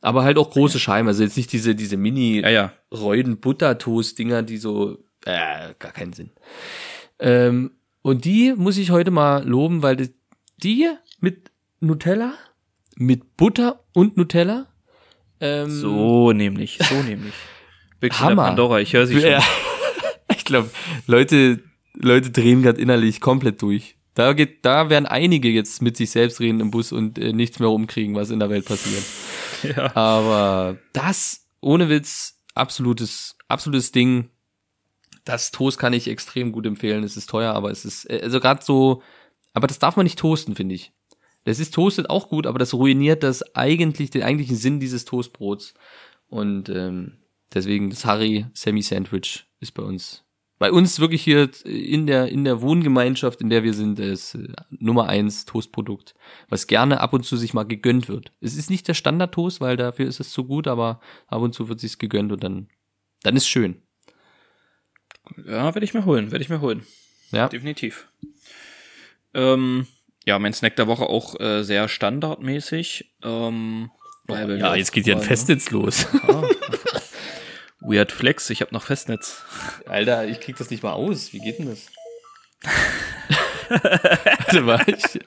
Aber 0.00 0.22
halt 0.22 0.38
auch 0.38 0.50
große 0.50 0.78
Scheiben, 0.78 1.08
also 1.08 1.24
jetzt 1.24 1.36
nicht 1.36 1.52
diese, 1.52 1.74
diese 1.74 1.96
Mini 1.96 2.40
ja, 2.40 2.50
ja. 2.50 2.72
Reuden-Buttertoast-Dinger, 2.92 4.42
die 4.44 4.58
so, 4.58 4.98
äh, 5.24 5.74
gar 5.78 5.92
keinen 5.92 6.12
Sinn. 6.12 6.30
Ähm, 7.18 7.72
und 8.02 8.24
die 8.24 8.54
muss 8.56 8.78
ich 8.78 8.90
heute 8.90 9.10
mal 9.10 9.46
loben, 9.46 9.82
weil 9.82 9.96
die, 9.96 10.10
die 10.58 10.88
mit 11.20 11.50
Nutella, 11.80 12.34
mit 12.96 13.36
Butter 13.36 13.84
und 13.92 14.16
Nutella, 14.16 14.66
ähm, 15.40 15.70
So 15.70 16.32
nämlich, 16.32 16.78
so 16.88 16.94
nämlich. 17.02 17.34
Büchse 18.00 18.20
Hammer. 18.20 18.46
Pandora, 18.46 18.80
ich 18.80 18.92
höre 18.92 19.06
sie 19.06 19.20
schon. 19.20 19.30
Ja. 19.30 19.42
Ich 20.30 20.44
glaube, 20.44 20.70
Leute, 21.06 21.62
Leute 21.94 22.30
drehen 22.30 22.62
gerade 22.62 22.80
innerlich 22.80 23.20
komplett 23.20 23.62
durch. 23.62 23.96
Da 24.12 24.34
geht, 24.34 24.64
da 24.64 24.90
werden 24.90 25.06
einige 25.06 25.48
jetzt 25.48 25.80
mit 25.80 25.96
sich 25.96 26.10
selbst 26.10 26.40
reden 26.40 26.60
im 26.60 26.70
Bus 26.70 26.92
und 26.92 27.18
äh, 27.18 27.32
nichts 27.32 27.58
mehr 27.60 27.68
rumkriegen, 27.68 28.14
was 28.14 28.30
in 28.30 28.38
der 28.38 28.50
Welt 28.50 28.66
passiert. 28.66 29.04
Ja. 29.62 29.96
Aber 29.96 30.76
das, 30.92 31.46
ohne 31.60 31.88
Witz, 31.88 32.40
absolutes, 32.54 33.36
absolutes 33.48 33.90
Ding. 33.90 34.28
Das 35.28 35.50
Toast 35.50 35.78
kann 35.78 35.92
ich 35.92 36.08
extrem 36.08 36.52
gut 36.52 36.64
empfehlen. 36.64 37.04
Es 37.04 37.18
ist 37.18 37.28
teuer, 37.28 37.52
aber 37.52 37.70
es 37.70 37.84
ist, 37.84 38.08
äh, 38.08 38.20
also 38.22 38.40
gerade 38.40 38.64
so, 38.64 39.02
aber 39.52 39.66
das 39.66 39.78
darf 39.78 39.96
man 39.96 40.04
nicht 40.04 40.18
toasten, 40.18 40.54
finde 40.54 40.74
ich. 40.74 40.92
Das 41.44 41.58
ist 41.60 41.74
toastet 41.74 42.08
auch 42.08 42.30
gut, 42.30 42.46
aber 42.46 42.58
das 42.58 42.72
ruiniert 42.72 43.22
das 43.22 43.54
eigentlich, 43.54 44.08
den 44.08 44.22
eigentlichen 44.22 44.56
Sinn 44.56 44.80
dieses 44.80 45.04
Toastbrots. 45.04 45.74
Und 46.28 46.70
ähm, 46.70 47.18
deswegen 47.52 47.90
das 47.90 48.06
Harry 48.06 48.46
Semi 48.54 48.80
Sandwich 48.80 49.46
ist 49.60 49.72
bei 49.72 49.82
uns. 49.82 50.24
Bei 50.58 50.72
uns 50.72 50.98
wirklich 50.98 51.22
hier 51.22 51.50
in 51.64 52.06
der, 52.06 52.28
in 52.28 52.44
der 52.44 52.62
Wohngemeinschaft, 52.62 53.42
in 53.42 53.50
der 53.50 53.62
wir 53.64 53.74
sind, 53.74 54.00
ist 54.00 54.34
äh, 54.34 54.48
Nummer 54.70 55.10
eins 55.10 55.44
Toastprodukt, 55.44 56.14
was 56.48 56.66
gerne 56.66 57.02
ab 57.02 57.12
und 57.12 57.24
zu 57.24 57.36
sich 57.36 57.52
mal 57.52 57.64
gegönnt 57.64 58.08
wird. 58.08 58.32
Es 58.40 58.56
ist 58.56 58.70
nicht 58.70 58.88
der 58.88 58.94
Standard-Toast, 58.94 59.60
weil 59.60 59.76
dafür 59.76 60.06
ist 60.06 60.20
es 60.20 60.30
zu 60.30 60.44
gut, 60.44 60.66
aber 60.66 61.00
ab 61.26 61.42
und 61.42 61.52
zu 61.52 61.68
wird 61.68 61.80
sich's 61.80 61.98
gegönnt 61.98 62.32
und 62.32 62.42
dann, 62.42 62.68
dann 63.22 63.36
ist 63.36 63.46
schön. 63.46 63.82
Ja, 65.46 65.74
werde 65.74 65.84
ich 65.84 65.94
mir 65.94 66.04
holen, 66.04 66.30
werde 66.30 66.42
ich 66.42 66.48
mir 66.48 66.60
holen. 66.60 66.86
Ja. 67.30 67.48
Definitiv. 67.48 68.08
Ähm, 69.34 69.86
ja, 70.24 70.38
mein 70.38 70.52
Snack 70.52 70.76
der 70.76 70.86
Woche 70.86 71.04
auch 71.04 71.38
äh, 71.40 71.62
sehr 71.62 71.88
standardmäßig. 71.88 73.12
Ähm, 73.22 73.90
weil 74.26 74.48
wir 74.48 74.56
auch 74.66 74.74
waren, 74.74 75.22
Festnetz 75.22 75.70
los. 75.70 76.06
Ne? 76.12 76.48
Weird 77.80 78.12
Flex, 78.12 78.50
ich 78.50 78.60
habe 78.60 78.74
noch 78.74 78.82
Festnetz. 78.82 79.42
Alter, 79.86 80.26
ich 80.26 80.40
krieg 80.40 80.56
das 80.56 80.70
nicht 80.70 80.82
mal 80.82 80.92
aus. 80.92 81.32
Wie 81.32 81.38
geht 81.38 81.58
denn 81.58 81.68
das? 81.68 81.86
Warte 83.68 84.60
mal, 84.62 84.82
ich, 84.86 85.20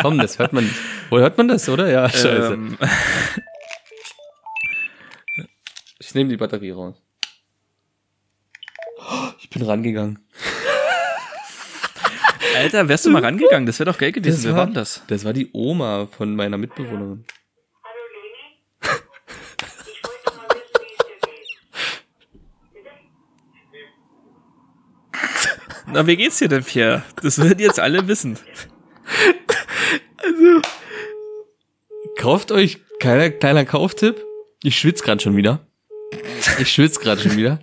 komm, 0.00 0.18
das 0.18 0.38
hört 0.38 0.52
man 0.52 0.64
nicht. 0.64 0.76
Wo 1.10 1.18
hört 1.18 1.36
man 1.38 1.48
das, 1.48 1.68
oder? 1.68 1.88
Ja, 1.88 2.08
scheiße. 2.08 2.54
Ähm, 2.54 2.78
ich 5.98 6.14
nehme 6.14 6.30
die 6.30 6.36
Batterie 6.36 6.70
raus. 6.70 6.96
Ich 9.52 9.58
bin 9.58 9.66
rangegangen. 9.66 10.20
Alter, 12.56 12.88
wärst 12.88 13.04
du 13.04 13.10
mal 13.10 13.24
rangegangen? 13.24 13.66
Das 13.66 13.80
wäre 13.80 13.90
doch 13.90 13.98
geil 13.98 14.12
gewesen. 14.12 14.44
Wer 14.44 14.54
war 14.54 14.66
denn 14.66 14.74
das? 14.74 15.02
Das 15.08 15.24
war 15.24 15.32
die 15.32 15.50
Oma 15.52 16.06
von 16.06 16.36
meiner 16.36 16.56
Mitbewohnerin. 16.56 17.24
Na, 25.92 26.06
wie 26.06 26.16
geht's 26.16 26.38
dir 26.38 26.48
denn, 26.48 26.62
Pierre? 26.62 27.02
Das 27.20 27.38
würden 27.38 27.58
jetzt 27.58 27.80
alle 27.80 28.06
wissen. 28.06 28.38
Kauft 32.16 32.52
euch 32.52 32.78
kleiner, 33.00 33.30
kleiner 33.30 33.64
Kauftipp. 33.64 34.24
Ich 34.62 34.78
schwitz 34.78 35.02
gerade 35.02 35.20
schon 35.20 35.36
wieder. 35.36 35.66
Ich 36.60 36.70
schwitz 36.70 37.00
gerade 37.00 37.20
schon 37.20 37.36
wieder. 37.36 37.58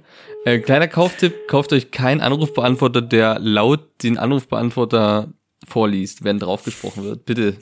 Äh, 0.48 0.60
kleiner 0.60 0.88
Kauftipp, 0.88 1.48
kauft 1.48 1.74
euch 1.74 1.92
keinen 1.92 2.22
Anrufbeantworter, 2.22 3.02
der 3.02 3.38
laut 3.40 4.02
den 4.04 4.18
Anrufbeantworter 4.18 5.34
vorliest, 5.68 6.24
wenn 6.24 6.40
drauf 6.40 6.64
gesprochen 6.64 7.04
wird. 7.04 7.26
Bitte. 7.26 7.58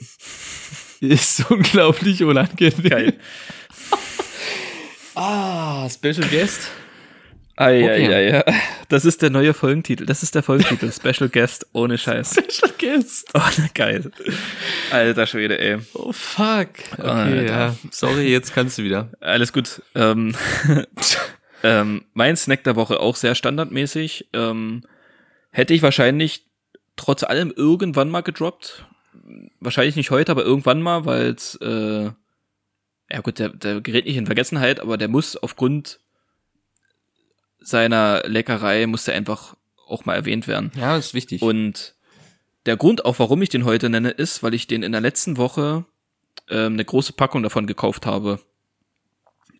Ist 1.00 1.50
unglaublich 1.50 2.22
unangenehm. 2.22 2.82
Geil. 2.88 3.14
Ah, 5.14 5.88
Special 5.88 6.28
Guest. 6.28 6.70
Ei, 7.56 7.82
Okay. 7.84 8.06
ei, 8.14 8.32
ei, 8.34 8.42
ei. 8.46 8.54
Das 8.90 9.04
ist 9.06 9.22
der 9.22 9.30
neue 9.30 9.54
Folgentitel. 9.54 10.04
Das 10.06 10.22
ist 10.22 10.34
der 10.34 10.42
Folgentitel. 10.42 10.92
Special 10.92 11.28
Guest 11.30 11.66
ohne 11.72 11.96
Scheiß. 11.98 12.34
Special 12.34 12.72
Guest. 12.78 13.30
Oh, 13.34 13.40
geil. 13.74 14.10
Alter 14.90 15.26
Schwede, 15.26 15.58
ey. 15.58 15.78
Oh 15.94 16.12
fuck. 16.12 16.68
Okay, 16.92 17.02
Alter. 17.08 17.44
ja. 17.46 17.74
Sorry, 17.90 18.30
jetzt 18.30 18.54
kannst 18.54 18.76
du 18.78 18.82
wieder. 18.84 19.08
Alles 19.20 19.52
gut. 19.54 19.80
Ähm, 19.94 20.34
ähm, 21.66 22.04
mein 22.14 22.36
Snack 22.36 22.64
der 22.64 22.76
Woche 22.76 23.00
auch 23.00 23.16
sehr 23.16 23.34
standardmäßig. 23.34 24.28
Ähm, 24.32 24.82
hätte 25.50 25.74
ich 25.74 25.82
wahrscheinlich 25.82 26.46
trotz 26.96 27.24
allem 27.24 27.52
irgendwann 27.54 28.08
mal 28.08 28.22
gedroppt. 28.22 28.86
Wahrscheinlich 29.60 29.96
nicht 29.96 30.10
heute, 30.10 30.32
aber 30.32 30.44
irgendwann 30.44 30.80
mal, 30.80 31.04
weil 31.06 31.30
es 31.30 31.56
äh, 31.56 32.10
ja 33.10 33.20
gut, 33.20 33.38
der, 33.38 33.50
der 33.50 33.80
gerät 33.80 34.06
nicht 34.06 34.16
in 34.16 34.26
Vergessenheit, 34.26 34.80
aber 34.80 34.96
der 34.96 35.08
muss 35.08 35.36
aufgrund 35.36 36.00
seiner 37.58 38.22
Leckerei, 38.26 38.86
muss 38.86 39.04
der 39.04 39.14
einfach 39.14 39.56
auch 39.86 40.04
mal 40.04 40.14
erwähnt 40.14 40.48
werden. 40.48 40.72
Ja, 40.76 40.96
ist 40.96 41.14
wichtig. 41.14 41.42
Und 41.42 41.94
der 42.66 42.76
Grund 42.76 43.04
auch, 43.04 43.18
warum 43.18 43.42
ich 43.42 43.48
den 43.48 43.64
heute 43.64 43.88
nenne, 43.88 44.10
ist, 44.10 44.42
weil 44.42 44.54
ich 44.54 44.66
den 44.66 44.82
in 44.82 44.92
der 44.92 45.00
letzten 45.00 45.36
Woche 45.36 45.84
ähm, 46.48 46.74
eine 46.74 46.84
große 46.84 47.12
Packung 47.12 47.42
davon 47.42 47.66
gekauft 47.66 48.06
habe. 48.06 48.40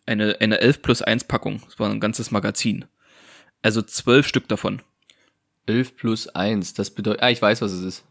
Eine, 0.07 0.37
eine 0.39 0.59
11 0.59 0.81
plus 0.81 1.01
1 1.03 1.25
Packung. 1.25 1.61
Das 1.65 1.77
war 1.79 1.89
ein 1.91 1.99
ganzes 1.99 2.31
Magazin. 2.31 2.85
Also 3.61 3.81
zwölf 3.83 4.27
Stück 4.27 4.47
davon. 4.47 4.81
11 5.67 5.95
plus 5.97 6.27
1, 6.29 6.73
das 6.73 6.89
bedeutet, 6.91 7.21
ah, 7.21 7.29
ich 7.29 7.41
weiß, 7.41 7.61
was 7.61 7.71
es 7.73 7.83
ist. 7.83 8.05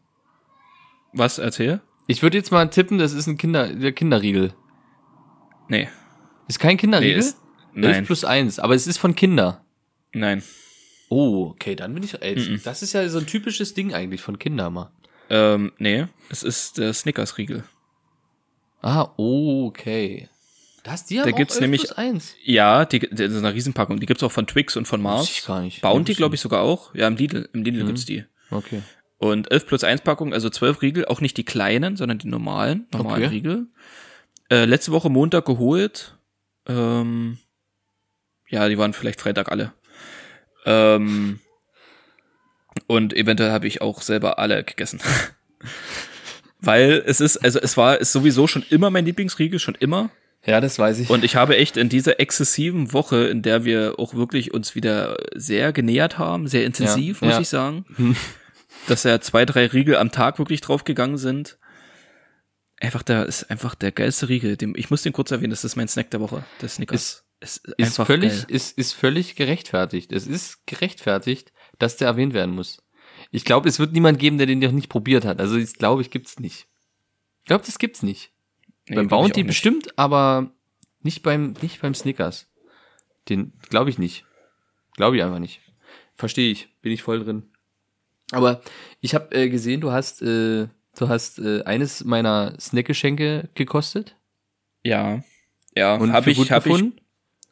Was, 1.12 1.38
erzähl? 1.38 1.80
Ich 2.06 2.22
würde 2.22 2.36
jetzt 2.36 2.52
mal 2.52 2.68
tippen, 2.68 2.98
das 2.98 3.12
ist 3.14 3.26
ein 3.26 3.38
Kinder, 3.38 3.68
der 3.72 3.92
Kinderriegel. 3.92 4.52
Nee. 5.68 5.88
Ist 6.48 6.60
kein 6.60 6.76
Kinderriegel? 6.76 7.18
ist- 7.18 7.38
11 7.74 7.84
nein. 7.96 8.04
plus 8.06 8.24
1, 8.24 8.58
aber 8.58 8.74
es 8.74 8.86
ist 8.86 8.98
von 8.98 9.14
Kinder. 9.14 9.64
Nein. 10.12 10.42
Oh, 11.08 11.48
okay, 11.50 11.76
dann 11.76 11.94
bin 11.94 12.02
ich, 12.02 12.20
ey, 12.22 12.36
Mhm. 12.36 12.60
das 12.64 12.82
ist 12.82 12.92
ja 12.94 13.06
so 13.08 13.18
ein 13.18 13.26
typisches 13.26 13.74
Ding 13.74 13.92
eigentlich 13.94 14.20
von 14.22 14.38
Kindern 14.38 14.72
mal. 14.72 14.90
Ähm, 15.30 15.72
nee. 15.78 16.06
Es 16.30 16.42
ist 16.42 16.78
der 16.78 16.92
Snickers-Riegel. 16.92 17.64
Ah, 18.82 19.08
okay. 19.16 20.28
Das, 20.86 21.04
die 21.04 21.18
haben 21.20 21.30
Da 21.30 21.36
gibt's 21.36 21.56
11 21.56 21.60
nämlich- 21.62 21.82
plus 21.82 21.92
1. 21.98 22.34
Ja, 22.44 22.84
die, 22.84 23.00
das 23.00 23.32
ist 23.32 23.36
eine 23.38 23.52
Riesenpackung. 23.52 23.98
Die 24.00 24.06
gibt's 24.06 24.22
auch 24.22 24.30
von 24.32 24.46
Twix 24.46 24.76
und 24.76 24.86
von 24.86 25.02
Mars. 25.02 25.24
Ich 25.28 25.44
gar 25.44 25.60
nicht. 25.60 25.82
Bounty, 25.82 26.14
glaube 26.14 26.34
ich, 26.36 26.40
sogar 26.40 26.62
auch. 26.62 26.94
Ja, 26.94 27.06
im 27.08 27.16
Lidl, 27.16 27.48
im 27.52 27.62
Lidl 27.64 27.82
Mhm. 27.82 27.86
gibt's 27.88 28.04
die. 28.06 28.24
Okay. 28.50 28.82
Und 29.18 29.50
11 29.50 29.66
plus 29.66 29.82
1 29.84 30.02
Packung, 30.02 30.32
also 30.32 30.48
12 30.50 30.82
Riegel, 30.82 31.06
auch 31.06 31.20
nicht 31.20 31.36
die 31.36 31.44
kleinen, 31.44 31.96
sondern 31.96 32.18
die 32.18 32.28
normalen, 32.28 32.86
normalen 32.92 33.24
Okay. 33.24 33.34
Riegel. 33.34 33.66
Äh, 34.50 34.64
letzte 34.66 34.92
Woche 34.92 35.10
Montag 35.10 35.44
geholt. 35.46 36.16
Ähm, 36.68 37.38
ja, 38.48 38.68
die 38.68 38.78
waren 38.78 38.92
vielleicht 38.92 39.20
Freitag 39.20 39.50
alle. 39.50 39.72
Ähm, 40.66 41.40
und 42.86 43.14
eventuell 43.16 43.50
habe 43.50 43.66
ich 43.66 43.80
auch 43.80 44.02
selber 44.02 44.38
alle 44.38 44.62
gegessen. 44.62 45.00
Weil 46.60 47.02
es 47.06 47.20
ist, 47.20 47.38
also 47.38 47.58
es 47.60 47.76
war 47.76 47.98
ist 48.00 48.12
sowieso 48.12 48.46
schon 48.46 48.64
immer 48.70 48.90
mein 48.90 49.04
Lieblingsriegel, 49.04 49.58
schon 49.58 49.74
immer. 49.74 50.10
Ja, 50.46 50.60
das 50.60 50.78
weiß 50.78 51.00
ich. 51.00 51.10
Und 51.10 51.24
ich 51.24 51.34
habe 51.34 51.56
echt 51.56 51.76
in 51.76 51.88
dieser 51.88 52.20
exzessiven 52.20 52.92
Woche, 52.92 53.24
in 53.26 53.42
der 53.42 53.64
wir 53.64 53.98
auch 53.98 54.14
wirklich 54.14 54.54
uns 54.54 54.76
wieder 54.76 55.16
sehr 55.34 55.72
genähert 55.72 56.18
haben, 56.18 56.46
sehr 56.46 56.64
intensiv, 56.64 57.20
Ja, 57.20 57.26
muss 57.26 57.34
ja. 57.34 57.40
ich 57.40 57.48
sagen, 57.48 57.84
dass 58.86 59.02
ja 59.02 59.20
zwei, 59.20 59.44
drei 59.44 59.66
Riegel 59.66 59.96
am 59.96 60.12
Tag 60.12 60.38
wirklich 60.38 60.60
draufgegangen 60.60 61.18
sind. 61.18 61.58
Einfach 62.80 63.02
der 63.02 63.26
ist 63.26 63.50
einfach 63.50 63.74
der 63.74 63.90
geilste 63.90 64.28
Riegel. 64.28 64.56
Dem, 64.56 64.74
ich 64.76 64.88
muss 64.90 65.02
den 65.02 65.12
kurz 65.12 65.32
erwähnen, 65.32 65.50
das 65.50 65.64
ist 65.64 65.76
mein 65.76 65.88
Snack 65.88 66.10
der 66.10 66.20
Woche. 66.20 66.44
Der 66.60 66.68
Snickers. 66.68 67.24
Ist, 67.40 67.66
ist 67.76 67.96
völlig, 67.96 68.32
geil. 68.32 68.44
ist, 68.48 68.78
ist 68.78 68.92
völlig 68.92 69.34
gerechtfertigt. 69.34 70.12
Es 70.12 70.26
ist 70.26 70.64
gerechtfertigt, 70.66 71.52
dass 71.78 71.96
der 71.96 72.08
erwähnt 72.08 72.34
werden 72.34 72.54
muss. 72.54 72.82
Ich 73.30 73.44
glaube, 73.44 73.68
es 73.68 73.78
wird 73.78 73.92
niemand 73.92 74.18
geben, 74.18 74.38
der 74.38 74.46
den 74.46 74.60
noch 74.60 74.72
nicht 74.72 74.88
probiert 74.88 75.24
hat. 75.24 75.40
Also 75.40 75.56
ich 75.56 75.74
glaube, 75.74 76.02
ich 76.02 76.10
gibt's 76.10 76.38
nicht. 76.38 76.68
Ich 77.40 77.46
glaube, 77.46 77.64
das 77.64 77.78
gibt's 77.78 78.02
nicht. 78.02 78.32
Nee, 78.88 78.96
beim 78.96 79.08
Bounty 79.08 79.42
bestimmt, 79.42 79.98
aber 79.98 80.50
nicht 81.02 81.22
beim, 81.22 81.54
nicht 81.62 81.80
beim 81.80 81.94
Snickers. 81.94 82.46
Den 83.28 83.52
glaube 83.68 83.90
ich 83.90 83.98
nicht. 83.98 84.24
Glaube 84.96 85.16
ich 85.16 85.22
einfach 85.22 85.38
nicht. 85.40 85.60
Verstehe 86.14 86.50
ich. 86.50 86.68
Bin 86.82 86.92
ich 86.92 87.02
voll 87.02 87.22
drin. 87.24 87.42
Aber 88.32 88.60
ich 89.00 89.14
habe 89.14 89.34
äh, 89.34 89.48
gesehen, 89.48 89.80
du 89.80 89.92
hast, 89.92 90.22
äh, 90.22 90.66
du 90.98 91.08
hast 91.08 91.38
äh, 91.38 91.62
eines 91.64 92.04
meiner 92.04 92.54
Snackgeschenke 92.58 93.48
gekostet. 93.54 94.16
Ja. 94.84 95.22
Ja, 95.74 95.96
Und 95.96 96.12
habe 96.12 96.30
ich, 96.30 96.50
hab 96.50 96.64
ich, 96.66 96.72
befunden? 96.72 97.00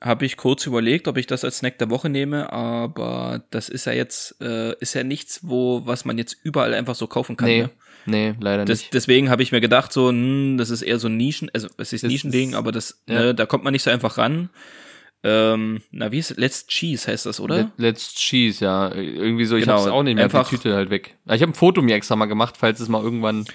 hab 0.00 0.22
ich 0.22 0.36
kurz 0.36 0.66
überlegt, 0.66 1.08
ob 1.08 1.16
ich 1.18 1.26
das 1.26 1.44
als 1.44 1.58
Snack 1.58 1.78
der 1.78 1.90
Woche 1.90 2.08
nehme, 2.08 2.52
aber 2.52 3.44
das 3.50 3.68
ist 3.68 3.84
ja 3.84 3.92
jetzt, 3.92 4.40
äh, 4.40 4.74
ist 4.80 4.94
ja 4.94 5.04
nichts, 5.04 5.40
wo, 5.42 5.84
was 5.84 6.04
man 6.06 6.16
jetzt 6.16 6.36
überall 6.42 6.72
einfach 6.72 6.94
so 6.94 7.06
kaufen 7.06 7.36
kann. 7.36 7.48
Nee, 7.48 7.62
Ne? 7.64 7.70
Nee, 8.06 8.34
leider 8.40 8.64
Das, 8.64 8.80
nicht. 8.80 8.94
deswegen 8.94 9.30
habe 9.30 9.42
ich 9.42 9.52
mir 9.52 9.60
gedacht, 9.60 9.92
so, 9.92 10.08
hm, 10.08 10.56
das 10.58 10.70
ist 10.70 10.82
eher 10.82 10.98
so 10.98 11.08
ein 11.08 11.16
Nischen, 11.16 11.50
also 11.54 11.68
es 11.78 11.92
ist 11.92 12.04
Das 12.04 12.10
Nischending, 12.10 12.50
ist- 12.50 12.54
aber 12.56 12.72
das, 12.72 13.02
ja. 13.08 13.14
ne, 13.20 13.34
da 13.34 13.46
kommt 13.46 13.64
man 13.64 13.72
nicht 13.72 13.82
so 13.82 13.90
einfach 13.90 14.18
ran. 14.18 14.50
Ähm, 15.26 15.80
na, 15.90 16.12
wie 16.12 16.18
ist 16.18 16.32
es? 16.32 16.36
Let's 16.36 16.66
Cheese 16.66 17.10
heißt 17.10 17.24
das, 17.24 17.40
oder? 17.40 17.56
Let, 17.56 17.68
let's 17.78 18.14
Cheese, 18.14 18.62
ja. 18.64 18.92
Irgendwie 18.94 19.46
so, 19.46 19.56
ich 19.56 19.64
Genau, 19.64 19.78
hab's 19.78 19.86
auch 19.86 20.02
nicht 20.02 20.16
mehr, 20.16 20.24
einfach- 20.24 20.48
die 20.50 20.56
Tüte 20.56 20.74
halt 20.74 20.90
weg. 20.90 21.16
Ich 21.26 21.40
habe 21.40 21.52
ein 21.52 21.54
Foto 21.54 21.80
mir 21.80 21.94
extra 21.94 22.14
mal 22.14 22.26
gemacht, 22.26 22.56
falls 22.58 22.78
es 22.80 22.88
mal 22.88 23.02
irgendwann. 23.02 23.46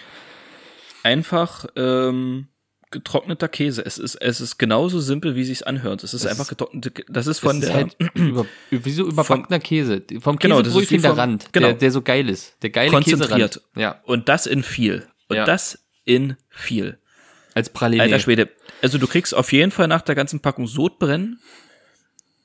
Einfach 1.04 1.66
ähm, 1.76 2.48
getrockneter 2.92 3.48
Käse. 3.48 3.86
Es 3.86 3.98
ist, 3.98 4.16
es 4.16 4.42
ist 4.42 4.58
genauso 4.58 5.00
simpel, 5.00 5.36
wie 5.36 5.44
sich's 5.44 5.62
anhört. 5.64 6.04
Es 6.04 6.14
ist 6.14 6.26
Das 6.26 6.32
einfach 6.32 6.48
getrocknete, 6.48 6.92
das 7.08 7.28
ist 7.28 7.40
von 7.40 7.62
der 7.62 7.74
halt 7.74 7.96
über, 8.16 8.46
wie 8.72 8.92
so 8.92 9.08
überbackener 9.08 9.60
Käse. 9.60 10.04
Vom 10.20 10.38
Genau, 10.38 10.62
das 10.62 10.76
ist 10.76 10.92
wie 10.92 10.98
der 10.98 11.18
Rand, 11.18 11.54
genau. 11.54 11.68
der, 11.68 11.76
der 11.78 11.92
so 11.92 12.02
geil 12.02 12.30
ist. 12.30 12.56
Der 12.62 12.70
geile 12.70 12.90
konzentriert. 12.92 13.30
Käserand. 13.30 13.62
Ja, 13.76 14.02
Und 14.06 14.30
das 14.30 14.46
in 14.48 14.64
viel. 14.64 15.08
Und 15.28 15.38
Ja. 15.38 15.46
das 15.46 15.80
in 16.06 16.36
viel. 16.50 16.98
als 17.56 17.70
Praline. 17.70 18.04
Alter 18.04 18.20
Schwede. 18.20 18.50
Also 18.82 18.98
du 18.98 19.08
kriegst 19.08 19.36
auf 19.36 19.52
jeden 19.52 19.72
Fall 19.72 19.88
nach 19.88 20.02
der 20.02 20.16
ganzen 20.16 20.40
Packung 20.40 20.68
Sodbrennen. 20.68 21.40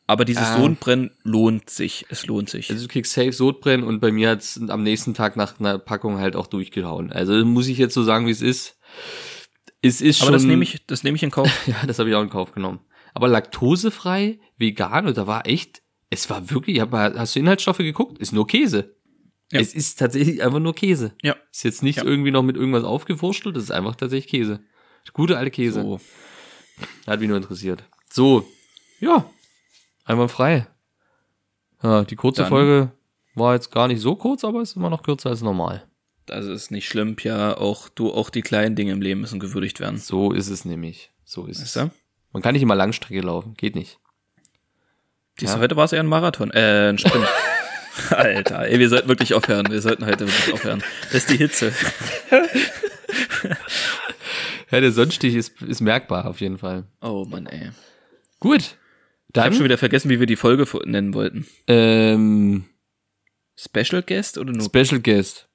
Aber 0.07 0.25
dieses 0.27 0.43
Ah. 0.45 0.59
Sodbrennen 0.59 1.13
lohnt 1.23 1.71
sich. 1.71 2.05
Es 2.11 2.27
lohnt 2.27 2.51
sich. 2.51 2.69
Also 2.71 2.87
du 2.87 2.93
kriegst 2.93 3.13
safe 3.15 3.33
Sodbrennen 3.33 3.87
und 3.87 4.01
bei 4.01 4.13
mir 4.13 4.29
hat's 4.31 4.61
am 4.69 4.83
nächsten 4.83 5.15
Tag 5.15 5.37
nach 5.37 5.59
einer 5.61 5.79
Packung 5.79 6.19
halt 6.19 6.37
auch 6.37 6.47
durchgehauen. 6.47 7.11
Also 7.13 7.33
muss 7.45 7.69
ich 7.69 7.79
jetzt 7.79 7.95
so 7.95 8.03
sagen, 8.03 8.27
wie 8.27 8.31
es 8.33 8.43
ist. 8.43 8.77
Es 9.85 10.01
ist 10.01 10.21
aber 10.21 10.27
schon. 10.29 10.33
das 10.35 10.43
nehme 10.45 10.63
ich, 10.65 10.87
das 10.87 11.05
nehme 11.05 11.17
ich 11.17 11.23
in 11.23 11.31
Kauf. 11.31 11.51
Ja, 11.67 11.85
das 11.87 11.99
habe 11.99 12.09
ich 12.09 12.15
auch 12.15 12.23
in 12.23 12.31
Kauf 12.31 12.53
genommen. 12.53 12.81
Aber 13.15 13.29
laktosefrei, 13.29 14.41
vegan, 14.57 15.07
und 15.07 15.17
da 15.17 15.27
war 15.27 15.47
echt, 15.47 15.83
es 16.11 16.29
war 16.31 16.51
wirklich, 16.51 16.85
mal- 16.91 17.19
hast 17.19 17.35
du 17.37 17.41
Inhaltsstoffe 17.41 17.79
geguckt? 17.79 18.19
Ist 18.19 18.33
nur 18.33 18.47
Käse. 18.47 18.97
Ja. 19.53 19.61
Es 19.61 19.75
ist 19.75 19.99
tatsächlich 19.99 20.43
einfach 20.43 20.59
nur 20.59 20.75
Käse. 20.75 21.13
Ja. 21.23 21.37
Ist 21.53 21.65
jetzt 21.65 21.83
nicht 21.83 21.99
Ja. 21.99 22.05
irgendwie 22.05 22.31
noch 22.31 22.43
mit 22.43 22.57
irgendwas 22.57 22.83
aufgewurstelt, 22.85 23.57
das 23.57 23.65
ist 23.65 23.71
einfach 23.71 23.95
tatsächlich 23.95 24.31
Käse. 24.31 24.61
Gute 25.13 25.37
alte 25.37 25.51
Käse. 25.51 25.83
So. 25.83 26.01
Hat 27.07 27.21
mich 27.21 27.29
nur 27.29 27.37
interessiert. 27.37 27.85
So, 28.11 28.49
ja, 29.01 29.29
einmal 30.05 30.29
frei. 30.29 30.67
Ja, 31.83 32.05
die 32.05 32.17
kurze 32.17 32.43
Dann- 32.43 32.49
Folge 32.49 32.93
war 33.35 33.55
jetzt 33.55 33.71
gar 33.71 33.87
nicht 33.89 34.01
so 34.01 34.17
kurz, 34.17 34.45
aber 34.45 34.63
ist 34.63 34.77
immer 34.77 34.91
noch 34.91 35.03
kürzer 35.03 35.31
als 35.31 35.43
normal. 35.43 35.87
Das 36.27 36.47
ist 36.47 36.71
nicht 36.71 36.89
schlimm, 36.89 37.17
ja. 37.23 37.57
Auch 37.57 37.89
du, 37.89 38.13
auch 38.13 38.31
die 38.31 38.43
kleinen 38.43 38.77
Dinge 38.77 38.93
im 38.93 39.03
Leben 39.03 39.21
müssen 39.21 39.41
gewürdigt 39.41 39.81
werden. 39.81 39.99
So 39.99 40.33
ist 40.33 40.49
es 40.49 40.65
nämlich. 40.65 41.11
So 41.25 41.47
ist 41.47 41.61
Weißt 41.61 41.77
es. 41.77 41.83
du? 41.85 41.91
Man 42.33 42.43
kann 42.43 42.53
nicht 42.55 42.63
immer 42.63 42.75
Langstrecke 42.75 43.21
laufen, 43.21 43.55
geht 43.57 43.75
nicht. 43.77 43.99
Diese 45.41 45.55
Ja. 45.55 45.61
heute 45.61 45.77
war 45.77 45.85
es 45.85 45.93
eher 45.93 46.01
ein 46.01 46.07
Marathon, 46.07 46.51
äh, 46.53 46.89
ein 46.91 46.99
Sprint. 46.99 47.27
Alter, 48.11 48.67
ey, 48.67 48.79
wir 48.81 48.89
sollten 48.89 49.09
wirklich 49.09 49.35
aufhören. 49.35 49.71
Wir 49.71 49.81
sollten 49.81 50.05
heute 50.07 50.27
wirklich 50.27 50.53
aufhören. 50.55 50.83
Das 51.05 51.15
ist 51.15 51.31
die 51.31 51.37
Hitze. 51.37 51.73
Ja, 54.71 54.81
der 54.81 54.93
Sonnenstich 54.93 55.35
ist, 55.35 55.61
ist 55.63 55.81
merkbar 55.81 56.27
auf 56.27 56.41
jeden 56.41 56.59
Fall. 56.59 56.85
Oh 57.01 57.25
Mann, 57.29 57.47
ey. 57.47 57.71
Gut. 58.41 58.61
Ich 58.63 58.77
Dann, 59.33 59.45
habe 59.45 59.55
schon 59.55 59.65
wieder 59.65 59.79
vergessen, 59.79 60.09
wie 60.11 60.19
wir 60.19 60.27
die 60.27 60.37
Folge 60.37 60.67
nennen 60.85 61.15
wollten. 61.15 61.47
ähm, 61.69 62.65
Special 63.57 64.03
Guest 64.03 64.37
oder 64.39 64.53
nur? 64.53 64.65
Special 64.67 65.01
Guest. 65.01 65.49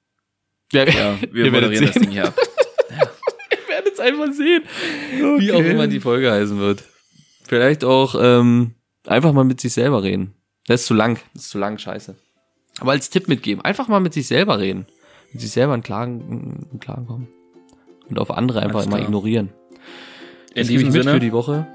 Ja, 0.72 0.84
ja, 0.88 1.16
wir, 1.32 1.46
ihr 1.46 1.52
werdet 1.52 1.70
moderieren 1.70 1.86
das 1.86 1.94
sehen. 1.94 2.02
Ding 2.02 2.10
hier 2.12 2.26
ab. 2.28 2.34
Wir 3.50 3.68
werden 3.68 3.84
jetzt 3.86 4.00
einfach 4.00 4.32
sehen, 4.32 4.62
wie 5.38 5.52
auch 5.52 5.60
immer 5.60 5.86
die 5.86 6.00
Folge 6.00 6.30
heißen 6.30 6.58
wird. 6.58 6.82
Vielleicht 7.46 7.84
auch 7.84 8.14
ähm, 8.20 8.74
einfach 9.06 9.32
mal 9.32 9.44
mit 9.44 9.60
sich 9.60 9.72
selber 9.72 10.02
reden. 10.02 10.34
Das 10.66 10.82
ist 10.82 10.86
zu 10.86 10.94
lang. 10.94 11.18
Das 11.34 11.44
ist 11.44 11.50
zu 11.50 11.58
lang, 11.58 11.78
scheiße. 11.78 12.16
Aber 12.80 12.92
als 12.92 13.10
Tipp 13.10 13.26
mitgeben, 13.28 13.64
einfach 13.64 13.88
mal 13.88 14.00
mit 14.00 14.12
sich 14.14 14.26
selber 14.26 14.58
reden. 14.58 14.86
Mit 15.32 15.40
sich 15.42 15.50
selber 15.52 15.74
in 15.74 15.82
Klaren, 15.82 16.66
in 16.72 16.80
Klaren 16.80 17.06
kommen. 17.06 17.28
Und 18.08 18.18
auf 18.18 18.30
andere 18.30 18.60
einfach 18.60 18.84
immer 18.84 19.00
ignorieren. 19.00 19.50
In 20.54 20.62
Das 20.62 20.68
diesem 20.68 20.88
ich 20.88 20.92
mit 20.94 21.02
Sinne, 21.02 21.14
für 21.14 21.20
die 21.20 21.32
Woche. 21.32 21.66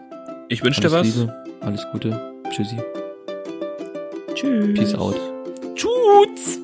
ich 0.50 0.64
wünsche 0.64 0.82
dir 0.82 0.92
Alles 0.92 1.08
was. 1.08 1.16
Liebe, 1.18 1.44
alles 1.62 1.88
Gute. 1.92 2.34
Tschüssi. 2.52 2.78
Tschüss. 4.34 4.74
Peace 4.74 4.96
out. 4.96 5.16
Tschüss. 5.76 6.60